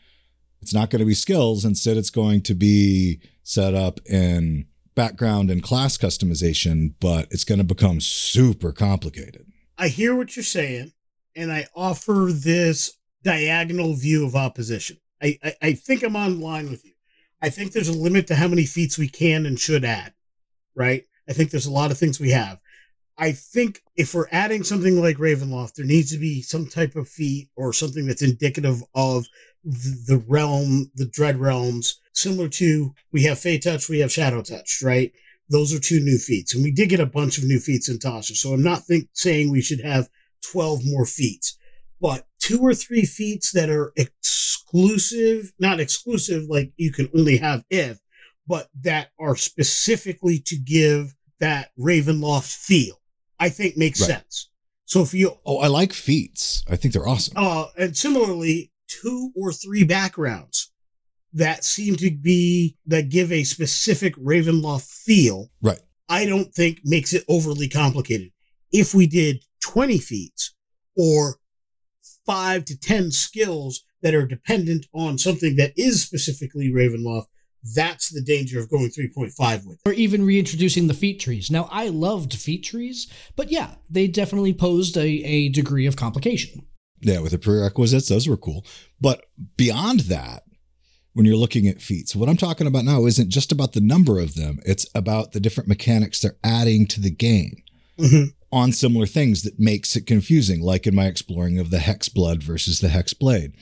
it's 0.61 0.73
not 0.73 0.89
going 0.89 0.99
to 0.99 1.05
be 1.05 1.13
skills. 1.13 1.65
Instead, 1.65 1.97
it's 1.97 2.09
going 2.09 2.41
to 2.43 2.53
be 2.53 3.19
set 3.43 3.73
up 3.73 3.99
in 4.05 4.65
background 4.97 5.51
and 5.51 5.61
class 5.61 5.95
customization, 5.95 6.95
but 6.99 7.27
it's 7.29 7.43
going 7.43 7.59
to 7.59 7.63
become 7.63 8.01
super 8.01 8.71
complicated. 8.71 9.45
I 9.77 9.89
hear 9.89 10.15
what 10.15 10.35
you're 10.35 10.43
saying, 10.43 10.91
and 11.35 11.51
I 11.51 11.67
offer 11.75 12.29
this 12.31 12.97
diagonal 13.23 13.93
view 13.93 14.25
of 14.25 14.35
opposition. 14.35 14.97
I, 15.21 15.37
I, 15.43 15.53
I 15.61 15.73
think 15.73 16.01
I'm 16.01 16.15
on 16.15 16.41
line 16.41 16.71
with 16.71 16.83
you. 16.83 16.93
I 17.43 17.49
think 17.49 17.71
there's 17.71 17.89
a 17.89 17.93
limit 17.97 18.25
to 18.27 18.35
how 18.35 18.47
many 18.47 18.65
feats 18.65 18.97
we 18.97 19.07
can 19.07 19.45
and 19.45 19.59
should 19.59 19.85
add, 19.85 20.13
right? 20.75 21.03
I 21.29 21.33
think 21.33 21.51
there's 21.51 21.67
a 21.67 21.71
lot 21.71 21.91
of 21.91 21.99
things 21.99 22.19
we 22.19 22.31
have. 22.31 22.57
I 23.19 23.33
think 23.33 23.81
if 23.95 24.15
we're 24.15 24.27
adding 24.31 24.63
something 24.63 24.99
like 24.99 25.17
Ravenloft, 25.17 25.75
there 25.75 25.85
needs 25.85 26.11
to 26.11 26.17
be 26.17 26.41
some 26.41 26.65
type 26.67 26.95
of 26.95 27.07
feat 27.07 27.49
or 27.55 27.71
something 27.71 28.07
that's 28.07 28.23
indicative 28.23 28.81
of 28.95 29.27
the 29.63 30.23
realm, 30.27 30.91
the 30.95 31.07
Dread 31.07 31.39
Realms, 31.39 31.99
similar 32.17 32.49
to 32.49 32.93
we 33.11 33.23
have 33.23 33.39
Fey 33.39 33.57
Touch, 33.59 33.89
we 33.89 33.99
have 33.99 34.11
Shadow 34.11 34.41
Touch, 34.41 34.81
right? 34.83 35.11
Those 35.49 35.73
are 35.73 35.79
two 35.79 35.99
new 36.01 36.17
feats, 36.17 36.53
and 36.53 36.63
we 36.63 36.71
did 36.71 36.89
get 36.89 36.99
a 36.99 37.05
bunch 37.05 37.37
of 37.37 37.45
new 37.45 37.59
feats 37.59 37.87
in 37.87 37.99
Tasha. 37.99 38.35
So 38.35 38.53
I'm 38.53 38.63
not 38.63 38.83
think 38.83 39.07
saying 39.13 39.49
we 39.49 39.61
should 39.61 39.81
have 39.81 40.09
12 40.51 40.81
more 40.85 41.05
feats, 41.05 41.57
but 42.01 42.27
two 42.39 42.59
or 42.59 42.73
three 42.73 43.05
feats 43.05 43.51
that 43.53 43.69
are 43.69 43.93
exclusive, 43.95 45.53
not 45.59 45.79
exclusive, 45.79 46.43
like 46.49 46.73
you 46.77 46.91
can 46.91 47.09
only 47.15 47.37
have 47.37 47.63
if, 47.69 47.99
but 48.47 48.67
that 48.81 49.09
are 49.19 49.35
specifically 49.35 50.39
to 50.39 50.57
give 50.57 51.13
that 51.39 51.69
Ravenloft 51.79 52.53
feel, 52.53 52.99
I 53.39 53.49
think 53.49 53.77
makes 53.77 54.01
Right. 54.01 54.07
sense. 54.07 54.49
So 54.85 55.01
if 55.01 55.13
you, 55.13 55.37
Oh, 55.45 55.57
I 55.59 55.67
like 55.67 55.93
feats. 55.93 56.63
I 56.67 56.75
think 56.75 56.93
they're 56.93 57.07
awesome. 57.07 57.33
uh, 57.37 57.67
and 57.77 57.95
similarly, 57.95 58.71
two 58.87 59.31
or 59.35 59.51
three 59.53 59.83
backgrounds 59.83 60.71
that 61.37 61.63
seem 61.63 61.95
to 61.97 62.11
be, 62.11 62.75
that 62.85 63.09
give 63.09 63.31
a 63.31 63.43
specific 63.43 64.15
Ravenloft 64.15 64.87
feel, 64.87 65.49
Right. 65.61 65.79
I 66.09 66.25
don't 66.25 66.53
think 66.53 66.79
makes 66.83 67.13
it 67.13 67.23
overly 67.27 67.67
complicated. 67.67 68.31
If 68.71 68.93
we 68.93 69.07
did 69.07 69.43
20 69.63 69.97
feats 69.97 70.53
or 70.95 71.37
five 72.25 72.65
to 72.65 72.77
10 72.79 73.11
skills 73.11 73.83
that 74.01 74.13
are 74.15 74.25
dependent 74.25 74.85
on 74.93 75.17
something 75.17 75.55
that 75.57 75.73
is 75.75 76.01
specifically 76.03 76.71
Ravenloft, 76.71 77.25
that's 77.75 78.09
the 78.09 78.21
danger 78.21 78.59
of 78.59 78.69
going 78.69 78.89
3.5 78.89 79.65
with 79.65 79.79
it. 79.85 79.89
or 79.89 79.93
even 79.93 80.23
reintroducing 80.25 80.87
the 80.87 80.93
feat 80.93 81.19
trees. 81.19 81.51
Now, 81.51 81.67
I 81.71 81.89
loved 81.89 82.33
feat 82.33 82.63
trees, 82.63 83.07
but 83.35 83.51
yeah, 83.51 83.75
they 83.89 84.07
definitely 84.07 84.53
posed 84.53 84.95
a, 84.95 85.01
a 85.07 85.49
degree 85.49 85.85
of 85.85 85.95
complication. 85.97 86.65
Yeah, 87.01 87.19
with 87.19 87.31
the 87.31 87.37
prerequisites, 87.37 88.07
those 88.07 88.27
were 88.27 88.37
cool. 88.37 88.65
But 89.01 89.25
beyond 89.57 90.01
that, 90.01 90.43
when 91.17 91.25
you're 91.25 91.35
looking 91.35 91.67
at 91.67 91.81
feats, 91.81 92.15
what 92.15 92.29
I'm 92.29 92.37
talking 92.37 92.67
about 92.67 92.85
now 92.85 93.07
isn't 93.07 93.29
just 93.31 93.51
about 93.51 93.73
the 93.73 93.81
number 93.81 94.19
of 94.19 94.35
them, 94.35 94.59
it's 94.67 94.85
about 94.93 95.31
the 95.31 95.39
different 95.39 95.67
mechanics 95.67 96.19
they're 96.21 96.37
adding 96.43 96.85
to 96.87 97.01
the 97.01 97.09
game 97.09 97.63
Mhm. 97.99 98.33
on 98.51 98.71
similar 98.71 99.07
things 99.07 99.41
that 99.41 99.59
makes 99.59 99.95
it 99.95 100.05
confusing, 100.05 100.61
like 100.61 100.85
in 100.85 100.93
my 100.93 101.07
exploring 101.07 101.57
of 101.57 101.71
the 101.71 101.79
Hex 101.79 102.07
Blood 102.07 102.43
versus 102.43 102.81
the 102.81 102.89
Hex 102.89 103.13
Blade. 103.13 103.53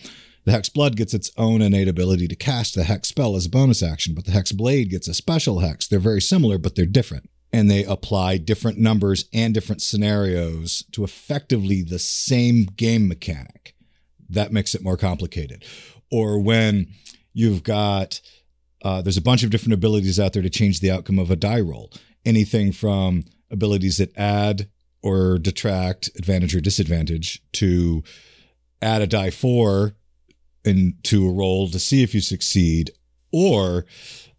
The 0.43 0.51
Hex 0.51 0.67
Blood 0.67 0.97
gets 0.97 1.13
its 1.13 1.31
own 1.37 1.61
innate 1.61 1.87
ability 1.87 2.27
to 2.27 2.35
cast 2.35 2.75
the 2.75 2.83
Hex 2.83 3.07
spell 3.07 3.37
as 3.37 3.45
a 3.45 3.49
bonus 3.49 3.81
action, 3.81 4.13
but 4.13 4.25
the 4.25 4.31
Hex 4.31 4.51
Blade 4.51 4.89
gets 4.89 5.07
a 5.07 5.13
special 5.13 5.59
Hex. 5.59 5.87
They're 5.87 5.97
very 5.97 6.21
similar, 6.21 6.57
but 6.57 6.75
they're 6.75 6.85
different. 6.85 7.29
And 7.53 7.71
they 7.71 7.85
apply 7.85 8.37
different 8.39 8.77
numbers 8.79 9.25
and 9.33 9.53
different 9.53 9.81
scenarios 9.81 10.83
to 10.91 11.05
effectively 11.05 11.83
the 11.83 11.99
same 11.99 12.65
game 12.75 13.07
mechanic. 13.07 13.75
That 14.29 14.51
makes 14.51 14.75
it 14.75 14.83
more 14.83 14.97
complicated. 14.97 15.63
Or 16.11 16.37
when 16.39 16.87
you've 17.35 17.61
got, 17.61 18.21
uh, 18.81 19.01
there's 19.03 19.17
a 19.17 19.21
bunch 19.21 19.43
of 19.43 19.51
different 19.51 19.73
abilities 19.73 20.19
out 20.19 20.33
there 20.33 20.41
to 20.41 20.49
change 20.49 20.79
the 20.79 20.89
outcome 20.89 21.19
of 21.19 21.29
a 21.29 21.35
die 21.35 21.59
roll. 21.59 21.91
Anything 22.25 22.71
from 22.71 23.25
abilities 23.51 23.97
that 23.97 24.17
add 24.17 24.69
or 25.03 25.37
detract 25.37 26.09
advantage 26.15 26.55
or 26.55 26.61
disadvantage 26.61 27.43
to 27.51 28.03
add 28.81 29.03
a 29.03 29.07
die 29.07 29.29
four 29.29 29.95
into 30.63 31.27
a 31.27 31.31
roll 31.31 31.69
to 31.69 31.77
see 31.77 32.01
if 32.01 32.15
you 32.15 32.21
succeed. 32.21 32.89
Or 33.31 33.85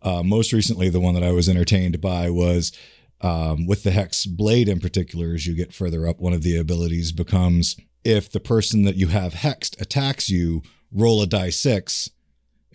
uh, 0.02 0.22
most 0.24 0.52
recently, 0.52 0.88
the 0.88 1.00
one 1.00 1.14
that 1.14 1.22
I 1.22 1.32
was 1.32 1.48
entertained 1.48 2.00
by 2.00 2.30
was 2.30 2.72
um, 3.20 3.66
with 3.66 3.82
the 3.82 3.90
Hex 3.90 4.26
Blade 4.26 4.68
in 4.68 4.80
particular, 4.80 5.34
as 5.34 5.46
you 5.46 5.54
get 5.54 5.72
further 5.72 6.08
up, 6.08 6.18
one 6.18 6.32
of 6.32 6.42
the 6.42 6.56
abilities 6.56 7.12
becomes 7.12 7.76
if 8.04 8.30
the 8.30 8.40
person 8.40 8.84
that 8.84 8.96
you 8.96 9.08
have 9.08 9.34
hexed 9.34 9.80
attacks 9.80 10.30
you, 10.30 10.62
roll 10.92 11.20
a 11.20 11.26
die 11.26 11.50
six 11.50 12.10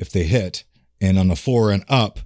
if 0.01 0.11
they 0.11 0.23
hit, 0.23 0.63
and 0.99 1.17
on 1.17 1.31
a 1.31 1.35
four 1.35 1.71
and 1.71 1.85
up, 1.87 2.19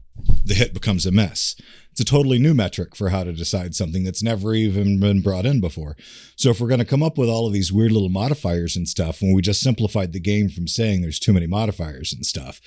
the 0.44 0.54
hit 0.54 0.74
becomes 0.74 1.06
a 1.06 1.12
miss. 1.12 1.56
It's 1.92 2.02
a 2.02 2.06
totally 2.06 2.40
new 2.40 2.54
metric 2.54 2.96
for 2.96 3.10
how 3.10 3.24
to 3.24 3.32
decide 3.32 3.76
something 3.76 4.04
that's 4.04 4.24
never 4.24 4.54
even 4.54 5.00
been 5.00 5.22
brought 5.22 5.46
in 5.46 5.62
before. 5.62 5.96
So 6.36 6.50
if 6.50 6.60
we're 6.60 6.68
going 6.68 6.80
to 6.80 6.86
come 6.86 7.04
up 7.04 7.18
with 7.18 7.30
all 7.30 7.48
of 7.48 7.54
these 7.54 7.72
weird 7.72 7.92
little 7.92 8.10
modifiers 8.10 8.76
and 8.76 8.88
stuff, 8.88 9.22
when 9.22 9.34
we 9.34 9.42
just 9.42 9.62
simplified 9.62 10.12
the 10.12 10.20
game 10.20 10.50
from 10.50 10.68
saying 10.68 11.02
there's 11.02 11.20
too 11.20 11.32
many 11.32 11.48
modifiers 11.48 12.12
and 12.12 12.26
stuff, 12.26 12.60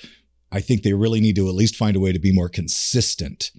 I 0.51 0.61
think 0.61 0.81
they 0.81 0.93
really 0.93 1.19
need 1.19 1.35
to 1.35 1.47
at 1.47 1.55
least 1.55 1.75
find 1.75 1.95
a 1.95 1.99
way 1.99 2.11
to 2.11 2.19
be 2.19 2.31
more 2.31 2.49
consistent 2.49 3.51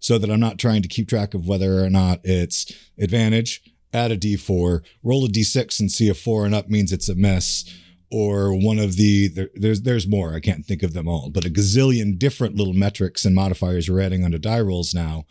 so 0.00 0.18
that 0.18 0.30
I'm 0.30 0.40
not 0.40 0.58
trying 0.58 0.82
to 0.82 0.88
keep 0.88 1.08
track 1.08 1.34
of 1.34 1.46
whether 1.46 1.84
or 1.84 1.90
not 1.90 2.20
it's 2.24 2.72
advantage, 2.98 3.62
add 3.92 4.10
a 4.10 4.18
d4, 4.18 4.80
roll 5.04 5.24
a 5.24 5.28
d6 5.28 5.78
and 5.78 5.90
see 5.90 6.08
if 6.08 6.18
four 6.18 6.44
and 6.44 6.54
up 6.54 6.68
means 6.68 6.92
it's 6.92 7.08
a 7.08 7.14
miss, 7.14 7.64
or 8.12 8.52
one 8.54 8.78
of 8.78 8.96
the 8.96 9.28
there, 9.28 9.50
there's 9.54 9.82
there's 9.82 10.06
more. 10.06 10.34
I 10.34 10.40
can't 10.40 10.64
think 10.66 10.82
of 10.82 10.92
them 10.92 11.08
all, 11.08 11.30
but 11.30 11.44
a 11.44 11.50
gazillion 11.50 12.18
different 12.18 12.56
little 12.56 12.74
metrics 12.74 13.24
and 13.24 13.34
modifiers 13.34 13.88
we're 13.88 14.00
adding 14.00 14.24
onto 14.24 14.38
die 14.38 14.60
rolls 14.60 14.92
now 14.94 15.24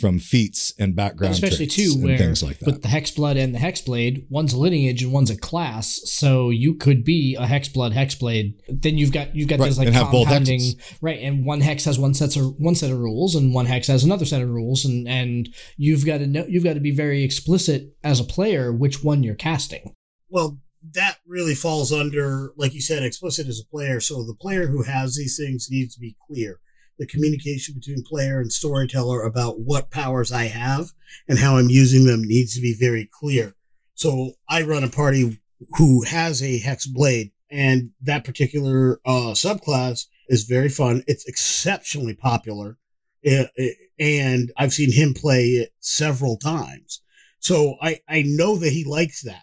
from 0.00 0.18
feats 0.18 0.72
and 0.76 0.96
background 0.96 1.32
especially 1.34 1.66
traits 1.68 1.76
too 1.76 2.02
where 2.02 2.18
things 2.18 2.42
like 2.42 2.58
that. 2.58 2.66
with 2.66 2.82
the 2.82 2.88
hex 2.88 3.12
blood 3.12 3.36
and 3.36 3.54
the 3.54 3.60
hex 3.60 3.80
blade 3.80 4.26
one's 4.28 4.52
a 4.52 4.58
lineage 4.58 5.04
and 5.04 5.12
one's 5.12 5.30
a 5.30 5.36
class 5.38 6.00
so 6.06 6.50
you 6.50 6.74
could 6.74 7.04
be 7.04 7.36
a 7.38 7.46
hex 7.46 7.68
blood 7.68 7.92
hex 7.92 8.12
blade 8.16 8.60
then 8.68 8.98
you've 8.98 9.12
got 9.12 9.36
you've 9.36 9.46
got 9.46 9.60
Right, 9.60 9.68
this 9.68 9.78
like 9.78 9.86
and 9.86 9.94
have 9.94 10.08
compounding 10.10 10.58
hexes. 10.58 10.98
right 11.00 11.20
and 11.22 11.46
one 11.46 11.60
hex 11.60 11.84
has 11.84 11.96
one 11.96 12.12
sets 12.12 12.34
of 12.34 12.54
one 12.58 12.74
set 12.74 12.90
of 12.90 12.98
rules 12.98 13.36
and 13.36 13.54
one 13.54 13.66
hex 13.66 13.86
has 13.86 14.02
another 14.02 14.24
set 14.24 14.42
of 14.42 14.48
rules 14.50 14.84
and 14.84 15.06
and 15.06 15.48
you've 15.76 16.04
got 16.04 16.18
to 16.18 16.26
know 16.26 16.44
you've 16.48 16.64
got 16.64 16.74
to 16.74 16.80
be 16.80 16.90
very 16.90 17.22
explicit 17.22 17.94
as 18.02 18.18
a 18.18 18.24
player 18.24 18.72
which 18.72 19.04
one 19.04 19.22
you're 19.22 19.36
casting 19.36 19.94
Well, 20.28 20.58
that 20.92 21.16
really 21.26 21.54
falls 21.54 21.92
under, 21.92 22.52
like 22.56 22.74
you 22.74 22.80
said, 22.80 23.02
explicit 23.02 23.46
as 23.46 23.60
a 23.60 23.70
player. 23.70 24.00
So 24.00 24.22
the 24.22 24.34
player 24.34 24.66
who 24.66 24.82
has 24.82 25.16
these 25.16 25.36
things 25.36 25.68
needs 25.70 25.94
to 25.94 26.00
be 26.00 26.16
clear. 26.26 26.60
The 26.98 27.06
communication 27.06 27.74
between 27.74 28.04
player 28.04 28.40
and 28.40 28.52
storyteller 28.52 29.22
about 29.22 29.60
what 29.60 29.90
powers 29.90 30.30
I 30.30 30.44
have 30.44 30.90
and 31.28 31.38
how 31.38 31.56
I'm 31.56 31.70
using 31.70 32.04
them 32.04 32.22
needs 32.22 32.54
to 32.54 32.60
be 32.60 32.76
very 32.78 33.08
clear. 33.10 33.54
So 33.94 34.32
I 34.48 34.62
run 34.62 34.84
a 34.84 34.88
party 34.88 35.40
who 35.76 36.04
has 36.04 36.42
a 36.42 36.58
hex 36.58 36.86
blade, 36.86 37.32
and 37.50 37.90
that 38.02 38.24
particular 38.24 39.00
uh, 39.04 39.32
subclass 39.32 40.06
is 40.28 40.44
very 40.44 40.68
fun. 40.68 41.02
It's 41.06 41.26
exceptionally 41.26 42.14
popular, 42.14 42.78
eh, 43.24 43.46
eh, 43.58 43.70
and 43.98 44.52
I've 44.56 44.72
seen 44.72 44.92
him 44.92 45.14
play 45.14 45.44
it 45.44 45.72
several 45.80 46.36
times. 46.36 47.00
So 47.38 47.76
I, 47.80 48.00
I 48.08 48.22
know 48.26 48.56
that 48.56 48.72
he 48.72 48.84
likes 48.84 49.22
that. 49.22 49.42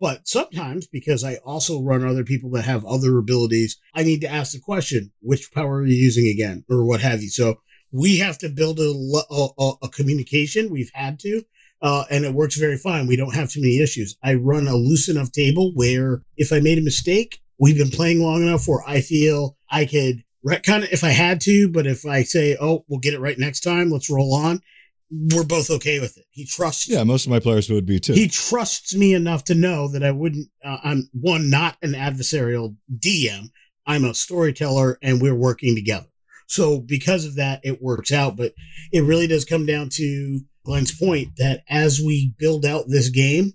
But 0.00 0.26
sometimes, 0.26 0.86
because 0.86 1.22
I 1.22 1.36
also 1.44 1.82
run 1.82 2.04
other 2.04 2.24
people 2.24 2.50
that 2.52 2.64
have 2.64 2.84
other 2.86 3.18
abilities, 3.18 3.78
I 3.94 4.02
need 4.02 4.22
to 4.22 4.30
ask 4.32 4.52
the 4.52 4.58
question, 4.58 5.12
which 5.20 5.52
power 5.52 5.76
are 5.76 5.86
you 5.86 5.94
using 5.94 6.26
again, 6.26 6.64
or 6.70 6.84
what 6.84 7.02
have 7.02 7.22
you. 7.22 7.28
So 7.28 7.60
we 7.92 8.18
have 8.18 8.38
to 8.38 8.48
build 8.48 8.80
a, 8.80 8.92
a, 9.30 9.72
a- 9.82 9.88
communication. 9.90 10.70
We've 10.70 10.90
had 10.94 11.18
to, 11.20 11.42
uh, 11.82 12.04
and 12.10 12.24
it 12.24 12.32
works 12.32 12.56
very 12.56 12.78
fine. 12.78 13.06
We 13.06 13.16
don't 13.16 13.34
have 13.34 13.50
too 13.50 13.60
many 13.60 13.78
issues. 13.80 14.16
I 14.22 14.34
run 14.34 14.68
a 14.68 14.76
loose 14.76 15.08
enough 15.08 15.32
table 15.32 15.72
where 15.74 16.22
if 16.36 16.52
I 16.52 16.60
made 16.60 16.78
a 16.78 16.82
mistake, 16.82 17.40
we've 17.58 17.76
been 17.76 17.90
playing 17.90 18.22
long 18.22 18.42
enough 18.42 18.66
where 18.66 18.82
I 18.86 19.02
feel 19.02 19.56
I 19.70 19.84
could 19.84 20.24
retcon 20.46 20.82
it 20.84 20.92
if 20.92 21.04
I 21.04 21.10
had 21.10 21.42
to. 21.42 21.68
But 21.68 21.86
if 21.86 22.06
I 22.06 22.22
say, 22.22 22.56
oh, 22.58 22.84
we'll 22.88 23.00
get 23.00 23.14
it 23.14 23.20
right 23.20 23.38
next 23.38 23.60
time, 23.60 23.90
let's 23.90 24.08
roll 24.08 24.34
on, 24.34 24.62
we're 25.10 25.44
both 25.44 25.70
okay 25.70 26.00
with 26.00 26.16
it. 26.16 26.26
He 26.30 26.46
trusts 26.46 26.88
yeah, 26.88 27.02
most 27.02 27.26
of 27.26 27.30
my 27.30 27.40
players 27.40 27.68
would 27.68 27.86
be 27.86 27.98
too. 27.98 28.12
he 28.12 28.28
trusts 28.28 28.94
me 28.94 29.12
enough 29.14 29.44
to 29.44 29.54
know 29.54 29.88
that 29.88 30.04
I 30.04 30.12
wouldn't. 30.12 30.48
Uh, 30.64 30.78
I'm 30.84 31.10
one, 31.12 31.50
not 31.50 31.76
an 31.82 31.92
adversarial 31.92 32.76
DM. 32.94 33.46
I'm 33.86 34.04
a 34.04 34.14
storyteller, 34.14 34.98
and 35.02 35.20
we're 35.20 35.34
working 35.34 35.74
together. 35.74 36.06
So 36.46 36.80
because 36.80 37.24
of 37.24 37.36
that, 37.36 37.60
it 37.64 37.82
works 37.82 38.12
out. 38.12 38.36
But 38.36 38.52
it 38.92 39.00
really 39.02 39.26
does 39.26 39.44
come 39.44 39.66
down 39.66 39.88
to 39.94 40.40
Glenn's 40.64 40.96
point 40.96 41.30
that 41.38 41.62
as 41.68 42.00
we 42.00 42.34
build 42.38 42.64
out 42.64 42.84
this 42.88 43.08
game, 43.08 43.52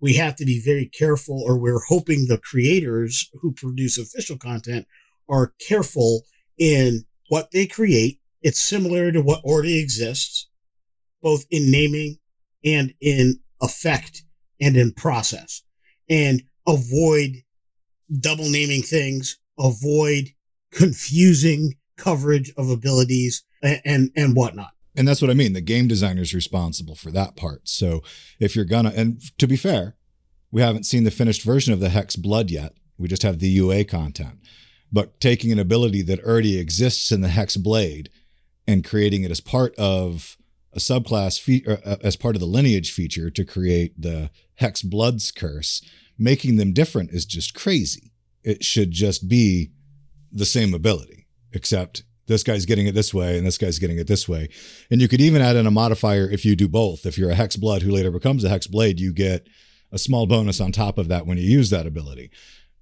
we 0.00 0.14
have 0.14 0.36
to 0.36 0.44
be 0.44 0.60
very 0.64 0.86
careful, 0.86 1.42
or 1.42 1.58
we're 1.58 1.82
hoping 1.88 2.26
the 2.26 2.38
creators 2.38 3.28
who 3.40 3.52
produce 3.52 3.98
official 3.98 4.36
content 4.36 4.86
are 5.28 5.54
careful 5.66 6.22
in 6.58 7.04
what 7.28 7.50
they 7.52 7.66
create. 7.66 8.20
It's 8.42 8.60
similar 8.60 9.10
to 9.10 9.22
what 9.22 9.42
already 9.42 9.80
exists, 9.80 10.48
both 11.24 11.46
in 11.50 11.72
naming 11.72 12.18
and 12.64 12.94
in 13.00 13.40
effect 13.60 14.22
and 14.60 14.76
in 14.76 14.92
process 14.92 15.62
and 16.08 16.42
avoid 16.68 17.42
double 18.20 18.48
naming 18.48 18.82
things, 18.82 19.38
avoid 19.58 20.28
confusing 20.70 21.74
coverage 21.96 22.52
of 22.56 22.68
abilities 22.68 23.42
and, 23.62 23.80
and, 23.84 24.10
and 24.14 24.36
whatnot. 24.36 24.70
And 24.96 25.08
that's 25.08 25.22
what 25.22 25.30
I 25.30 25.34
mean. 25.34 25.54
The 25.54 25.60
game 25.60 25.88
designer 25.88 26.22
is 26.22 26.34
responsible 26.34 26.94
for 26.94 27.10
that 27.10 27.36
part. 27.36 27.68
So 27.68 28.02
if 28.38 28.54
you're 28.54 28.64
gonna, 28.66 28.92
and 28.94 29.20
to 29.38 29.48
be 29.48 29.56
fair, 29.56 29.96
we 30.52 30.60
haven't 30.60 30.84
seen 30.84 31.04
the 31.04 31.10
finished 31.10 31.42
version 31.42 31.72
of 31.72 31.80
the 31.80 31.88
Hex 31.88 32.16
Blood 32.16 32.50
yet. 32.50 32.74
We 32.98 33.08
just 33.08 33.22
have 33.22 33.40
the 33.40 33.48
UA 33.48 33.86
content. 33.86 34.38
But 34.92 35.20
taking 35.20 35.50
an 35.50 35.58
ability 35.58 36.02
that 36.02 36.22
already 36.22 36.58
exists 36.60 37.10
in 37.10 37.22
the 37.22 37.28
Hex 37.28 37.56
Blade 37.56 38.10
and 38.66 38.84
creating 38.84 39.24
it 39.24 39.32
as 39.32 39.40
part 39.40 39.74
of 39.76 40.36
a 40.74 40.78
subclass, 40.78 41.40
fe- 41.40 41.64
uh, 41.66 41.96
as 42.02 42.16
part 42.16 42.36
of 42.36 42.40
the 42.40 42.46
lineage 42.46 42.92
feature 42.92 43.30
to 43.30 43.44
create 43.44 44.00
the 44.00 44.30
Hex 44.56 44.82
Blood's 44.82 45.30
curse, 45.30 45.82
making 46.18 46.56
them 46.56 46.72
different 46.72 47.10
is 47.10 47.24
just 47.24 47.54
crazy. 47.54 48.12
It 48.42 48.64
should 48.64 48.90
just 48.90 49.28
be 49.28 49.70
the 50.32 50.44
same 50.44 50.74
ability, 50.74 51.26
except 51.52 52.02
this 52.26 52.42
guy's 52.42 52.66
getting 52.66 52.86
it 52.86 52.94
this 52.94 53.12
way 53.12 53.36
and 53.38 53.46
this 53.46 53.58
guy's 53.58 53.78
getting 53.78 53.98
it 53.98 54.06
this 54.06 54.28
way. 54.28 54.48
And 54.90 55.00
you 55.00 55.08
could 55.08 55.20
even 55.20 55.42
add 55.42 55.56
in 55.56 55.66
a 55.66 55.70
modifier 55.70 56.28
if 56.28 56.44
you 56.44 56.56
do 56.56 56.68
both. 56.68 57.06
If 57.06 57.18
you're 57.18 57.30
a 57.30 57.34
Hex 57.34 57.56
Blood 57.56 57.82
who 57.82 57.90
later 57.90 58.10
becomes 58.10 58.44
a 58.44 58.48
Hex 58.48 58.66
Blade, 58.66 58.98
you 58.98 59.12
get 59.12 59.46
a 59.92 59.98
small 59.98 60.26
bonus 60.26 60.60
on 60.60 60.72
top 60.72 60.98
of 60.98 61.08
that 61.08 61.26
when 61.26 61.38
you 61.38 61.44
use 61.44 61.70
that 61.70 61.86
ability. 61.86 62.30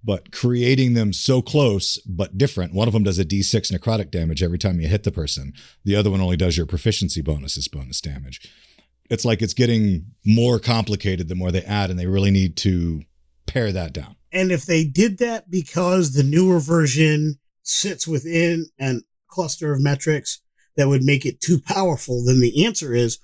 But 0.04 0.32
creating 0.32 0.94
them 0.94 1.12
so 1.12 1.42
close 1.42 1.98
but 1.98 2.36
different, 2.36 2.74
one 2.74 2.88
of 2.88 2.94
them 2.94 3.04
does 3.04 3.18
a 3.18 3.24
d6 3.24 3.72
necrotic 3.72 4.10
damage 4.10 4.42
every 4.42 4.58
time 4.58 4.80
you 4.80 4.88
hit 4.88 5.04
the 5.04 5.12
person. 5.12 5.52
The 5.84 5.94
other 5.94 6.10
one 6.10 6.20
only 6.20 6.36
does 6.36 6.56
your 6.56 6.66
proficiency 6.66 7.22
bonuses 7.22 7.68
bonus 7.68 8.00
damage. 8.00 8.50
It's 9.08 9.24
like 9.24 9.42
it's 9.42 9.54
getting 9.54 10.06
more 10.24 10.58
complicated 10.58 11.28
the 11.28 11.34
more 11.34 11.52
they 11.52 11.62
add, 11.62 11.90
and 11.90 11.98
they 11.98 12.06
really 12.06 12.30
need 12.30 12.56
to 12.58 13.02
pare 13.46 13.70
that 13.72 13.92
down. 13.92 14.16
And 14.32 14.50
if 14.50 14.64
they 14.64 14.84
did 14.84 15.18
that 15.18 15.50
because 15.50 16.12
the 16.12 16.22
newer 16.22 16.58
version 16.58 17.38
sits 17.62 18.08
within 18.08 18.66
a 18.80 18.96
cluster 19.28 19.72
of 19.72 19.82
metrics 19.82 20.40
that 20.76 20.88
would 20.88 21.02
make 21.04 21.26
it 21.26 21.40
too 21.40 21.60
powerful, 21.60 22.24
then 22.24 22.40
the 22.40 22.64
answer 22.64 22.94
is 22.94 23.18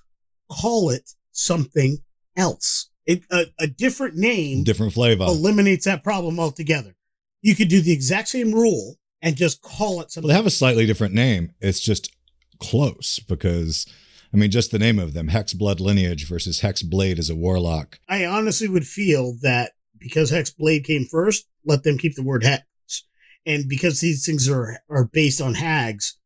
call 0.51 0.91
it 0.91 1.11
something 1.33 1.99
else. 2.37 2.91
It, 3.09 3.23
a, 3.33 3.47
a 3.59 3.67
different 3.67 4.15
name 4.17 4.63
Different 4.65 4.93
flavor. 4.93 5.25
eliminates 5.25 5.87
that 5.87 6.05
problem 6.05 6.39
altogether. 6.39 6.95
You 7.43 7.57
could 7.57 7.69
do 7.69 7.81
the 7.81 7.93
exact 7.93 8.29
same 8.29 8.53
rule 8.53 8.97
and 9.23 9.35
just 9.35 9.63
call 9.63 9.95
it 9.95 9.97
Well, 9.97 10.09
something. 10.11 10.29
they 10.29 10.35
have 10.35 10.47
a 10.47 10.51
slightly 10.51 10.87
different 10.87 11.15
name. 11.15 11.53
It's 11.61 11.81
just 11.81 12.15
close 12.61 13.19
because, 13.19 13.87
I 14.33 14.37
mean, 14.37 14.51
just 14.51 14.71
the 14.73 14.79
name 14.79 14.99
of 14.99 15.15
them 15.15 15.29
Hex 15.29 15.55
Blood 15.55 15.81
Lineage 15.81 16.29
versus 16.29 16.61
Hex 16.61 16.83
Blade 16.83 17.19
as 17.19 17.31
a 17.31 17.35
warlock. 17.35 17.99
I 18.09 18.27
honestly 18.27 18.69
would 18.69 18.87
feel 18.87 19.37
that 19.43 19.73
because 19.99 20.31
Hex 20.31 20.51
Blade 20.51 20.85
came 20.85 21.05
first, 21.07 21.47
let 21.65 21.83
them 21.85 21.99
keep 21.99 22.15
the 22.15 22.23
word 22.23 22.45
Hex. 22.45 22.65
And 23.47 23.69
because 23.69 24.01
these 24.01 24.27
things 24.27 24.49
are, 24.49 24.81
are 24.91 25.05
based 25.07 25.41
on 25.41 25.55
hags, 25.55 26.17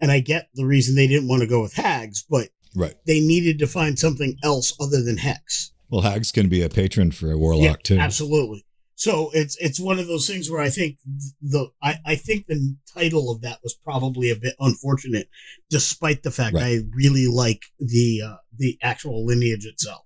and 0.00 0.12
I 0.12 0.20
get 0.20 0.48
the 0.54 0.64
reason 0.64 0.94
they 0.94 1.08
didn't 1.08 1.28
want 1.28 1.42
to 1.42 1.48
go 1.48 1.60
with 1.62 1.74
hags, 1.74 2.24
but 2.30 2.48
Right. 2.76 2.94
they 3.06 3.18
needed 3.18 3.58
to 3.58 3.66
find 3.66 3.98
something 3.98 4.36
else 4.44 4.72
other 4.80 5.02
than 5.02 5.16
Hex. 5.16 5.72
Well, 5.90 6.02
Hags 6.02 6.32
can 6.32 6.48
be 6.48 6.62
a 6.62 6.68
patron 6.68 7.10
for 7.12 7.30
a 7.30 7.38
warlock 7.38 7.82
too. 7.82 7.98
Absolutely. 7.98 8.64
So 8.98 9.30
it's 9.32 9.56
it's 9.60 9.78
one 9.78 10.00
of 10.00 10.08
those 10.08 10.26
things 10.26 10.50
where 10.50 10.60
I 10.60 10.70
think 10.70 10.98
the 11.40 11.68
I, 11.80 11.98
I 12.04 12.16
think 12.16 12.46
the 12.46 12.76
title 12.92 13.30
of 13.30 13.42
that 13.42 13.60
was 13.62 13.72
probably 13.72 14.28
a 14.30 14.36
bit 14.36 14.54
unfortunate, 14.58 15.28
despite 15.70 16.24
the 16.24 16.32
fact 16.32 16.56
Right. 16.56 16.64
I 16.64 16.80
really 16.92 17.28
like 17.28 17.62
the 17.78 18.22
uh, 18.26 18.36
the 18.56 18.76
actual 18.82 19.24
lineage 19.24 19.66
itself. 19.66 20.04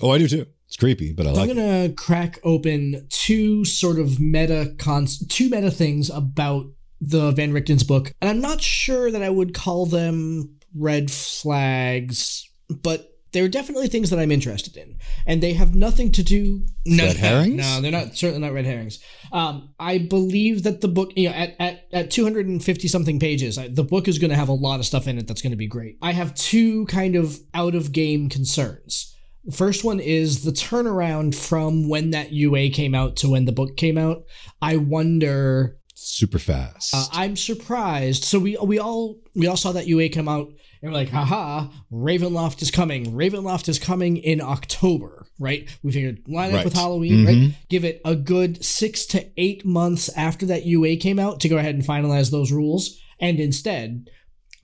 Oh, 0.00 0.10
I 0.10 0.18
do 0.18 0.26
too. 0.26 0.46
It's 0.66 0.76
creepy, 0.76 1.12
but 1.12 1.26
I 1.26 1.32
like. 1.32 1.50
I'm 1.50 1.56
gonna 1.56 1.92
crack 1.92 2.38
open 2.42 3.06
two 3.10 3.66
sort 3.66 3.98
of 3.98 4.18
meta 4.18 4.74
cons, 4.78 5.18
two 5.26 5.50
meta 5.50 5.70
things 5.70 6.08
about 6.08 6.64
the 6.98 7.32
Van 7.32 7.52
Richten's 7.52 7.84
book, 7.84 8.14
and 8.22 8.30
I'm 8.30 8.40
not 8.40 8.62
sure 8.62 9.10
that 9.10 9.22
I 9.22 9.28
would 9.28 9.52
call 9.52 9.84
them 9.84 10.56
red 10.74 11.10
flags, 11.10 12.48
but 12.82 13.09
they're 13.32 13.48
definitely 13.48 13.88
things 13.88 14.10
that 14.10 14.18
I'm 14.18 14.32
interested 14.32 14.76
in, 14.76 14.96
and 15.26 15.42
they 15.42 15.52
have 15.52 15.74
nothing 15.74 16.10
to 16.12 16.22
do. 16.22 16.66
No, 16.84 17.04
Red 17.04 17.16
herrings? 17.16 17.56
No, 17.56 17.80
they're 17.80 17.92
not. 17.92 18.16
Certainly 18.16 18.40
not 18.46 18.52
red 18.52 18.64
herrings. 18.64 18.98
Um, 19.32 19.74
I 19.78 19.98
believe 19.98 20.64
that 20.64 20.80
the 20.80 20.88
book, 20.88 21.12
you 21.16 21.28
know, 21.28 21.34
at 21.34 21.54
at, 21.60 21.86
at 21.92 22.10
250 22.10 22.88
something 22.88 23.20
pages, 23.20 23.58
I, 23.58 23.68
the 23.68 23.84
book 23.84 24.08
is 24.08 24.18
going 24.18 24.30
to 24.30 24.36
have 24.36 24.48
a 24.48 24.54
lot 24.54 24.80
of 24.80 24.86
stuff 24.86 25.06
in 25.06 25.18
it 25.18 25.26
that's 25.28 25.42
going 25.42 25.52
to 25.52 25.56
be 25.56 25.68
great. 25.68 25.98
I 26.02 26.12
have 26.12 26.34
two 26.34 26.86
kind 26.86 27.16
of 27.16 27.38
out 27.54 27.74
of 27.74 27.92
game 27.92 28.28
concerns. 28.28 29.14
The 29.44 29.56
first 29.56 29.84
one 29.84 30.00
is 30.00 30.44
the 30.44 30.50
turnaround 30.50 31.34
from 31.34 31.88
when 31.88 32.10
that 32.10 32.32
UA 32.32 32.70
came 32.70 32.94
out 32.94 33.16
to 33.16 33.30
when 33.30 33.46
the 33.46 33.52
book 33.52 33.76
came 33.76 33.96
out. 33.96 34.24
I 34.60 34.76
wonder. 34.76 35.78
Super 35.94 36.38
fast. 36.38 36.94
Uh, 36.94 37.06
I'm 37.12 37.36
surprised. 37.36 38.24
So 38.24 38.38
we 38.38 38.56
we 38.62 38.78
all 38.78 39.16
we 39.34 39.46
all 39.46 39.56
saw 39.56 39.72
that 39.72 39.86
UA 39.86 40.10
come 40.10 40.28
out 40.28 40.48
and 40.82 40.90
we're 40.92 40.96
like, 40.98 41.10
haha, 41.10 41.68
Ravenloft 41.92 42.62
is 42.62 42.70
coming. 42.70 43.12
Ravenloft 43.12 43.68
is 43.68 43.78
coming 43.78 44.16
in 44.16 44.40
October, 44.40 45.26
right? 45.38 45.68
We 45.82 45.92
figured 45.92 46.22
line 46.28 46.50
up 46.50 46.56
Right. 46.56 46.64
with 46.64 46.74
Halloween, 46.74 47.26
right? 47.26 47.36
Mhm. 47.36 47.54
Give 47.68 47.84
it 47.84 48.00
a 48.04 48.16
good 48.16 48.64
six 48.64 49.04
to 49.06 49.26
eight 49.36 49.64
months 49.64 50.08
after 50.16 50.46
that 50.46 50.66
UA 50.66 50.96
came 50.96 51.18
out 51.18 51.40
to 51.40 51.48
go 51.48 51.58
ahead 51.58 51.74
and 51.74 51.84
finalize 51.84 52.30
those 52.30 52.50
rules. 52.52 52.96
And 53.20 53.38
instead, 53.38 54.08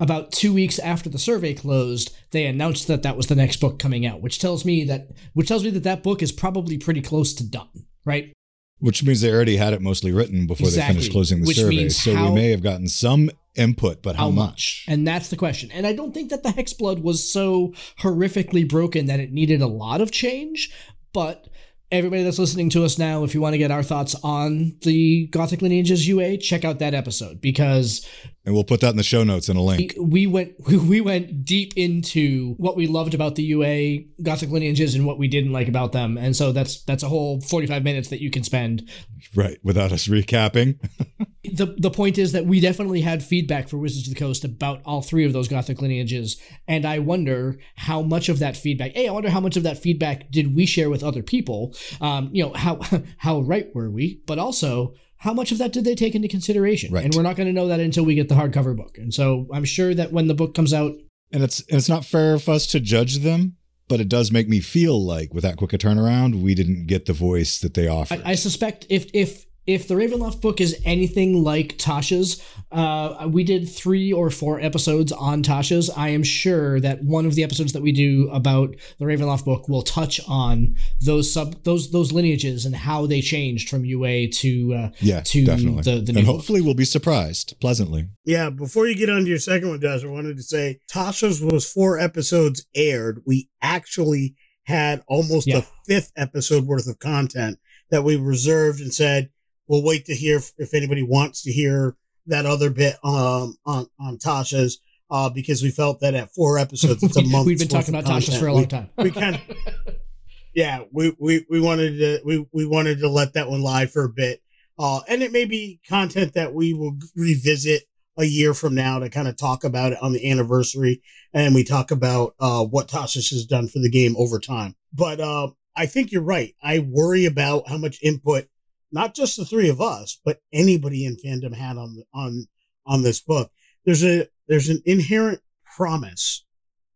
about 0.00 0.32
two 0.32 0.52
weeks 0.52 0.78
after 0.78 1.08
the 1.08 1.18
survey 1.18 1.54
closed, 1.54 2.10
they 2.30 2.46
announced 2.46 2.86
that 2.86 3.02
that 3.02 3.16
was 3.16 3.26
the 3.28 3.34
next 3.34 3.56
book 3.60 3.78
coming 3.78 4.04
out, 4.06 4.22
which 4.22 4.38
tells 4.38 4.64
me 4.64 4.84
that 4.84 5.08
which 5.34 5.48
tells 5.48 5.64
me 5.64 5.70
that 5.70 5.84
that 5.84 6.02
book 6.02 6.22
is 6.22 6.32
probably 6.32 6.76
pretty 6.78 7.00
close 7.02 7.32
to 7.34 7.44
done, 7.44 7.68
right? 8.04 8.32
Which 8.78 9.02
means 9.02 9.22
they 9.22 9.30
already 9.32 9.56
had 9.56 9.72
it 9.72 9.80
mostly 9.80 10.12
written 10.12 10.46
before 10.46 10.70
they 10.70 10.82
finished 10.82 11.10
closing 11.12 11.40
the 11.40 11.46
Which 11.46 11.56
survey. 11.56 11.88
So 11.88 12.14
how- 12.14 12.28
we 12.28 12.34
may 12.34 12.50
have 12.50 12.62
gotten 12.62 12.88
some 12.88 13.30
input, 13.56 14.02
but 14.02 14.16
how, 14.16 14.24
how 14.24 14.30
much? 14.30 14.46
much? 14.46 14.84
And 14.88 15.06
that's 15.06 15.28
the 15.28 15.36
question. 15.36 15.70
And 15.72 15.86
I 15.86 15.92
don't 15.92 16.12
think 16.12 16.30
that 16.30 16.42
the 16.42 16.50
Hexblood 16.50 17.02
was 17.02 17.30
so 17.30 17.72
horrifically 18.00 18.68
broken 18.68 19.06
that 19.06 19.20
it 19.20 19.32
needed 19.32 19.60
a 19.62 19.66
lot 19.66 20.00
of 20.00 20.10
change, 20.10 20.70
but 21.12 21.48
everybody 21.90 22.22
that's 22.22 22.38
listening 22.38 22.70
to 22.70 22.84
us 22.84 22.98
now, 22.98 23.24
if 23.24 23.34
you 23.34 23.40
want 23.40 23.54
to 23.54 23.58
get 23.58 23.70
our 23.70 23.82
thoughts 23.82 24.14
on 24.22 24.76
the 24.82 25.28
Gothic 25.28 25.62
Lineages 25.62 26.08
UA, 26.08 26.38
check 26.38 26.64
out 26.64 26.78
that 26.80 26.94
episode 26.94 27.40
because 27.40 28.06
And 28.46 28.54
we'll 28.54 28.64
put 28.64 28.80
that 28.80 28.90
in 28.90 28.96
the 28.96 29.02
show 29.02 29.24
notes 29.24 29.48
in 29.48 29.56
a 29.56 29.62
link. 29.62 29.94
we, 29.98 30.04
we 30.04 30.26
went 30.28 30.54
we 30.66 31.00
went 31.00 31.44
deep 31.44 31.72
into 31.76 32.54
what 32.54 32.76
we 32.76 32.86
loved 32.86 33.12
about 33.12 33.34
the 33.34 33.42
UA 33.42 34.22
Gothic 34.22 34.50
Lineages 34.50 34.94
and 34.94 35.04
what 35.04 35.18
we 35.18 35.26
didn't 35.26 35.52
like 35.52 35.68
about 35.68 35.92
them. 35.92 36.16
And 36.16 36.34
so 36.34 36.52
that's 36.52 36.82
that's 36.84 37.02
a 37.02 37.08
whole 37.08 37.40
45 37.40 37.82
minutes 37.82 38.08
that 38.08 38.22
you 38.22 38.30
can 38.30 38.44
spend 38.44 38.88
Right. 39.34 39.58
Without 39.62 39.92
us 39.92 40.06
recapping. 40.06 40.78
the 41.44 41.74
the 41.78 41.90
point 41.90 42.18
is 42.18 42.32
that 42.32 42.46
we 42.46 42.60
definitely 42.60 43.00
had 43.00 43.22
feedback 43.22 43.68
for 43.68 43.78
Wizards 43.78 44.08
of 44.08 44.14
the 44.14 44.18
Coast 44.18 44.44
about 44.44 44.80
all 44.84 45.02
three 45.02 45.24
of 45.24 45.32
those 45.32 45.48
Gothic 45.48 45.80
lineages, 45.80 46.40
and 46.68 46.84
I 46.84 46.98
wonder 46.98 47.58
how 47.76 48.02
much 48.02 48.28
of 48.28 48.38
that 48.38 48.56
feedback. 48.56 48.92
Hey, 48.92 49.08
I 49.08 49.12
wonder 49.12 49.30
how 49.30 49.40
much 49.40 49.56
of 49.56 49.62
that 49.64 49.78
feedback 49.78 50.30
did 50.30 50.54
we 50.54 50.66
share 50.66 50.90
with 50.90 51.02
other 51.02 51.22
people? 51.22 51.74
Um, 52.00 52.30
you 52.32 52.44
know, 52.44 52.52
how 52.54 52.80
how 53.18 53.40
right 53.40 53.74
were 53.74 53.90
we? 53.90 54.22
But 54.26 54.38
also, 54.38 54.94
how 55.18 55.32
much 55.32 55.52
of 55.52 55.58
that 55.58 55.72
did 55.72 55.84
they 55.84 55.94
take 55.94 56.14
into 56.14 56.28
consideration? 56.28 56.92
Right. 56.92 57.04
And 57.04 57.14
we're 57.14 57.22
not 57.22 57.36
going 57.36 57.46
to 57.46 57.52
know 57.52 57.68
that 57.68 57.80
until 57.80 58.04
we 58.04 58.14
get 58.14 58.28
the 58.28 58.34
hardcover 58.34 58.76
book. 58.76 58.98
And 58.98 59.12
so 59.14 59.46
I'm 59.52 59.64
sure 59.64 59.94
that 59.94 60.12
when 60.12 60.26
the 60.26 60.34
book 60.34 60.54
comes 60.54 60.72
out, 60.74 60.92
And 61.32 61.42
it's 61.42 61.60
and 61.68 61.78
it's 61.78 61.88
not 61.88 62.04
fair 62.04 62.38
for 62.38 62.52
us 62.52 62.66
to 62.68 62.80
judge 62.80 63.18
them, 63.18 63.56
but 63.88 64.00
it 64.00 64.08
does 64.08 64.30
make 64.30 64.48
me 64.48 64.60
feel 64.60 65.04
like 65.04 65.32
with 65.32 65.42
that 65.42 65.56
quick 65.56 65.72
a 65.72 65.78
turnaround, 65.78 66.42
we 66.42 66.54
didn't 66.54 66.86
get 66.86 67.06
the 67.06 67.12
voice 67.12 67.58
that 67.60 67.74
they 67.74 67.88
offered. 67.88 68.22
I, 68.24 68.32
I 68.32 68.34
suspect 68.34 68.86
if 68.90 69.06
if 69.12 69.45
if 69.66 69.88
the 69.88 69.94
Ravenloft 69.94 70.40
book 70.40 70.60
is 70.60 70.80
anything 70.84 71.42
like 71.42 71.76
Tasha's, 71.76 72.42
uh, 72.70 73.28
we 73.30 73.42
did 73.44 73.68
three 73.68 74.12
or 74.12 74.30
four 74.30 74.60
episodes 74.60 75.10
on 75.12 75.42
Tasha's. 75.42 75.90
I 75.90 76.10
am 76.10 76.22
sure 76.22 76.78
that 76.80 77.02
one 77.02 77.26
of 77.26 77.34
the 77.34 77.42
episodes 77.42 77.72
that 77.72 77.82
we 77.82 77.92
do 77.92 78.28
about 78.30 78.74
the 78.98 79.04
Ravenloft 79.04 79.44
book 79.44 79.68
will 79.68 79.82
touch 79.82 80.20
on 80.28 80.76
those 81.04 81.32
sub 81.32 81.62
those 81.64 81.90
those 81.90 82.12
lineages 82.12 82.64
and 82.64 82.76
how 82.76 83.06
they 83.06 83.20
changed 83.20 83.68
from 83.68 83.84
UA 83.84 84.28
to 84.28 84.74
uh, 84.74 84.90
yeah, 85.00 85.20
to 85.22 85.44
definitely. 85.44 85.82
the 85.82 86.00
the 86.00 86.12
new 86.12 86.18
and 86.20 86.26
book. 86.26 86.36
hopefully 86.36 86.60
we'll 86.60 86.74
be 86.74 86.84
surprised 86.84 87.54
pleasantly. 87.60 88.08
Yeah, 88.24 88.50
before 88.50 88.86
you 88.86 88.94
get 88.94 89.10
on 89.10 89.22
to 89.24 89.28
your 89.28 89.38
second 89.38 89.68
one, 89.68 89.80
Josh, 89.80 90.04
I 90.04 90.08
wanted 90.08 90.36
to 90.36 90.42
say 90.42 90.80
Tasha's 90.90 91.40
was 91.40 91.70
four 91.70 91.98
episodes 91.98 92.64
aired. 92.74 93.22
We 93.26 93.48
actually 93.62 94.34
had 94.64 95.02
almost 95.08 95.46
Yeah. 95.46 95.58
a 95.58 95.62
fifth 95.86 96.12
episode 96.16 96.66
worth 96.66 96.88
of 96.88 96.98
content 96.98 97.58
that 97.90 98.02
we 98.02 98.16
reserved 98.16 98.80
and 98.80 98.92
said 98.92 99.30
we'll 99.68 99.84
wait 99.84 100.06
to 100.06 100.14
hear 100.14 100.36
if, 100.38 100.52
if 100.58 100.74
anybody 100.74 101.02
wants 101.02 101.42
to 101.42 101.52
hear 101.52 101.96
that 102.26 102.46
other 102.46 102.70
bit 102.70 102.96
um, 103.04 103.56
on 103.64 103.86
on 104.00 104.18
Tasha's 104.18 104.80
uh, 105.10 105.30
because 105.30 105.62
we 105.62 105.70
felt 105.70 106.00
that 106.00 106.14
at 106.14 106.34
four 106.34 106.58
episodes 106.58 107.02
it's 107.02 107.16
a 107.16 107.22
month. 107.22 107.46
We've 107.46 107.58
been 107.58 107.68
talking 107.68 107.94
about 107.94 108.10
Tasha's 108.10 108.38
for 108.38 108.46
a 108.46 108.54
long 108.54 108.66
time. 108.66 108.90
We 108.96 109.10
kind 109.10 109.36
of 109.36 109.40
yeah, 110.54 110.84
we, 110.90 111.14
we, 111.18 111.46
we 111.50 111.60
wanted 111.60 111.98
to 111.98 112.20
we, 112.24 112.46
we 112.50 112.66
wanted 112.66 113.00
to 113.00 113.08
let 113.08 113.34
that 113.34 113.48
one 113.48 113.62
lie 113.62 113.86
for 113.86 114.04
a 114.04 114.08
bit. 114.08 114.40
Uh, 114.78 115.00
and 115.08 115.22
it 115.22 115.30
may 115.30 115.44
be 115.44 115.80
content 115.88 116.34
that 116.34 116.52
we 116.52 116.74
will 116.74 116.96
revisit 117.14 117.82
a 118.18 118.24
year 118.24 118.54
from 118.54 118.74
now 118.74 118.98
to 118.98 119.10
kind 119.10 119.28
of 119.28 119.36
talk 119.36 119.64
about 119.64 119.92
it 119.92 119.98
on 120.02 120.12
the 120.12 120.30
anniversary. 120.30 121.02
And 121.34 121.54
we 121.54 121.62
talk 121.64 121.90
about 121.90 122.34
uh, 122.40 122.64
what 122.64 122.88
Tasha's 122.88 123.28
has 123.30 123.44
done 123.44 123.68
for 123.68 123.78
the 123.78 123.90
game 123.90 124.16
over 124.16 124.38
time. 124.38 124.74
But 124.92 125.20
uh, 125.20 125.48
I 125.76 125.86
think 125.86 126.10
you're 126.10 126.22
right. 126.22 126.54
I 126.62 126.78
worry 126.78 127.26
about 127.26 127.68
how 127.68 127.76
much 127.76 128.02
input, 128.02 128.46
not 128.92 129.14
just 129.14 129.36
the 129.36 129.44
three 129.44 129.68
of 129.68 129.80
us, 129.80 130.20
but 130.24 130.40
anybody 130.52 131.04
in 131.04 131.16
fandom 131.16 131.54
had 131.54 131.76
on 131.76 132.02
on 132.14 132.46
on 132.86 133.02
this 133.02 133.20
book. 133.20 133.50
There's 133.84 134.04
a 134.04 134.26
there's 134.48 134.68
an 134.68 134.82
inherent 134.84 135.40
promise 135.76 136.44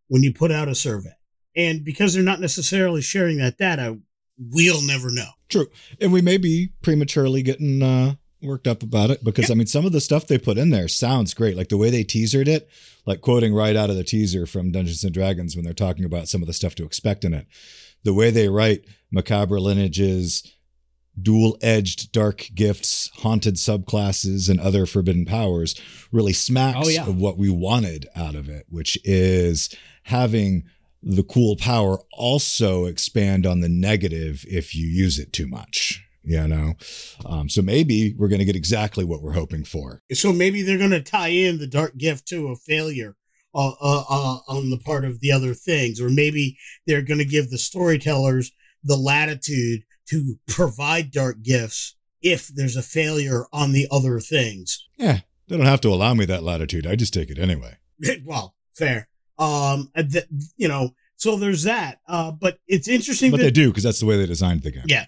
when 0.09 0.23
you 0.23 0.33
put 0.33 0.51
out 0.51 0.69
a 0.69 0.75
survey. 0.75 1.15
And 1.57 1.85
because 1.85 2.15
they're 2.15 2.23
not 2.23 2.41
necessarily 2.41 3.03
sharing 3.03 3.39
that 3.39 3.59
data, 3.59 3.99
we'll 4.39 4.83
never 4.83 5.11
know. 5.11 5.29
True. 5.49 5.69
And 6.01 6.13
we 6.13 6.23
may 6.23 6.37
be 6.37 6.71
prematurely 6.83 7.43
getting 7.43 7.83
uh, 7.83 8.15
worked 8.43 8.67
up 8.67 8.83
about 8.83 9.11
it 9.11 9.25
because, 9.25 9.51
I 9.51 9.55
mean, 9.55 9.67
some 9.67 9.85
of 9.85 9.93
the 9.93 10.01
stuff 10.01 10.27
they 10.27 10.39
put 10.39 10.59
in 10.59 10.71
there 10.71 10.89
sounds 10.89 11.35
great. 11.35 11.57
Like 11.57 11.69
the 11.69 11.77
way 11.77 11.91
they 11.91 12.05
teasered 12.05 12.49
it, 12.49 12.69
like 13.07 13.21
quoting 13.21 13.55
right 13.55 13.77
out 13.77 13.91
of 13.91 13.97
the 13.97 14.05
teaser 14.05 14.47
from 14.47 14.73
Dungeons 14.73 15.05
and 15.05 15.13
Dragons 15.13 15.57
when 15.57 15.65
they're 15.65 15.75
talking 15.75 16.05
about 16.05 16.29
some 16.29 16.41
of 16.41 16.47
the 16.47 16.53
stuff 16.53 16.75
to 16.77 16.85
expect 16.85 17.25
in 17.25 17.35
it. 17.35 17.47
The 18.03 18.15
way 18.15 18.31
they 18.31 18.49
write 18.49 18.85
macabre 19.11 19.61
lineages, 19.61 20.51
dual 21.21 21.57
edged 21.63 22.13
dark 22.13 22.49
gifts, 22.55 23.11
haunted 23.17 23.57
subclasses, 23.57 24.49
and 24.49 24.61
other 24.61 24.87
forbidden 24.87 25.25
powers 25.25 25.75
really 26.13 26.33
smacks 26.33 26.87
Oh, 26.87 26.89
yeah. 26.91 27.07
of 27.07 27.17
what 27.17 27.37
we 27.39 27.51
wanted 27.51 28.09
out 28.17 28.35
of 28.35 28.49
it, 28.49 28.67
which 28.69 28.99
is 29.05 29.75
having 30.05 30.65
the 31.03 31.23
cool 31.23 31.57
power 31.57 31.99
also 32.13 32.85
expand 32.85 33.47
on 33.47 33.61
the 33.61 33.69
negative 33.69 34.45
if 34.49 34.75
you 34.75 34.87
use 34.87 35.19
it 35.19 35.33
too 35.33 35.47
much 35.47 36.05
you 36.23 36.47
know 36.47 36.75
um, 37.25 37.49
so 37.49 37.63
maybe 37.63 38.15
we're 38.19 38.29
going 38.29 38.39
to 38.39 38.45
get 38.45 38.55
exactly 38.55 39.03
what 39.07 39.23
we're 39.23 39.33
hoping 39.33 39.65
for 39.65 40.03
So 40.13 40.31
maybe 40.35 40.61
they're 40.61 40.77
going 40.77 40.91
to 40.91 41.01
tie 41.03 41.29
in 41.29 41.59
the 41.59 41.67
dark 41.67 41.97
gift 41.97 42.29
to 42.29 42.49
a 42.49 42.57
failure 42.57 43.17
uh, 43.55 43.73
uh, 43.81 44.05
uh, 44.11 44.39
on 44.47 44.69
the 44.69 44.77
part 44.77 45.07
of 45.07 45.21
the 45.21 45.33
other 45.33 45.55
things, 45.55 45.99
or 46.03 46.11
maybe 46.11 46.59
they're 46.87 47.01
going 47.01 47.19
to 47.19 47.25
give 47.25 47.49
the 47.49 47.57
storytellers 47.57 48.53
the 48.85 48.97
latitude 48.97 49.83
to 50.11 50.39
provide 50.47 51.11
dark 51.11 51.43
gifts 51.43 51.97
if 52.23 52.49
there's 52.49 52.77
a 52.77 52.83
failure 52.83 53.47
on 53.53 53.73
the 53.73 53.87
other 53.91 54.21
things. 54.21 54.87
yeah 54.97 55.21
they 55.49 55.57
don't 55.57 55.67
have 55.67 55.81
to 55.81 55.89
allow 55.89 56.15
me 56.15 56.25
that 56.25 56.43
latitude 56.45 56.87
i 56.87 56.95
just 56.95 57.15
take 57.15 57.31
it 57.31 57.39
anyway 57.39 57.77
well, 58.25 58.55
fair. 58.75 59.09
Um, 59.39 59.91
th- 59.95 60.25
you 60.57 60.69
know, 60.69 60.91
so 61.17 61.37
there's 61.37 61.65
that. 61.65 61.99
Uh, 62.09 62.31
but 62.33 62.59
it's 62.67 62.89
interesting 62.89 63.31
but 63.31 63.39
that 63.39 63.43
they 63.45 63.51
do 63.51 63.69
because 63.69 63.83
that's 63.83 64.01
the 64.01 64.07
way 64.07 64.17
they 64.17 64.27
designed 64.27 64.63
the 64.63 64.71
game 64.71 64.85
Yeah. 64.87 65.07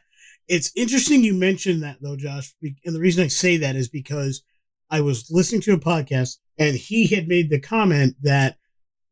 It's 0.49 0.73
interesting 0.77 1.23
you 1.23 1.35
mentioned 1.35 1.83
that 1.83 1.99
though, 2.03 2.17
Josh. 2.17 2.55
And 2.63 2.95
the 2.95 3.01
reason 3.01 3.25
I 3.25 3.29
say 3.29 3.57
that 3.59 3.77
is 3.77 3.89
because 3.89 4.43
I 4.91 5.01
was 5.01 5.31
listening 5.31 5.61
to 5.63 5.73
a 5.73 5.79
podcast 5.79 6.37
and 6.59 6.77
he 6.77 7.07
had 7.07 7.29
made 7.29 7.49
the 7.49 7.61
comment 7.61 8.17
that 8.23 8.57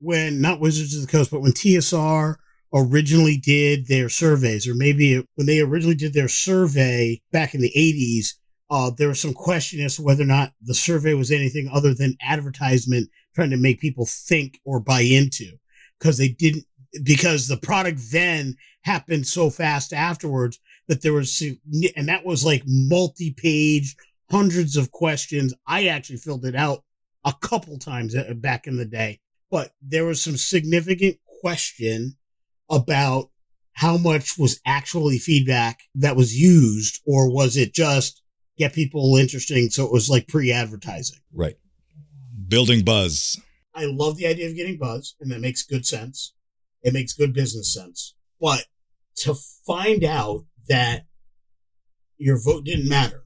when 0.00 0.40
not 0.40 0.60
Wizards 0.60 0.94
of 0.94 1.02
the 1.02 1.06
Coast, 1.10 1.30
but 1.30 1.40
when 1.40 1.52
TSR 1.52 2.36
originally 2.72 3.36
did 3.36 3.86
their 3.86 4.08
surveys, 4.08 4.68
or 4.68 4.74
maybe 4.74 5.24
when 5.34 5.46
they 5.46 5.60
originally 5.60 5.96
did 5.96 6.14
their 6.14 6.28
survey 6.28 7.20
back 7.32 7.54
in 7.54 7.60
the 7.60 7.72
80s, 7.76 8.34
uh, 8.70 8.90
there 8.96 9.08
was 9.08 9.20
some 9.20 9.34
question 9.34 9.80
as 9.80 9.96
to 9.96 10.02
whether 10.02 10.22
or 10.22 10.26
not 10.26 10.52
the 10.62 10.74
survey 10.74 11.14
was 11.14 11.30
anything 11.30 11.68
other 11.72 11.92
than 11.92 12.16
advertisement 12.22 13.08
trying 13.34 13.50
to 13.50 13.56
make 13.56 13.80
people 13.80 14.06
think 14.06 14.60
or 14.64 14.78
buy 14.78 15.00
into 15.00 15.56
because 15.98 16.18
they 16.18 16.28
didn't, 16.28 16.64
because 17.02 17.48
the 17.48 17.56
product 17.56 18.00
then 18.12 18.54
happened 18.82 19.26
so 19.26 19.50
fast 19.50 19.92
afterwards 19.92 20.58
that 20.86 21.02
there 21.02 21.12
was, 21.12 21.42
and 21.96 22.08
that 22.08 22.24
was 22.24 22.44
like 22.44 22.62
multi 22.66 23.32
page, 23.32 23.96
hundreds 24.30 24.76
of 24.76 24.92
questions. 24.92 25.52
I 25.66 25.86
actually 25.86 26.16
filled 26.16 26.44
it 26.44 26.54
out 26.54 26.84
a 27.24 27.34
couple 27.40 27.76
times 27.78 28.14
uh, 28.14 28.34
back 28.34 28.66
in 28.66 28.76
the 28.76 28.84
day, 28.84 29.20
but 29.50 29.72
there 29.82 30.04
was 30.04 30.22
some 30.22 30.36
significant 30.36 31.18
question 31.40 32.16
about 32.70 33.30
how 33.72 33.96
much 33.96 34.38
was 34.38 34.60
actually 34.66 35.18
feedback 35.18 35.80
that 35.94 36.16
was 36.16 36.38
used, 36.38 37.00
or 37.06 37.32
was 37.32 37.56
it 37.56 37.74
just 37.74 38.22
get 38.58 38.72
people 38.72 39.16
interesting? 39.16 39.70
So 39.70 39.84
it 39.84 39.92
was 39.92 40.08
like 40.08 40.28
pre 40.28 40.52
advertising. 40.52 41.18
Right. 41.32 41.56
Building 42.48 42.84
buzz. 42.84 43.40
I 43.74 43.84
love 43.84 44.16
the 44.16 44.26
idea 44.26 44.48
of 44.48 44.56
getting 44.56 44.78
buzz, 44.78 45.14
and 45.20 45.30
that 45.30 45.40
makes 45.40 45.62
good 45.62 45.86
sense. 45.86 46.34
It 46.82 46.92
makes 46.92 47.12
good 47.12 47.32
business 47.32 47.72
sense. 47.72 48.14
But 48.40 48.66
to 49.16 49.34
find 49.66 50.02
out 50.04 50.44
that 50.68 51.04
your 52.18 52.40
vote 52.40 52.64
didn't 52.64 52.88
matter 52.88 53.24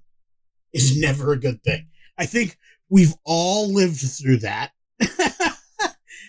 is 0.72 0.98
never 1.00 1.32
a 1.32 1.40
good 1.40 1.62
thing. 1.62 1.88
I 2.16 2.26
think 2.26 2.58
we've 2.88 3.14
all 3.24 3.72
lived 3.72 4.00
through 4.00 4.38
that 4.38 4.70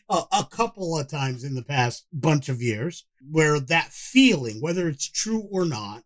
a, 0.10 0.24
a 0.32 0.48
couple 0.50 0.98
of 0.98 1.08
times 1.08 1.44
in 1.44 1.56
the 1.56 1.64
past 1.64 2.06
bunch 2.14 2.50
of 2.50 2.62
years 2.62 3.06
where 3.32 3.60
that 3.60 3.92
feeling, 3.92 4.62
whether 4.62 4.88
it's 4.88 5.10
true 5.10 5.48
or 5.52 5.66
not, 5.66 6.04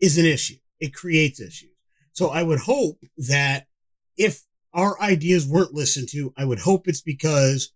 is 0.00 0.18
an 0.18 0.26
issue. 0.26 0.56
It 0.80 0.94
creates 0.94 1.40
issues. 1.40 1.70
So 2.12 2.28
I 2.28 2.42
would 2.42 2.60
hope 2.60 2.98
that 3.16 3.66
if 4.16 4.42
our 4.74 5.00
ideas 5.00 5.46
weren't 5.46 5.74
listened 5.74 6.08
to, 6.10 6.32
I 6.36 6.44
would 6.44 6.58
hope 6.60 6.86
it's 6.86 7.00
because 7.00 7.72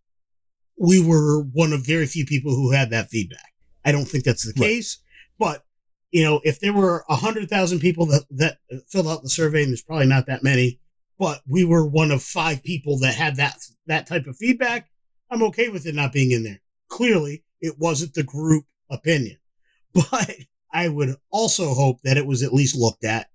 we 0.79 1.05
were 1.05 1.43
one 1.43 1.73
of 1.73 1.87
very 1.87 2.07
few 2.07 2.27
people 2.27 2.55
who 2.55 2.73
had 2.73 2.91
that 2.91 3.09
feedback. 3.09 3.53
I 3.85 3.93
don't 3.93 4.05
think 4.05 4.25
that's 4.25 4.45
the 4.45 4.53
Right. 4.61 4.69
case, 4.69 4.99
but 5.39 5.65
you 6.11 6.23
know, 6.23 6.41
if 6.45 6.61
there 6.61 6.75
were 6.75 7.05
a 7.09 7.17
hundred 7.17 7.49
thousand 7.49 7.81
people 7.81 8.05
that, 8.07 8.25
that 8.31 8.59
filled 8.89 9.07
out 9.09 9.23
the 9.23 9.31
survey, 9.31 9.63
and 9.63 9.71
there's 9.71 9.83
probably 9.83 10.07
not 10.07 10.27
that 10.27 10.43
many, 10.43 10.79
but 11.19 11.41
we 11.49 11.65
were 11.65 11.87
one 11.87 12.11
of 12.11 12.23
five 12.23 12.63
people 12.63 12.99
that 12.99 13.15
had 13.15 13.37
that, 13.37 13.57
that 13.87 14.07
type 14.07 14.27
of 14.27 14.37
feedback. 14.37 14.91
I'm 15.33 15.43
okay 15.45 15.71
with 15.71 15.87
it 15.87 15.95
not 15.95 16.13
being 16.13 16.31
in 16.31 16.45
there. 16.45 16.61
Clearly 16.89 17.43
it 17.63 17.79
wasn't 17.79 18.13
the 18.13 18.23
group 18.23 18.67
opinion, 18.91 19.39
but 19.95 20.31
I 20.73 20.89
would 20.89 21.17
also 21.31 21.73
hope 21.73 22.01
that 22.05 22.19
it 22.19 22.27
was 22.27 22.43
at 22.43 22.53
least 22.53 22.77
looked 22.77 23.05
at 23.05 23.29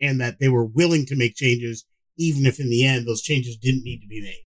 and 0.00 0.20
that 0.20 0.38
they 0.40 0.48
were 0.48 0.64
willing 0.64 1.04
to 1.06 1.16
make 1.16 1.36
changes, 1.36 1.84
even 2.16 2.46
if 2.46 2.58
in 2.58 2.70
the 2.70 2.86
end 2.86 3.06
those 3.06 3.22
changes 3.22 3.56
didn't 3.56 3.84
need 3.84 4.00
to 4.00 4.08
be 4.08 4.22
made. 4.22 4.40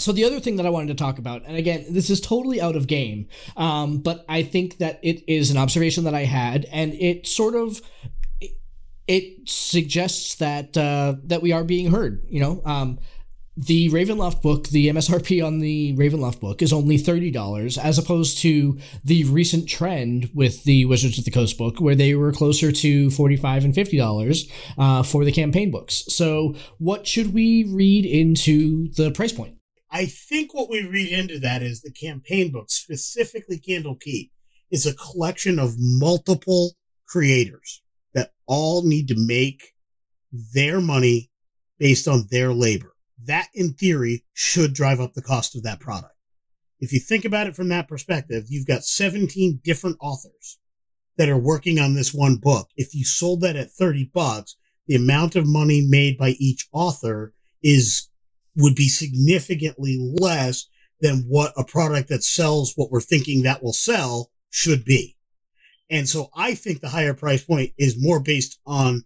So 0.00 0.10
the 0.10 0.24
other 0.24 0.40
thing 0.40 0.56
that 0.56 0.66
I 0.66 0.70
wanted 0.70 0.88
to 0.88 0.94
talk 0.94 1.18
about, 1.18 1.42
and 1.46 1.56
again, 1.56 1.86
this 1.88 2.10
is 2.10 2.20
totally 2.20 2.60
out 2.60 2.74
of 2.74 2.88
game, 2.88 3.28
um, 3.56 3.98
but 3.98 4.24
I 4.28 4.42
think 4.42 4.78
that 4.78 4.98
it 5.04 5.22
is 5.28 5.52
an 5.52 5.56
observation 5.56 6.02
that 6.02 6.14
I 6.14 6.24
had, 6.24 6.66
and 6.72 6.94
it 6.94 7.28
sort 7.28 7.54
of 7.54 7.80
it, 9.06 9.48
suggests 9.48 10.34
that 10.36 10.76
uh, 10.76 11.14
that 11.24 11.42
we 11.42 11.52
are 11.52 11.62
being 11.62 11.92
heard. 11.92 12.24
You 12.28 12.40
know, 12.40 12.62
um, 12.64 12.98
the 13.56 13.88
Ravenloft 13.90 14.42
book, 14.42 14.68
the 14.68 14.88
MSRP 14.88 15.44
on 15.44 15.60
the 15.60 15.94
Ravenloft 15.96 16.40
book 16.40 16.60
is 16.60 16.72
only 16.72 16.98
thirty 16.98 17.30
dollars, 17.30 17.78
as 17.78 17.98
opposed 17.98 18.38
to 18.38 18.78
the 19.04 19.24
recent 19.24 19.68
trend 19.68 20.30
with 20.34 20.64
the 20.64 20.84
Wizards 20.86 21.18
of 21.18 21.24
the 21.24 21.30
Coast 21.30 21.56
book, 21.56 21.80
where 21.80 21.94
they 21.94 22.14
were 22.14 22.32
closer 22.32 22.72
to 22.72 23.10
45 23.10 23.64
and 23.64 23.74
fifty 23.74 23.96
dollars 23.96 24.50
uh, 24.76 25.02
for 25.02 25.24
the 25.24 25.32
campaign 25.32 25.70
books. 25.70 26.04
So, 26.08 26.56
what 26.78 27.06
should 27.06 27.32
we 27.32 27.64
read 27.64 28.04
into 28.04 28.88
the 28.92 29.10
price 29.12 29.32
point? 29.32 29.56
I 29.90 30.06
think 30.06 30.52
what 30.52 30.68
we 30.68 30.82
read 30.82 31.12
into 31.12 31.38
that 31.38 31.62
is 31.62 31.80
the 31.80 31.92
campaign 31.92 32.50
book, 32.50 32.70
specifically 32.70 33.60
Candlekeep, 33.60 34.30
is 34.72 34.86
a 34.86 34.94
collection 34.94 35.60
of 35.60 35.76
multiple 35.78 36.72
creators 37.06 37.82
that 38.12 38.32
all 38.46 38.84
need 38.84 39.06
to 39.08 39.14
make 39.16 39.74
their 40.32 40.80
money 40.80 41.30
based 41.78 42.08
on 42.08 42.26
their 42.30 42.52
labor. 42.52 42.93
That, 43.26 43.48
in 43.54 43.74
theory, 43.74 44.24
should 44.32 44.74
drive 44.74 45.00
up 45.00 45.14
the 45.14 45.22
cost 45.22 45.56
of 45.56 45.62
that 45.62 45.80
product. 45.80 46.14
If 46.80 46.92
you 46.92 47.00
think 47.00 47.24
about 47.24 47.46
it 47.46 47.56
from 47.56 47.68
that 47.68 47.88
perspective, 47.88 48.44
you've 48.48 48.66
got 48.66 48.84
17 48.84 49.60
different 49.64 49.96
authors 50.00 50.58
that 51.16 51.28
are 51.28 51.38
working 51.38 51.78
on 51.78 51.94
this 51.94 52.12
one 52.12 52.36
book. 52.36 52.68
If 52.76 52.94
you 52.94 53.04
sold 53.04 53.40
that 53.42 53.56
at 53.56 53.70
30 53.70 54.10
bucks, 54.12 54.56
the 54.86 54.96
amount 54.96 55.36
of 55.36 55.46
money 55.46 55.86
made 55.88 56.18
by 56.18 56.30
each 56.38 56.68
author 56.72 57.32
is 57.62 58.08
would 58.56 58.74
be 58.74 58.88
significantly 58.88 59.98
less 59.98 60.66
than 61.00 61.24
what 61.28 61.52
a 61.56 61.64
product 61.64 62.08
that 62.08 62.22
sells 62.22 62.74
what 62.76 62.90
we're 62.90 63.00
thinking 63.00 63.42
that 63.42 63.62
will 63.62 63.72
sell 63.72 64.30
should 64.50 64.84
be. 64.84 65.16
And 65.90 66.08
so 66.08 66.28
I 66.36 66.54
think 66.54 66.80
the 66.80 66.88
higher 66.88 67.14
price 67.14 67.44
point 67.44 67.72
is 67.76 68.00
more 68.00 68.20
based 68.20 68.58
on 68.66 69.04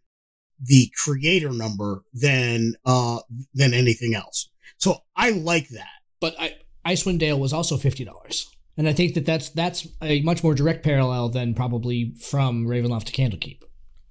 the 0.60 0.90
creator 0.96 1.50
number 1.50 2.02
than 2.12 2.74
uh 2.84 3.18
than 3.54 3.74
anything 3.74 4.14
else. 4.14 4.48
So 4.78 4.98
I 5.16 5.30
like 5.30 5.68
that. 5.70 5.88
but 6.20 6.34
I, 6.38 6.54
Icewind 6.86 7.18
Dale 7.18 7.38
was 7.38 7.52
also 7.52 7.76
fifty 7.76 8.04
dollars, 8.04 8.48
and 8.76 8.88
I 8.88 8.92
think 8.92 9.14
that 9.14 9.26
that's 9.26 9.50
that's 9.50 9.86
a 10.02 10.22
much 10.22 10.42
more 10.42 10.54
direct 10.54 10.82
parallel 10.84 11.28
than 11.28 11.54
probably 11.54 12.14
from 12.20 12.66
Ravenloft 12.66 13.04
to 13.04 13.12
Candlekeep. 13.12 13.60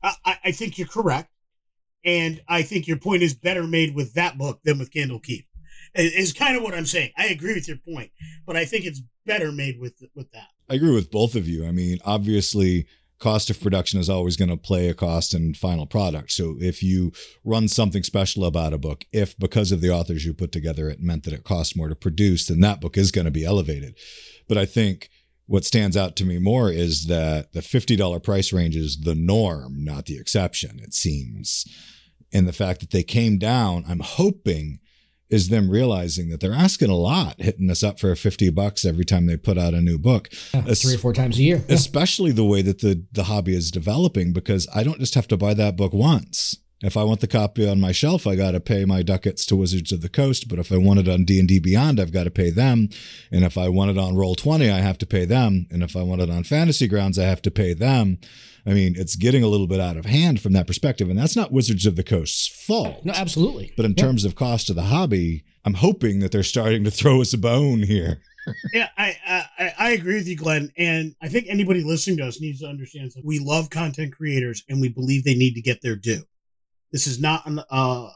I, 0.04 0.14
I- 0.26 0.38
I 0.46 0.52
think 0.52 0.78
you're 0.78 0.88
correct. 0.88 1.30
And 2.06 2.42
I 2.48 2.62
think 2.62 2.88
your 2.88 2.98
point 2.98 3.22
is 3.24 3.34
better 3.34 3.64
made 3.68 3.94
with 3.96 4.14
that 4.14 4.38
book 4.38 4.62
than 4.64 4.80
with 4.80 4.92
Candlekeep. 4.94 5.46
Is 5.96 6.14
is 6.14 6.34
kind 6.34 6.56
of 6.56 6.64
what 6.64 6.74
I'm 6.74 6.86
saying. 6.86 7.12
I 7.18 7.28
agree 7.28 7.54
with 7.54 7.68
your 7.68 7.78
point, 7.78 8.12
but 8.46 8.56
I 8.56 8.64
think 8.66 8.86
it's 8.86 9.02
better 9.26 9.52
made 9.52 9.80
with 9.80 9.96
with 10.16 10.32
that. 10.32 10.48
I 10.70 10.76
agree 10.76 10.94
with 10.94 11.10
both 11.12 11.36
of 11.36 11.48
you. 11.48 11.66
I 11.68 11.72
mean, 11.72 11.98
obviously, 12.06 12.86
cost 13.20 13.50
of 13.50 13.60
production 13.60 14.00
is 14.00 14.10
always 14.10 14.38
going 14.38 14.50
to 14.50 14.58
play 14.58 14.90
a 14.90 14.94
cost 14.94 15.34
in 15.34 15.54
final 15.54 15.86
product. 15.86 16.32
So 16.32 16.56
if 16.60 16.84
you 16.84 17.12
run 17.44 17.68
something 17.68 18.04
special 18.04 18.46
about 18.46 18.74
a 18.74 18.78
book, 18.78 19.06
if 19.12 19.38
because 19.38 19.72
of 19.72 19.82
the 19.82 19.90
authors 19.90 20.26
you 20.26 20.34
put 20.34 20.52
together, 20.52 20.90
it 20.90 21.02
meant 21.02 21.24
that 21.24 21.34
it 21.34 21.44
cost 21.44 21.76
more 21.76 21.90
to 21.90 21.96
produce, 21.96 22.48
then 22.48 22.60
that 22.62 22.82
book 22.82 22.98
is 22.98 23.12
going 23.12 23.26
to 23.26 23.32
be 23.32 23.46
elevated. 23.46 23.98
But 24.48 24.58
I 24.58 24.66
think 24.66 25.10
what 25.48 25.66
stands 25.66 25.98
out 25.98 26.16
to 26.18 26.26
me 26.26 26.40
more 26.40 26.70
is 26.70 27.06
that 27.06 27.54
the 27.54 27.62
$50 27.62 28.22
price 28.22 28.54
range 28.54 28.76
is 28.76 29.00
the 29.02 29.16
norm, 29.16 29.84
not 29.84 30.06
the 30.06 30.20
exception, 30.20 30.80
it 30.82 30.94
seems. 30.94 31.66
And 32.34 32.48
the 32.48 32.54
fact 32.54 32.82
that 32.82 32.92
they 32.92 33.04
came 33.04 33.38
down, 33.38 33.86
I'm 33.88 34.02
hoping 34.02 34.80
is 35.30 35.50
them 35.50 35.70
realizing 35.70 36.30
that 36.30 36.40
they're 36.40 36.54
asking 36.54 36.90
a 36.90 36.96
lot, 36.96 37.36
hitting 37.42 37.70
us 37.70 37.84
up 37.84 38.00
for 38.00 38.16
50 38.16 38.50
bucks 38.52 38.86
every 38.86 39.04
time 39.06 39.26
they 39.26 39.36
put 39.38 39.58
out 39.58 39.74
a 39.74 39.82
new 39.82 39.98
book 39.98 40.30
Yeah, 40.54 40.64
Es- 40.68 40.82
three 40.82 40.96
or 40.96 40.98
four 41.00 41.14
times 41.14 41.38
a 41.38 41.44
year. 41.44 41.64
Yeah. 41.68 41.76
especially 41.76 42.32
the 42.32 42.46
way 42.46 42.62
that 42.62 42.80
the 42.80 43.06
the 43.12 43.26
hobby 43.26 43.56
is 43.56 43.70
developing 43.72 44.32
because 44.34 44.68
I 44.74 44.84
don't 44.84 45.00
just 45.00 45.16
have 45.16 45.28
to 45.30 45.38
buy 45.38 45.54
that 45.56 45.76
book 45.76 45.94
once. 45.94 46.56
If 46.84 46.96
I 46.96 47.04
want 47.04 47.22
the 47.22 47.28
copy 47.28 47.68
on 47.68 47.82
my 47.82 47.92
shelf, 47.92 48.28
I 48.28 48.36
got 48.36 48.52
to 48.52 48.60
pay 48.60 48.86
my 48.86 49.02
ducats 49.02 49.48
to 49.48 49.56
Wizards 49.56 49.92
of 49.92 50.02
the 50.02 50.10
Coast. 50.10 50.48
But 50.48 50.60
if 50.60 50.72
I 50.72 50.78
want 50.78 51.00
it 51.00 51.10
on 51.10 51.26
D 51.26 51.40
and 51.40 51.48
D 51.48 51.60
Beyond, 51.60 52.00
I've 52.00 52.12
got 52.14 52.26
to 52.26 52.30
pay 52.30 52.52
them. 52.52 52.90
And 53.32 53.44
if 53.44 53.58
I 53.58 53.68
want 53.68 53.90
it 53.90 53.98
on 53.98 54.16
Roll 54.16 54.36
Twenty, 54.36 54.70
I 54.70 54.78
have 54.82 55.00
to 55.00 55.08
pay 55.08 55.26
them. 55.26 55.66
And 55.72 55.82
if 55.82 55.96
I 55.98 56.04
want 56.04 56.22
it 56.22 56.30
on 56.30 56.44
Fantasy 56.44 56.88
Grounds, 56.88 57.18
I 57.18 57.24
have 57.24 57.42
to 57.42 57.52
pay 57.52 57.74
them. 57.74 58.20
I 58.68 58.74
mean, 58.74 58.96
it's 58.98 59.16
getting 59.16 59.44
a 59.44 59.48
little 59.48 59.68
bit 59.68 59.80
out 59.80 59.96
of 59.98 60.06
hand 60.06 60.42
from 60.42 60.52
that 60.54 60.68
perspective, 60.68 61.10
and 61.10 61.18
that's 61.18 61.36
not 61.38 61.52
Wizards 61.54 61.86
of 61.86 61.96
the 61.96 62.04
Coast's 62.04 62.48
fault. 62.48 63.06
No, 63.06 63.14
absolutely. 63.14 63.72
But 63.78 63.86
in 63.86 63.92
Yeah. 63.98 64.04
terms 64.04 64.26
of 64.26 64.36
cost 64.36 64.70
of 64.70 64.76
the 64.76 64.84
hobby, 64.84 65.44
I'm 65.64 65.76
hoping 65.76 66.20
that 66.20 66.32
they're 66.32 66.44
starting 66.44 66.84
to 66.84 66.92
throw 66.92 67.22
us 67.22 67.34
a 67.34 67.38
bone 67.38 67.84
here. 67.84 68.22
Yeah, 68.74 68.88
I, 68.98 69.18
I 69.60 69.74
I 69.78 69.90
agree 69.92 70.14
with 70.16 70.28
you, 70.30 70.38
Glenn, 70.38 70.72
and 70.78 71.14
I 71.22 71.28
think 71.28 71.48
anybody 71.50 71.84
listening 71.84 72.16
to 72.20 72.28
us 72.28 72.40
needs 72.40 72.62
to 72.62 72.68
understand 72.68 73.12
that 73.16 73.26
we 73.26 73.40
love 73.40 73.70
content 73.70 74.14
creators 74.14 74.64
and 74.70 74.80
we 74.80 74.88
believe 74.88 75.26
they 75.26 75.36
need 75.36 75.56
to 75.56 75.62
get 75.62 75.82
their 75.82 75.98
due. 75.98 76.24
This 76.94 77.08
is 77.08 77.20
not 77.20 77.46
an 77.46 77.60
uh, 77.60 77.64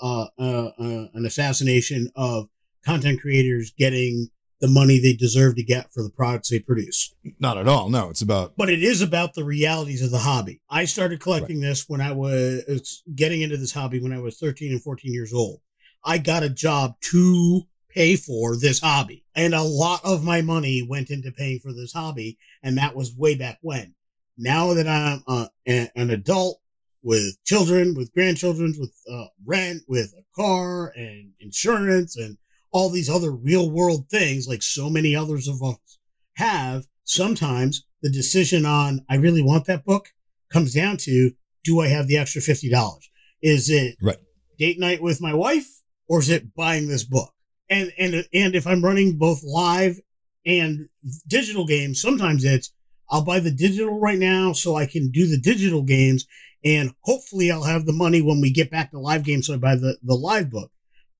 uh, 0.02 0.28
uh, 0.40 0.70
uh, 0.80 1.08
an 1.14 1.26
assassination 1.26 2.10
of 2.16 2.48
content 2.86 3.20
creators 3.20 3.72
getting 3.78 4.30
the 4.62 4.68
money 4.68 5.00
they 5.00 5.14
deserve 5.14 5.56
to 5.56 5.64
get 5.64 5.92
for 5.92 6.04
the 6.04 6.10
products 6.10 6.50
they 6.50 6.60
produce, 6.60 7.14
Not 7.40 7.58
at 7.58 7.68
all. 7.68 7.90
No, 7.90 8.10
it's 8.10 8.22
about 8.22 8.54
but 8.56 8.70
it 8.70 8.84
is 8.84 9.02
about 9.02 9.34
the 9.34 9.44
realities 9.44 10.04
of 10.04 10.12
the 10.12 10.20
hobby. 10.20 10.62
I 10.70 10.86
started 10.86 11.20
collecting 11.20 11.60
this 11.60 11.90
when 11.90 12.00
I 12.00 12.12
was 12.12 13.04
getting 13.16 13.42
into 13.42 13.58
this 13.58 13.74
hobby 13.74 14.00
when 14.00 14.14
I 14.14 14.20
was 14.20 14.38
13 14.38 14.72
and 14.72 14.84
14 14.84 15.12
years 15.12 15.34
old. 15.34 15.60
I 16.06 16.20
got 16.20 16.44
a 16.44 16.50
job 16.50 16.94
to 17.12 17.64
pay 17.90 18.16
for 18.16 18.56
this 18.56 18.80
hobby. 18.80 19.24
And 19.36 19.54
a 19.54 19.64
lot 19.64 20.02
of 20.04 20.24
my 20.24 20.42
money 20.42 20.86
went 20.88 21.10
into 21.10 21.32
paying 21.32 21.60
for 21.60 21.74
this 21.74 21.94
hobby. 21.94 22.38
And 22.64 22.78
that 22.78 22.96
was 22.96 23.16
way 23.16 23.36
back 23.36 23.60
when. 23.62 23.94
Now 24.38 24.74
that 24.74 24.88
I'm 24.88 25.24
uh, 25.28 25.48
an 25.66 26.10
adult 26.10 26.60
with 27.04 27.38
children, 27.46 27.96
with 27.96 28.14
grandchildren, 28.14 28.74
with 28.78 28.94
uh, 29.12 29.26
rent, 29.46 29.82
with 29.88 30.14
a 30.18 30.24
car 30.36 30.94
and 30.96 31.32
insurance 31.40 32.18
and 32.18 32.38
all 32.72 32.90
these 32.90 33.10
other 33.10 33.32
real 33.32 33.70
world 33.70 34.08
things, 34.10 34.48
like 34.48 34.64
so 34.64 34.90
many 34.90 35.16
others 35.16 35.48
of 35.48 35.62
us 35.62 36.00
have, 36.38 36.86
sometimes 37.04 37.86
the 38.02 38.10
decision 38.10 38.66
on, 38.66 39.06
I 39.10 39.16
really 39.16 39.42
want 39.42 39.66
that 39.66 39.86
book 39.86 40.08
comes 40.52 40.74
down 40.74 40.98
to, 40.98 41.32
do 41.64 41.80
I 41.82 41.88
have 41.88 42.08
the 42.08 42.18
extra 42.18 42.42
$50? 42.42 42.96
Is 43.42 43.70
it 43.70 43.98
Right. 44.02 44.18
date 44.58 44.80
night 44.80 45.02
with 45.02 45.22
my 45.22 45.34
wife 45.34 45.68
or 46.08 46.20
is 46.20 46.30
it 46.30 46.56
buying 46.56 46.88
this 46.88 47.04
book? 47.04 47.32
And, 47.70 47.92
and, 47.98 48.26
and 48.34 48.56
if 48.56 48.66
I'm 48.68 48.84
running 48.84 49.18
both 49.18 49.44
live 49.44 50.00
and 50.46 50.90
digital 51.28 51.66
games, 51.66 52.02
sometimes 52.02 52.44
it's, 52.44 52.74
I'll 53.10 53.24
buy 53.24 53.40
the 53.40 53.52
digital 53.52 54.00
right 54.00 54.18
now 54.18 54.54
so 54.54 54.76
I 54.76 54.86
can 54.86 55.12
do 55.12 55.28
the 55.28 55.40
digital 55.40 55.84
games. 55.84 56.26
And 56.64 56.92
hopefully 57.02 57.52
I'll 57.52 57.64
have 57.64 57.86
the 57.86 57.94
money 57.94 58.22
when 58.22 58.40
we 58.40 58.52
get 58.52 58.72
back 58.72 58.92
to 58.92 59.00
live 59.00 59.24
games 59.24 59.48
so 59.48 59.54
I 59.54 59.58
buy 59.58 59.76
the, 59.76 59.98
the 60.04 60.16
live 60.16 60.50
book. 60.50 60.72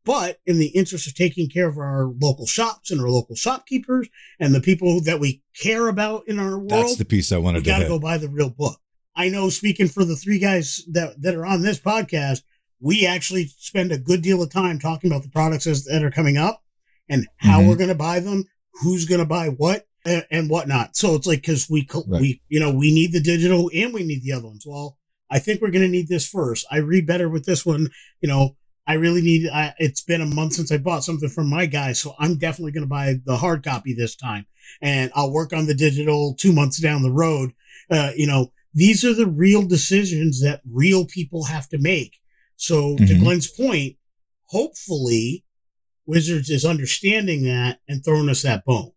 But 0.04 0.40
in 0.48 0.58
the 0.58 0.70
interest 0.70 1.06
of 1.08 1.14
taking 1.14 1.48
care 1.50 1.68
of 1.68 1.78
our 1.78 2.06
local 2.20 2.48
shops 2.48 2.90
and 2.90 3.00
our 3.00 3.10
local 3.10 3.36
shopkeepers 3.36 4.10
and 4.40 4.54
the 4.54 4.62
people 4.62 5.02
that 5.02 5.20
we 5.20 5.44
care 5.62 5.88
about 5.90 6.28
in 6.28 6.40
our 6.40 6.58
world, 6.58 6.70
That's 6.72 6.96
the 6.96 7.06
piece 7.06 7.32
I 7.32 7.38
we 7.38 7.44
wanted 7.44 7.64
to 7.64 7.70
got 7.70 7.80
to 7.80 7.88
go 7.88 8.00
buy 8.00 8.18
the 8.18 8.30
real 8.30 8.50
book. 8.50 8.80
I 9.16 9.30
know 9.30 9.50
speaking 9.50 9.88
for 9.88 10.04
the 10.04 10.16
three 10.16 10.40
guys 10.40 10.82
that, 10.92 11.22
that 11.22 11.36
are 11.36 11.46
on 11.46 11.62
this 11.62 11.80
podcast, 11.80 12.42
we 12.80 13.06
actually 13.06 13.46
spend 13.60 13.92
a 13.92 13.98
good 14.00 14.24
deal 14.24 14.42
of 14.42 14.50
time 14.52 14.80
talking 14.80 15.12
about 15.12 15.22
the 15.24 15.30
products 15.30 15.68
as, 15.68 15.86
that 15.86 16.04
are 16.04 16.10
coming 16.10 16.38
up 16.38 16.64
and 17.08 17.28
how 17.38 17.62
Mhm. 17.62 17.68
we're 17.68 17.76
going 17.76 17.90
to 17.90 17.96
buy 17.96 18.20
them, 18.20 18.46
who's 18.82 19.06
going 19.06 19.20
to 19.20 19.26
buy 19.28 19.50
what 19.50 19.86
and, 20.04 20.26
and 20.32 20.50
whatnot. 20.50 20.96
So 20.96 21.14
it's 21.14 21.28
like, 21.28 21.44
cause 21.44 21.68
we, 21.70 21.88
Right. 22.08 22.22
we, 22.22 22.42
you 22.50 22.60
know, 22.60 22.72
we 22.74 22.92
need 22.92 23.12
the 23.12 23.20
digital 23.22 23.70
and 23.72 23.94
we 23.94 24.04
need 24.04 24.24
the 24.24 24.32
other 24.32 24.48
ones. 24.48 24.64
Well, 24.66 24.98
I 25.30 25.38
think 25.38 25.62
we're 25.62 25.70
going 25.72 25.84
to 25.86 25.88
need 25.92 26.08
this 26.08 26.28
first. 26.28 26.66
I 26.72 26.78
read 26.78 27.06
better 27.06 27.30
with 27.30 27.46
this 27.46 27.64
one. 27.66 27.90
You 28.22 28.30
know, 28.30 28.58
I 28.88 28.94
really 28.94 29.22
need, 29.22 29.50
I, 29.50 29.74
it's 29.78 30.02
been 30.02 30.22
a 30.22 30.26
month 30.26 30.54
since 30.54 30.72
I 30.72 30.78
bought 30.78 31.04
something 31.04 31.30
from 31.30 31.50
my 31.50 31.66
guy. 31.66 31.94
So 31.94 32.16
I'm 32.20 32.38
definitely 32.38 32.72
going 32.72 32.84
to 32.84 32.90
buy 32.90 33.16
the 33.24 33.38
hard 33.38 33.64
copy 33.64 33.94
this 33.94 34.16
time 34.16 34.46
and 34.82 35.12
I'll 35.16 35.32
work 35.32 35.54
on 35.54 35.68
the 35.68 35.76
digital 35.76 36.36
two 36.36 36.52
months 36.52 36.80
down 36.80 37.04
the 37.04 37.12
road. 37.12 37.52
Uh, 37.90 38.12
you 38.16 38.28
know, 38.28 38.52
these 38.74 39.06
are 39.06 39.14
the 39.14 39.28
real 39.28 39.64
decisions 39.64 40.42
that 40.42 40.62
real 40.70 41.06
people 41.06 41.46
have 41.46 41.70
to 41.70 41.78
make. 41.78 42.20
So 42.56 42.96
to 42.98 43.04
Mhm. 43.04 43.20
Glenn's 43.20 43.48
point, 43.48 43.98
hopefully 44.46 45.44
Wizards 46.06 46.50
is 46.50 46.66
understanding 46.66 47.44
that 47.44 47.80
and 47.88 48.04
throwing 48.04 48.30
us 48.30 48.42
that 48.42 48.66
bone. 48.66 48.92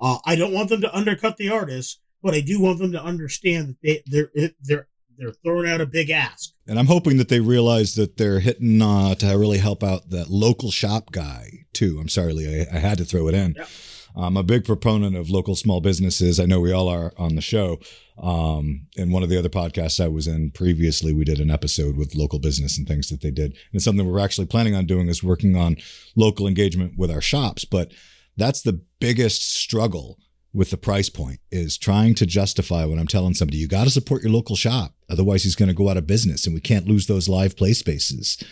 Uh, 0.00 0.18
I 0.24 0.36
don't 0.36 0.52
want 0.52 0.68
them 0.68 0.80
to 0.82 0.96
undercut 0.96 1.36
the 1.36 1.48
artists, 1.48 1.98
but 2.22 2.34
I 2.34 2.40
do 2.40 2.60
want 2.60 2.78
them 2.78 2.92
to 2.92 3.02
understand 3.02 3.68
that 3.68 3.76
they, 3.82 4.02
they're, 4.06 4.50
they're, 4.60 4.88
they're 5.18 5.32
throwing 5.44 5.68
out 5.68 5.80
a 5.80 5.86
big 5.86 6.10
ask. 6.10 6.52
And 6.66 6.78
I'm 6.78 6.86
hoping 6.86 7.16
that 7.18 7.28
they 7.28 7.40
realize 7.40 7.94
that 7.94 8.16
they're 8.16 8.40
hitting 8.40 8.82
uh, 8.82 9.14
to 9.16 9.26
really 9.32 9.58
help 9.58 9.82
out 9.82 10.10
that 10.10 10.30
local 10.30 10.70
shop 10.70 11.12
guy 11.12 11.66
too. 11.72 11.98
I'm 12.00 12.08
sorry, 12.08 12.32
Lee, 12.32 12.66
I, 12.70 12.76
I 12.76 12.78
had 12.78 12.98
to 12.98 13.04
throw 13.04 13.28
it 13.28 13.34
in. 13.34 13.54
Yep. 13.56 13.68
I'm 14.16 14.36
a 14.36 14.42
big 14.42 14.64
proponent 14.64 15.14
of 15.14 15.28
local 15.28 15.54
small 15.54 15.82
businesses. 15.82 16.40
I 16.40 16.46
know 16.46 16.60
we 16.60 16.72
all 16.72 16.88
are 16.88 17.12
on 17.18 17.34
the 17.34 17.42
show. 17.42 17.78
Um, 18.18 18.86
in 18.96 19.10
one 19.12 19.22
of 19.22 19.28
the 19.28 19.38
other 19.38 19.50
podcasts 19.50 20.02
I 20.02 20.08
was 20.08 20.26
in 20.26 20.52
previously, 20.52 21.12
we 21.12 21.24
did 21.24 21.38
an 21.38 21.50
episode 21.50 21.98
with 21.98 22.14
local 22.14 22.38
business 22.38 22.78
and 22.78 22.88
things 22.88 23.08
that 23.10 23.20
they 23.20 23.30
did. 23.30 23.52
And 23.52 23.74
it's 23.74 23.84
something 23.84 24.10
we're 24.10 24.24
actually 24.24 24.46
planning 24.46 24.74
on 24.74 24.86
doing 24.86 25.08
is 25.08 25.22
working 25.22 25.54
on 25.54 25.76
local 26.16 26.46
engagement 26.46 26.94
with 26.96 27.10
our 27.10 27.20
shops. 27.20 27.66
But 27.66 27.92
that's 28.38 28.62
the 28.62 28.80
biggest 29.00 29.42
struggle 29.42 30.18
with 30.56 30.70
the 30.70 30.76
price 30.78 31.10
point 31.10 31.38
is 31.52 31.76
trying 31.76 32.14
to 32.14 32.26
justify 32.26 32.84
when 32.86 32.98
I'm 32.98 33.06
telling 33.06 33.34
somebody 33.34 33.58
you 33.58 33.68
got 33.68 33.84
to 33.84 33.90
support 33.90 34.22
your 34.22 34.32
local 34.32 34.56
shop, 34.56 34.94
otherwise 35.10 35.44
he's 35.44 35.54
going 35.54 35.68
to 35.68 35.74
go 35.74 35.88
out 35.90 35.98
of 35.98 36.06
business, 36.06 36.46
and 36.46 36.54
we 36.54 36.60
can't 36.60 36.88
lose 36.88 37.06
those 37.06 37.28
live 37.28 37.56
play 37.56 37.74
spaces. 37.74 38.42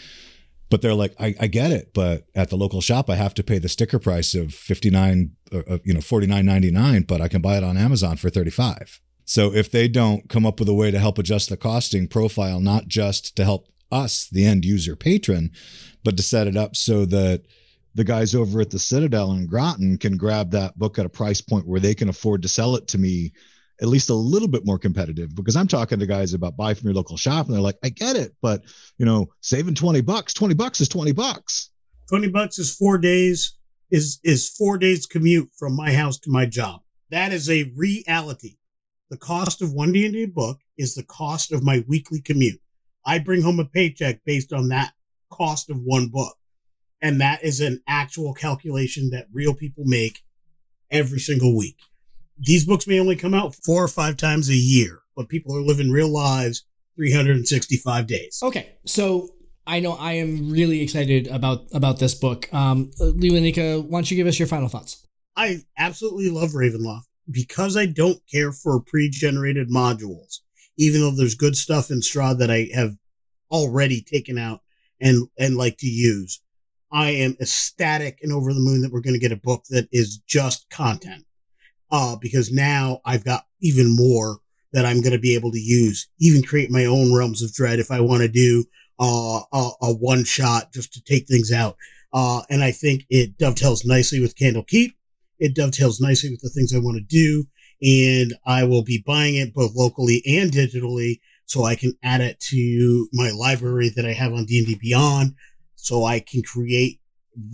But 0.71 0.83
they're 0.83 0.95
like, 0.95 1.15
I, 1.19 1.35
I 1.41 1.47
get 1.47 1.73
it, 1.73 1.93
but 1.95 2.27
at 2.35 2.51
the 2.51 2.57
local 2.57 2.81
shop, 2.81 3.09
I 3.09 3.17
have 3.17 3.35
to 3.35 3.43
pay 3.43 3.59
the 3.59 3.69
sticker 3.69 3.99
price 3.99 4.35
of 4.35 4.53
fifty 4.53 4.91
nine, 4.91 5.33
uh, 5.53 5.79
you 5.83 5.95
know, 5.95 6.01
forty 6.01 6.27
nine 6.27 6.45
ninety 6.47 6.71
nine, 6.71 7.03
but 7.03 7.21
I 7.21 7.29
can 7.29 7.41
buy 7.41 7.57
it 7.57 7.65
on 7.65 7.77
Amazon 7.77 8.17
for 8.17 8.29
thirty 8.29 8.51
five. 8.51 9.01
So 9.25 9.55
if 9.55 9.71
they 9.71 9.89
don't 9.89 10.29
come 10.29 10.45
up 10.45 10.61
with 10.61 10.69
a 10.69 10.75
way 10.75 10.91
to 10.91 10.99
help 10.99 11.19
adjust 11.19 11.49
the 11.49 11.57
costing 11.57 12.07
profile, 12.09 12.61
not 12.61 12.89
just 12.89 13.35
to 13.37 13.45
help 13.45 13.69
us, 13.91 14.29
the 14.31 14.45
end 14.45 14.65
user 14.65 14.97
patron, 14.97 15.51
but 16.03 16.17
to 16.17 16.23
set 16.23 16.47
it 16.47 16.57
up 16.57 16.77
so 16.77 17.07
that 17.07 17.45
the 17.95 18.05
guys 18.05 18.35
over 18.35 18.61
at 18.61 18.71
the 18.71 18.79
Citadel 18.79 19.33
in 19.33 19.47
Groton 19.47 19.99
can 19.99 20.17
grab 20.17 20.51
that 20.51 20.77
book 20.79 20.99
at 20.99 21.07
a 21.07 21.11
price 21.11 21.41
point 21.41 21.67
where 21.67 21.81
they 21.81 21.95
can 21.95 22.09
afford 22.09 22.43
to 22.43 22.49
sell 22.49 22.77
it 22.77 22.89
to 22.89 22.99
me 22.99 23.33
at 23.81 23.89
least 23.89 24.11
a 24.11 24.15
little 24.15 24.49
bit 24.49 24.65
more 24.65 24.79
competitive 24.79 25.35
because 25.35 25.57
I'm 25.57 25.67
talking 25.67 25.99
to 25.99 26.07
guys 26.07 26.33
about 26.33 26.57
buy 26.57 26.75
from 26.75 26.89
your 26.89 26.95
local 26.95 27.17
shop 27.17 27.47
and 27.47 27.55
they're 27.55 27.63
like, 27.63 27.79
I 27.83 27.89
get 27.89 28.17
it, 28.17 28.35
but 28.41 28.63
you 28.99 29.07
know, 29.07 29.33
saving 29.41 29.75
20 29.75 30.01
bucks, 30.01 30.33
20 30.35 30.55
bucks 30.55 30.81
is 30.81 30.89
20 30.89 31.13
bucks. 31.13 31.71
20 32.09 32.29
bucks 32.29 32.59
is 32.59 32.75
four 32.75 32.99
days 32.99 33.55
is 33.91 34.19
is 34.25 34.51
four 34.51 34.79
days 34.79 35.07
commute 35.07 35.49
from 35.57 35.75
my 35.77 35.93
house 35.93 36.19
to 36.21 36.31
my 36.31 36.47
job. 36.47 36.81
That 37.11 37.33
is 37.33 37.49
a 37.51 37.73
reality. 37.77 38.57
The 39.11 39.17
cost 39.17 39.63
of 39.63 39.73
one 39.73 39.93
d&d 39.93 40.27
book 40.27 40.59
is 40.77 40.95
the 40.95 41.05
cost 41.05 41.53
of 41.53 41.63
my 41.63 41.85
weekly 41.87 42.21
commute. 42.21 42.61
I 43.07 43.19
bring 43.19 43.43
home 43.43 43.61
a 43.61 43.65
paycheck 43.65 44.21
based 44.25 44.53
on 44.53 44.69
that 44.69 44.93
cost 45.31 45.71
of 45.71 45.81
one 45.83 46.09
book 46.09 46.37
and 47.03 47.21
that 47.21 47.43
is 47.43 47.61
an 47.61 47.83
actual 47.89 48.35
calculation 48.35 49.11
that 49.11 49.27
real 49.33 49.55
people 49.55 49.85
make 49.87 50.21
every 50.91 51.19
single 51.19 51.57
week 51.57 51.79
these 52.39 52.65
books 52.67 52.87
may 52.87 52.99
only 52.99 53.17
come 53.17 53.35
out 53.35 53.55
four 53.55 53.83
or 53.83 53.89
five 53.89 54.17
times 54.17 54.49
a 54.49 54.55
year 54.55 55.01
but 55.17 55.29
people 55.29 55.57
are 55.57 55.63
living 55.63 55.91
real 55.91 56.13
lives 56.13 56.65
365 56.97 58.07
days 58.07 58.41
Okay, 58.43 58.77
so 58.87 59.29
I 59.67 59.81
know 59.81 59.93
I 59.93 60.13
am 60.13 60.51
really 60.51 60.83
excited 60.83 61.27
about 61.29 61.67
about 61.73 61.99
this 61.99 62.15
book. 62.15 62.53
Um, 62.53 62.91
Leonika, 63.01 63.83
why 63.83 63.99
don't 63.99 64.11
you 64.11 64.17
give 64.17 64.27
us 64.27 64.39
your 64.39 64.49
final 64.49 64.69
thoughts? 64.69 65.07
I 65.37 65.63
absolutely 65.79 66.31
love 66.31 66.51
Ravenloft 66.51 67.05
because 67.31 67.77
I 67.77 67.87
don't 67.87 68.21
care 68.31 68.53
for 68.53 68.81
pre-generated 68.81 69.71
modules, 69.71 70.41
even 70.77 71.01
though 71.01 71.11
there's 71.13 71.35
good 71.35 71.57
stuff 71.57 71.91
in 71.91 72.01
Strahd 72.01 72.39
that 72.39 72.51
I 72.51 72.69
have 72.75 72.95
already 73.51 74.03
taken 74.03 74.37
out 74.39 74.61
and 75.01 75.29
and 75.39 75.57
like 75.57 75.79
to 75.79 75.87
use. 75.87 76.41
I 76.95 77.11
am 77.11 77.37
ecstatic 77.41 78.21
and 78.23 78.33
over 78.33 78.55
the 78.55 78.61
moon 78.61 78.81
that 78.83 78.93
we're 78.93 79.01
going 79.01 79.15
to 79.15 79.21
get 79.21 79.33
a 79.33 79.37
book 79.37 79.65
that 79.71 79.89
is 79.93 80.19
just 80.27 80.71
content. 80.71 81.25
Uh, 81.91 82.17
because 82.17 82.51
now 82.51 83.01
I've 83.05 83.25
got 83.25 83.45
even 83.61 83.95
more 83.95 84.39
that 84.73 84.87
I'm 84.87 85.03
going 85.03 85.13
to 85.13 85.19
be 85.19 85.35
able 85.35 85.53
to 85.53 85.61
use, 85.61 86.09
even 86.19 86.43
create 86.43 86.71
my 86.71 86.87
own 86.87 87.15
realms 87.15 87.43
of 87.43 87.53
dread 87.53 87.79
if 87.79 87.91
I 87.91 88.01
want 88.01 88.23
to 88.23 88.29
do 88.29 88.65
uh, 88.99 89.41
a, 89.53 89.71
a 89.83 89.95
one 89.95 90.25
shot 90.25 90.73
just 90.73 90.93
to 90.95 91.03
take 91.03 91.29
things 91.29 91.53
out. 91.53 91.77
Uh, 92.13 92.43
and 92.49 92.65
I 92.65 92.71
think 92.73 93.05
it 93.11 93.37
dovetails 93.37 93.85
nicely 93.85 94.21
with 94.21 94.37
Candlekeep 94.37 94.95
it 95.39 95.55
dovetails 95.55 96.01
nicely 96.01 96.31
with 96.31 96.41
the 96.41 96.51
things 96.51 96.75
I 96.75 96.79
want 96.79 96.97
to 96.97 97.03
do. 97.03 97.47
And 97.83 98.35
I 98.47 98.65
will 98.65 98.83
be 98.83 99.03
buying 99.05 99.37
it 99.37 99.53
both 99.53 99.75
locally 99.75 100.23
and 100.27 100.51
digitally 100.51 101.21
so 101.47 101.65
I 101.65 101.75
can 101.75 101.93
add 102.03 102.21
it 102.21 102.41
to 102.41 103.09
my 103.13 103.31
library 103.31 103.91
that 103.97 104.07
I 104.07 104.13
have 104.13 104.33
on 104.33 104.47
D&D 104.47 104.79
Beyond 104.81 105.35
so 105.85 106.05
I 106.05 106.21
can 106.21 106.43
create 106.43 106.99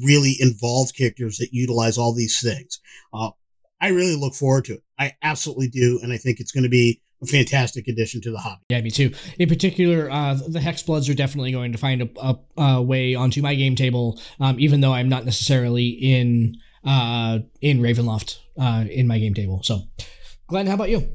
really 0.05 0.37
involved 0.39 0.97
characters 0.97 1.39
that 1.39 1.49
utilize 1.53 1.99
all 1.99 2.15
these 2.15 2.41
things. 2.41 2.79
Uh, 3.13 3.31
I 3.81 3.89
really 3.89 4.15
look 4.15 4.35
forward 4.35 4.67
to 4.67 4.75
it. 4.75 4.83
I 4.99 5.15
absolutely 5.23 5.69
do. 5.69 5.99
And 6.03 6.13
I 6.13 6.17
think 6.17 6.39
it's 6.39 6.53
going 6.53 6.63
to 6.63 6.71
be 6.71 7.01
a 7.23 7.27
fantastic 7.27 7.89
addition 7.89 8.21
to 8.21 8.31
the 8.31 8.39
hobby. 8.39 8.63
Yeah, 8.69 8.83
me 8.83 8.91
too. 8.93 9.13
In 9.39 9.49
particular, 9.49 10.09
uh, 10.09 10.35
the 10.47 10.61
Hex 10.61 10.83
Bloods 10.83 11.09
are 11.09 11.15
definitely 11.15 11.51
going 11.51 11.73
to 11.73 11.79
find 11.79 12.03
a, 12.03 12.09
a, 12.23 12.63
a 12.63 12.83
way 12.83 13.17
onto 13.17 13.43
my 13.43 13.57
game 13.57 13.75
table, 13.75 14.21
um, 14.39 14.61
even 14.61 14.81
though 14.81 14.93
I'm 14.93 15.09
not 15.09 15.25
necessarily 15.25 15.89
in 15.89 16.57
uh, 16.85 17.41
in 17.61 17.81
Ravenloft 17.81 18.39
uh, 18.59 18.85
in 18.89 19.07
my 19.07 19.19
game 19.19 19.35
table. 19.35 19.63
So, 19.65 19.83
Glenn, 20.47 20.67
how 20.67 20.75
about 20.75 20.89
you? 20.89 21.11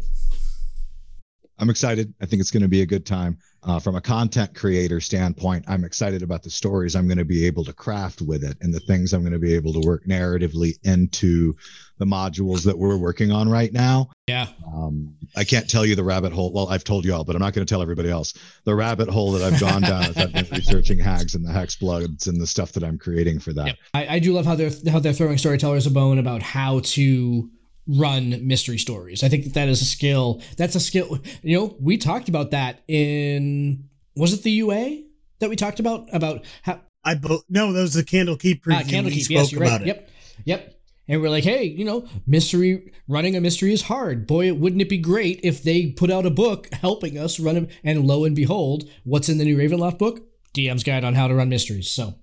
I'm 1.58 1.70
excited. 1.70 2.14
I 2.22 2.26
think 2.26 2.42
it's 2.42 2.52
going 2.52 2.64
to 2.64 2.70
be 2.70 2.82
a 2.82 2.86
good 2.86 3.06
time. 3.06 3.38
Uh, 3.66 3.80
from 3.80 3.96
a 3.96 4.02
content 4.02 4.54
creator 4.54 5.02
standpoint, 5.02 5.66
I'm 5.68 5.84
excited 5.84 6.22
about 6.22 6.44
the 6.44 6.52
stories 6.52 6.96
I'm 6.96 7.08
going 7.08 7.18
to 7.18 7.26
be 7.26 7.48
able 7.48 7.64
to 7.64 7.74
craft 7.74 8.22
with 8.22 8.44
it 8.44 8.56
and 8.62 8.72
the 8.72 8.80
things 8.80 9.12
I'm 9.12 9.22
going 9.22 9.34
to 9.34 9.40
be 9.40 9.56
able 9.56 9.74
to 9.74 9.80
work 9.80 10.06
narratively 10.06 10.78
into 10.84 11.56
the 11.98 12.06
modules 12.06 12.64
that 12.66 12.78
we're 12.78 12.98
working 12.98 13.32
on 13.32 13.50
right 13.50 13.74
now. 13.74 14.12
Yeah. 14.28 14.50
Um, 14.68 15.16
I 15.36 15.44
can't 15.44 15.68
tell 15.68 15.84
you 15.84 15.96
the 15.96 16.04
rabbit 16.04 16.32
hole. 16.32 16.54
Well, 16.54 16.68
I've 16.68 16.84
told 16.84 17.06
you 17.06 17.16
all, 17.16 17.24
but 17.24 17.36
I'm 17.36 17.42
not 17.42 17.54
going 17.54 17.66
to 17.66 17.70
tell 17.72 17.82
everybody 17.82 18.10
else. 18.10 18.36
The 18.66 18.76
rabbit 18.76 19.10
hole 19.10 19.32
that 19.32 19.42
I've 19.42 19.60
gone 19.60 19.82
down 19.82 20.04
as 20.04 20.18
I've 20.18 20.34
been 20.34 20.48
researching 20.52 21.00
hags 21.00 21.34
and 21.34 21.44
the 21.44 21.52
hex 21.52 21.76
bloods 21.76 22.28
and 22.28 22.40
the 22.40 22.48
stuff 22.48 22.72
that 22.74 22.84
I'm 22.84 23.00
creating 23.00 23.40
for 23.40 23.54
that. 23.54 23.68
Yep. 23.68 23.78
I, 23.96 24.08
I 24.16 24.20
do 24.20 24.34
love 24.34 24.46
how 24.46 24.56
they're 24.56 24.72
how 24.92 25.00
they're 25.00 25.14
throwing 25.14 25.38
storytellers 25.38 25.88
a 25.88 25.92
bone 25.92 26.20
about 26.20 26.44
how 26.44 26.82
to 26.82 27.50
run 27.88 28.46
mystery 28.48 28.78
stories. 28.78 29.24
I 29.24 29.30
think 29.30 29.44
that 29.46 29.54
that 29.54 29.70
is 29.70 29.82
a 29.82 29.86
skill. 29.86 30.42
That's 30.58 30.76
a 30.76 30.80
skill. 30.80 31.20
You 31.44 31.58
know, 31.60 31.76
we 31.80 31.98
talked 31.98 32.30
about 32.30 32.52
that 32.52 32.84
in 32.88 33.90
was 34.16 34.34
it 34.34 34.44
the 34.44 34.52
UA 34.52 35.04
that 35.40 35.50
we 35.50 35.56
talked 35.56 35.80
about 35.80 36.08
about 36.14 36.46
how 36.64 36.82
I 37.04 37.16
bo- 37.16 37.42
no, 37.50 37.72
that 37.74 37.82
was 37.82 37.94
the 37.94 38.04
Candlekeep 38.04 38.62
preview. 38.62 38.80
uh, 38.80 38.84
Candlekeep. 38.84 39.22
spoke 39.22 39.32
Yes, 39.38 39.52
you're 39.52 39.62
about 39.64 39.82
right. 39.82 39.82
it. 39.82 39.88
Yep, 39.88 40.10
yep. 40.46 40.72
And 41.08 41.22
we're 41.22 41.30
like, 41.30 41.44
hey, 41.44 41.66
you 41.66 41.86
know, 41.86 42.08
mystery 42.26 42.92
running 43.08 43.36
a 43.36 43.42
mystery 43.42 43.72
is 43.72 43.84
hard. 43.84 44.26
Boy, 44.26 44.52
wouldn't 44.54 44.82
it 44.82 44.90
be 44.90 44.98
great 44.98 45.40
if 45.44 45.62
they 45.62 45.88
put 45.92 46.10
out 46.10 46.26
a 46.26 46.32
book 46.32 46.68
helping 46.74 47.20
us 47.20 47.40
run 47.40 47.54
them? 47.54 47.68
And 47.84 48.08
lo 48.08 48.26
and 48.26 48.36
behold, 48.36 48.90
what's 49.04 49.30
in 49.30 49.38
the 49.38 49.46
new 49.46 49.56
Ravenloft 49.56 50.00
book? 50.00 50.22
DM's 50.56 50.84
guide 50.84 51.04
on 51.04 51.14
how 51.14 51.28
to 51.28 51.36
run 51.36 51.50
mysteries. 51.50 51.92
So 51.92 52.16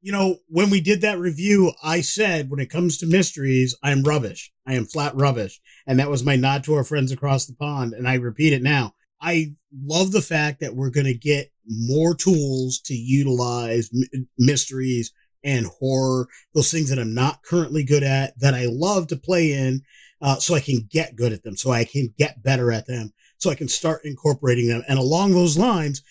you 0.00 0.12
know, 0.12 0.36
when 0.46 0.70
we 0.70 0.80
did 0.80 1.00
that 1.00 1.18
review, 1.18 1.72
I 1.82 2.00
said 2.00 2.50
when 2.50 2.60
it 2.60 2.70
comes 2.70 2.98
to 2.98 3.06
mysteries, 3.06 3.76
I'm 3.82 4.02
rubbish. 4.02 4.52
I 4.66 4.74
am 4.74 4.84
flat 4.84 5.14
rubbish. 5.14 5.60
And 5.86 5.98
that 5.98 6.10
was 6.10 6.24
my 6.24 6.36
nod 6.36 6.64
to 6.64 6.74
our 6.74 6.84
friends 6.84 7.10
across 7.10 7.46
the 7.46 7.54
pond. 7.54 7.94
And 7.94 8.06
I 8.06 8.14
repeat 8.14 8.52
it 8.52 8.62
now. 8.62 8.94
I 9.20 9.54
love 9.76 10.12
the 10.12 10.22
fact 10.22 10.60
that 10.60 10.76
we're 10.76 10.90
going 10.90 11.06
to 11.06 11.14
get 11.14 11.50
more 11.66 12.14
tools 12.14 12.80
to 12.84 12.94
utilize 12.94 13.90
m- 13.92 14.28
mysteries 14.38 15.12
and 15.42 15.66
horror, 15.66 16.28
those 16.54 16.70
things 16.70 16.90
that 16.90 16.98
I'm 16.98 17.14
not 17.14 17.42
currently 17.42 17.84
good 17.84 18.02
at, 18.04 18.38
that 18.38 18.54
I 18.54 18.66
love 18.66 19.08
to 19.08 19.16
play 19.16 19.52
in, 19.52 19.82
uh, 20.20 20.36
so 20.36 20.54
I 20.54 20.60
can 20.60 20.86
get 20.90 21.16
good 21.16 21.32
at 21.32 21.42
them, 21.42 21.56
so 21.56 21.70
I 21.70 21.84
can 21.84 22.14
get 22.16 22.42
better 22.42 22.70
at 22.72 22.86
them. 22.86 23.12
so 23.38 23.50
I 23.50 23.54
can 23.54 23.68
start 23.68 24.04
incorporating 24.04 24.68
them. 24.68 24.82
And 24.88 24.98
along 24.98 25.32
those 25.32 25.56
lines, 25.56 26.02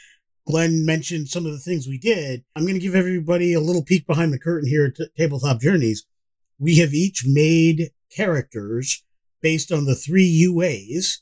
Glenn 0.48 0.86
mentioned 0.86 1.28
some 1.28 1.46
of 1.46 1.52
the 1.52 1.60
things 1.60 1.88
we 1.88 1.98
did. 1.98 2.44
I'm 2.56 2.64
going 2.64 2.76
to 2.76 2.80
give 2.80 2.96
everybody 2.96 3.54
a 3.54 3.60
little 3.60 3.84
peek 3.84 4.08
behind 4.08 4.32
the 4.32 4.40
curtain 4.40 4.70
here 4.70 4.86
at 4.86 5.16
Tabletop 5.18 5.60
Journeys. 5.60 6.06
We 6.58 6.78
have 6.78 6.94
each 6.94 7.26
made 7.28 7.92
characters 8.16 9.04
based 9.42 9.74
on 9.74 9.86
the 9.86 9.94
three 9.94 10.48
UAs, 10.48 11.18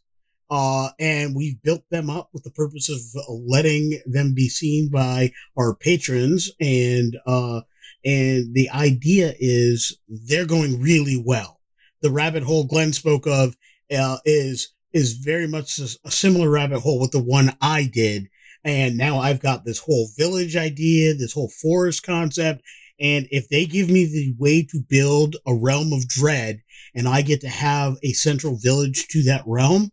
uh, 0.51 0.89
and 0.99 1.35
we've 1.35 1.61
built 1.63 1.83
them 1.89 2.07
up 2.07 2.29
with 2.33 2.43
the 2.43 2.51
purpose 2.51 2.87
of 2.87 2.99
letting 3.27 3.99
them 4.05 4.35
be 4.35 4.47
seen 4.47 4.89
by 4.91 5.31
our 5.57 5.75
patrons. 5.75 6.51
And 6.61 7.17
uh, 7.25 7.61
and 8.05 8.53
the 8.53 8.69
idea 8.69 9.33
is 9.39 9.97
they're 10.07 10.45
going 10.45 10.79
really 10.79 11.21
well. 11.23 11.59
The 12.01 12.11
rabbit 12.11 12.43
hole 12.43 12.65
Glenn 12.65 12.93
spoke 12.93 13.25
of 13.25 13.57
uh, 13.91 14.17
is 14.23 14.71
is 14.93 15.13
very 15.13 15.47
much 15.47 15.79
a 15.79 16.11
similar 16.11 16.49
rabbit 16.49 16.81
hole 16.81 16.99
with 16.99 17.11
the 17.11 17.23
one 17.23 17.57
I 17.59 17.89
did. 17.91 18.29
And 18.65 18.97
now 18.97 19.19
I've 19.19 19.39
got 19.39 19.63
this 19.63 19.79
whole 19.79 20.09
village 20.17 20.55
idea, 20.57 21.13
this 21.13 21.31
whole 21.33 21.51
forest 21.61 22.03
concept. 22.03 22.61
And 22.99 23.27
if 23.29 23.47
they 23.49 23.65
give 23.65 23.89
me 23.89 24.05
the 24.05 24.33
way 24.37 24.63
to 24.63 24.81
build 24.89 25.35
a 25.45 25.53
realm 25.53 25.93
of 25.93 26.07
dread 26.07 26.61
and 26.95 27.07
I 27.07 27.21
get 27.21 27.41
to 27.41 27.47
have 27.49 27.95
a 28.03 28.11
central 28.13 28.57
village 28.57 29.07
to 29.09 29.23
that 29.23 29.43
realm, 29.45 29.91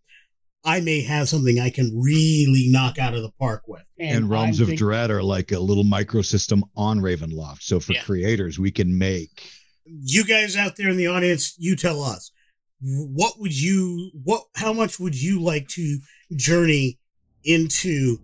I 0.64 0.80
may 0.80 1.02
have 1.02 1.28
something 1.28 1.58
I 1.60 1.70
can 1.70 1.92
really 2.00 2.68
knock 2.70 2.98
out 2.98 3.14
of 3.14 3.22
the 3.22 3.32
park 3.38 3.62
with. 3.66 3.82
And, 3.98 4.30
realms 4.30 4.58
I'm 4.58 4.62
of 4.64 4.68
think- 4.70 4.78
dread 4.78 5.10
are 5.10 5.22
like 5.22 5.52
a 5.52 5.58
little 5.58 5.84
microsystem 5.84 6.62
on 6.76 7.00
Ravenloft. 7.00 7.62
So 7.62 7.78
for 7.80 7.92
Yeah. 7.92 8.02
creators, 8.02 8.58
we 8.58 8.70
can 8.70 8.96
make 8.96 9.42
you 9.84 10.24
guys 10.24 10.56
out 10.56 10.76
there 10.76 10.88
in 10.88 10.96
the 10.96 11.08
audience, 11.08 11.54
you 11.58 11.76
tell 11.76 12.02
us 12.02 12.30
what 12.80 13.38
would 13.38 13.52
you 13.60 14.10
what 14.24 14.42
how 14.54 14.72
much 14.72 14.98
would 14.98 15.20
you 15.20 15.40
like 15.42 15.68
to 15.68 15.98
journey 16.34 16.98
into 17.44 18.18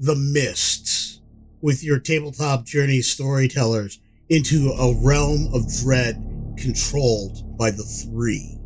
the 0.00 0.16
mists 0.16 1.20
with 1.60 1.84
your 1.84 1.98
tabletop 1.98 2.64
journey 2.64 3.02
storytellers 3.02 4.00
into 4.30 4.70
a 4.70 4.94
realm 5.04 5.52
of 5.52 5.70
dread 5.82 6.16
controlled 6.56 7.58
by 7.58 7.70
the 7.70 7.82
three. 7.82 8.56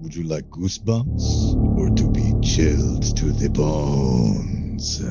Would 0.00 0.14
you 0.14 0.24
like 0.24 0.44
goosebumps 0.50 1.78
or 1.78 1.88
to 1.96 2.10
be 2.10 2.34
chilled 2.46 3.16
to 3.16 3.32
the 3.32 3.48
bones? 3.48 5.02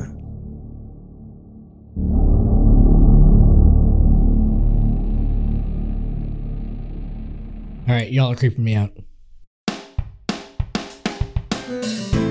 All 7.88 7.94
right, 7.94 8.12
y'all 8.12 8.30
are 8.30 8.36
creeping 8.36 8.62
me 8.62 8.76
out. 8.76 8.92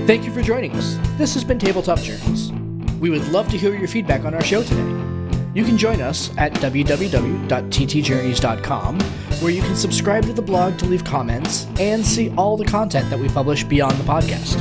Thank 0.07 0.23
you 0.23 0.31
for 0.31 0.41
joining 0.41 0.71
us. 0.77 0.97
This 1.17 1.33
has 1.33 1.43
been 1.43 1.59
Tabletop 1.59 1.99
Journeys. 1.99 2.53
We 2.99 3.09
would 3.09 3.27
love 3.29 3.47
to 3.49 3.57
hear 3.57 3.75
your 3.75 3.87
feedback 3.87 4.25
on 4.25 4.33
our 4.33 4.43
show 4.43 4.63
today. 4.63 5.03
You 5.53 5.63
can 5.63 5.77
join 5.77 6.01
us 6.01 6.35
at 6.37 6.53
www.ttjourneys.com, 6.53 8.99
where 9.41 9.51
you 9.51 9.61
can 9.61 9.75
subscribe 9.75 10.25
to 10.25 10.33
the 10.33 10.41
blog 10.41 10.77
to 10.79 10.85
leave 10.85 11.03
comments 11.03 11.67
and 11.79 12.05
see 12.05 12.33
all 12.37 12.57
the 12.57 12.65
content 12.65 13.09
that 13.09 13.19
we 13.19 13.27
publish 13.29 13.63
beyond 13.63 13.97
the 13.97 14.03
podcast. 14.03 14.59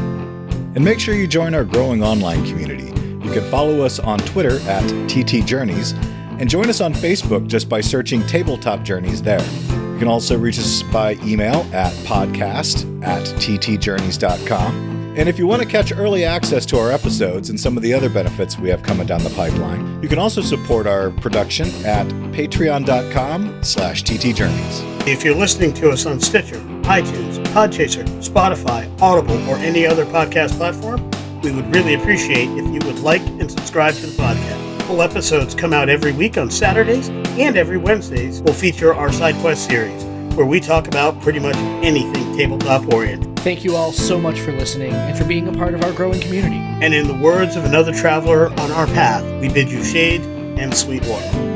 And 0.75 0.85
make 0.85 1.01
sure 1.01 1.15
you 1.15 1.27
join 1.27 1.55
our 1.55 1.65
growing 1.65 2.03
online 2.03 2.45
community. 2.47 2.93
You 3.27 3.33
can 3.33 3.51
follow 3.51 3.83
us 3.83 3.99
on 3.99 4.19
Twitter 4.21 4.59
at 4.69 4.83
TT 5.09 5.45
Journeys 5.45 5.93
and 6.39 6.49
join 6.49 6.69
us 6.69 6.81
on 6.81 6.95
Facebook 6.95 7.47
just 7.47 7.69
by 7.69 7.81
searching 7.81 8.25
Tabletop 8.27 8.83
Journeys 8.83 9.23
there. 9.23 9.41
You 9.41 9.99
can 9.99 10.09
also 10.09 10.39
reach 10.39 10.59
us 10.59 10.83
by 10.83 11.15
email 11.25 11.67
at 11.73 11.93
podcast 12.05 12.85
at 13.03 13.23
ttjourneys.com. 13.39 14.96
And 15.17 15.31
if 15.31 15.39
you 15.39 15.47
want 15.47 15.63
to 15.63 15.69
catch 15.69 15.93
early 15.93 16.27
access 16.27 16.67
to 16.67 16.79
our 16.79 16.93
episodes 16.93 17.49
and 17.49 17.59
some 17.59 17.75
of 17.79 17.83
the 17.83 17.95
other 17.95 18.11
benefits 18.11 18.59
we 18.59 18.69
have 18.69 18.83
coming 18.83 19.07
down 19.07 19.25
the 19.25 19.31
pipeline, 19.31 20.03
you 20.03 20.11
can 20.11 20.19
also 20.19 20.43
support 20.43 20.87
our 20.87 21.11
production 21.11 21.69
at 21.87 22.07
patreon.com 22.35 23.63
slash 23.65 24.05
ttjourneys. 24.05 25.07
If 25.09 25.25
you're 25.25 25.35
listening 25.35 25.73
to 25.75 25.89
us 25.89 26.05
on 26.05 26.21
Stitcher, 26.21 26.61
iTunes, 26.83 27.43
Podchaser, 27.47 28.05
Spotify, 28.23 28.91
Audible, 29.01 29.39
or 29.49 29.57
any 29.57 29.87
other 29.87 30.05
podcast 30.05 30.55
platform, 30.59 31.11
we 31.41 31.51
would 31.51 31.75
really 31.75 31.95
appreciate 31.95 32.51
if 32.51 32.67
you 32.67 32.87
would 32.87 32.99
like 32.99 33.23
and 33.23 33.51
subscribe 33.51 33.95
to 33.95 34.07
the 34.07 34.23
podcast. 34.23 34.83
Full 34.83 35.01
episodes 35.01 35.55
come 35.55 35.73
out 35.73 35.89
every 35.89 36.13
week 36.13 36.37
on 36.37 36.51
Saturdays, 36.51 37.09
and 37.09 37.57
every 37.57 37.79
Wednesdays 37.79 38.43
We'll 38.43 38.53
feature 38.53 38.95
our 38.95 39.11
side 39.13 39.37
quest 39.37 39.67
series, 39.67 40.05
where 40.35 40.47
we 40.47 40.61
talk 40.61 40.89
about 40.89 41.23
pretty 41.23 41.39
much 41.39 41.57
anything 41.57 42.37
tabletop 42.37 42.93
oriented. 42.93 43.36
Thank 43.47 43.63
you 43.63 43.77
all 43.77 43.93
so 43.93 44.21
much 44.21 44.41
for 44.41 44.51
listening 44.51 44.91
and 44.91 45.17
for 45.17 45.25
being 45.25 45.47
a 45.47 45.53
part 45.53 45.73
of 45.75 45.85
our 45.85 45.93
growing 45.93 46.19
community. 46.19 46.57
And 46.57 46.93
in 46.93 47.07
the 47.07 47.15
words 47.15 47.55
of 47.55 47.65
another 47.65 47.93
traveler 47.93 48.51
on 48.51 48.73
our 48.73 48.87
path, 48.87 49.23
we 49.41 49.49
bid 49.49 49.71
you 49.71 49.85
shade 49.85 50.23
and 50.59 50.75
sweet 50.75 51.07
water. 51.07 51.56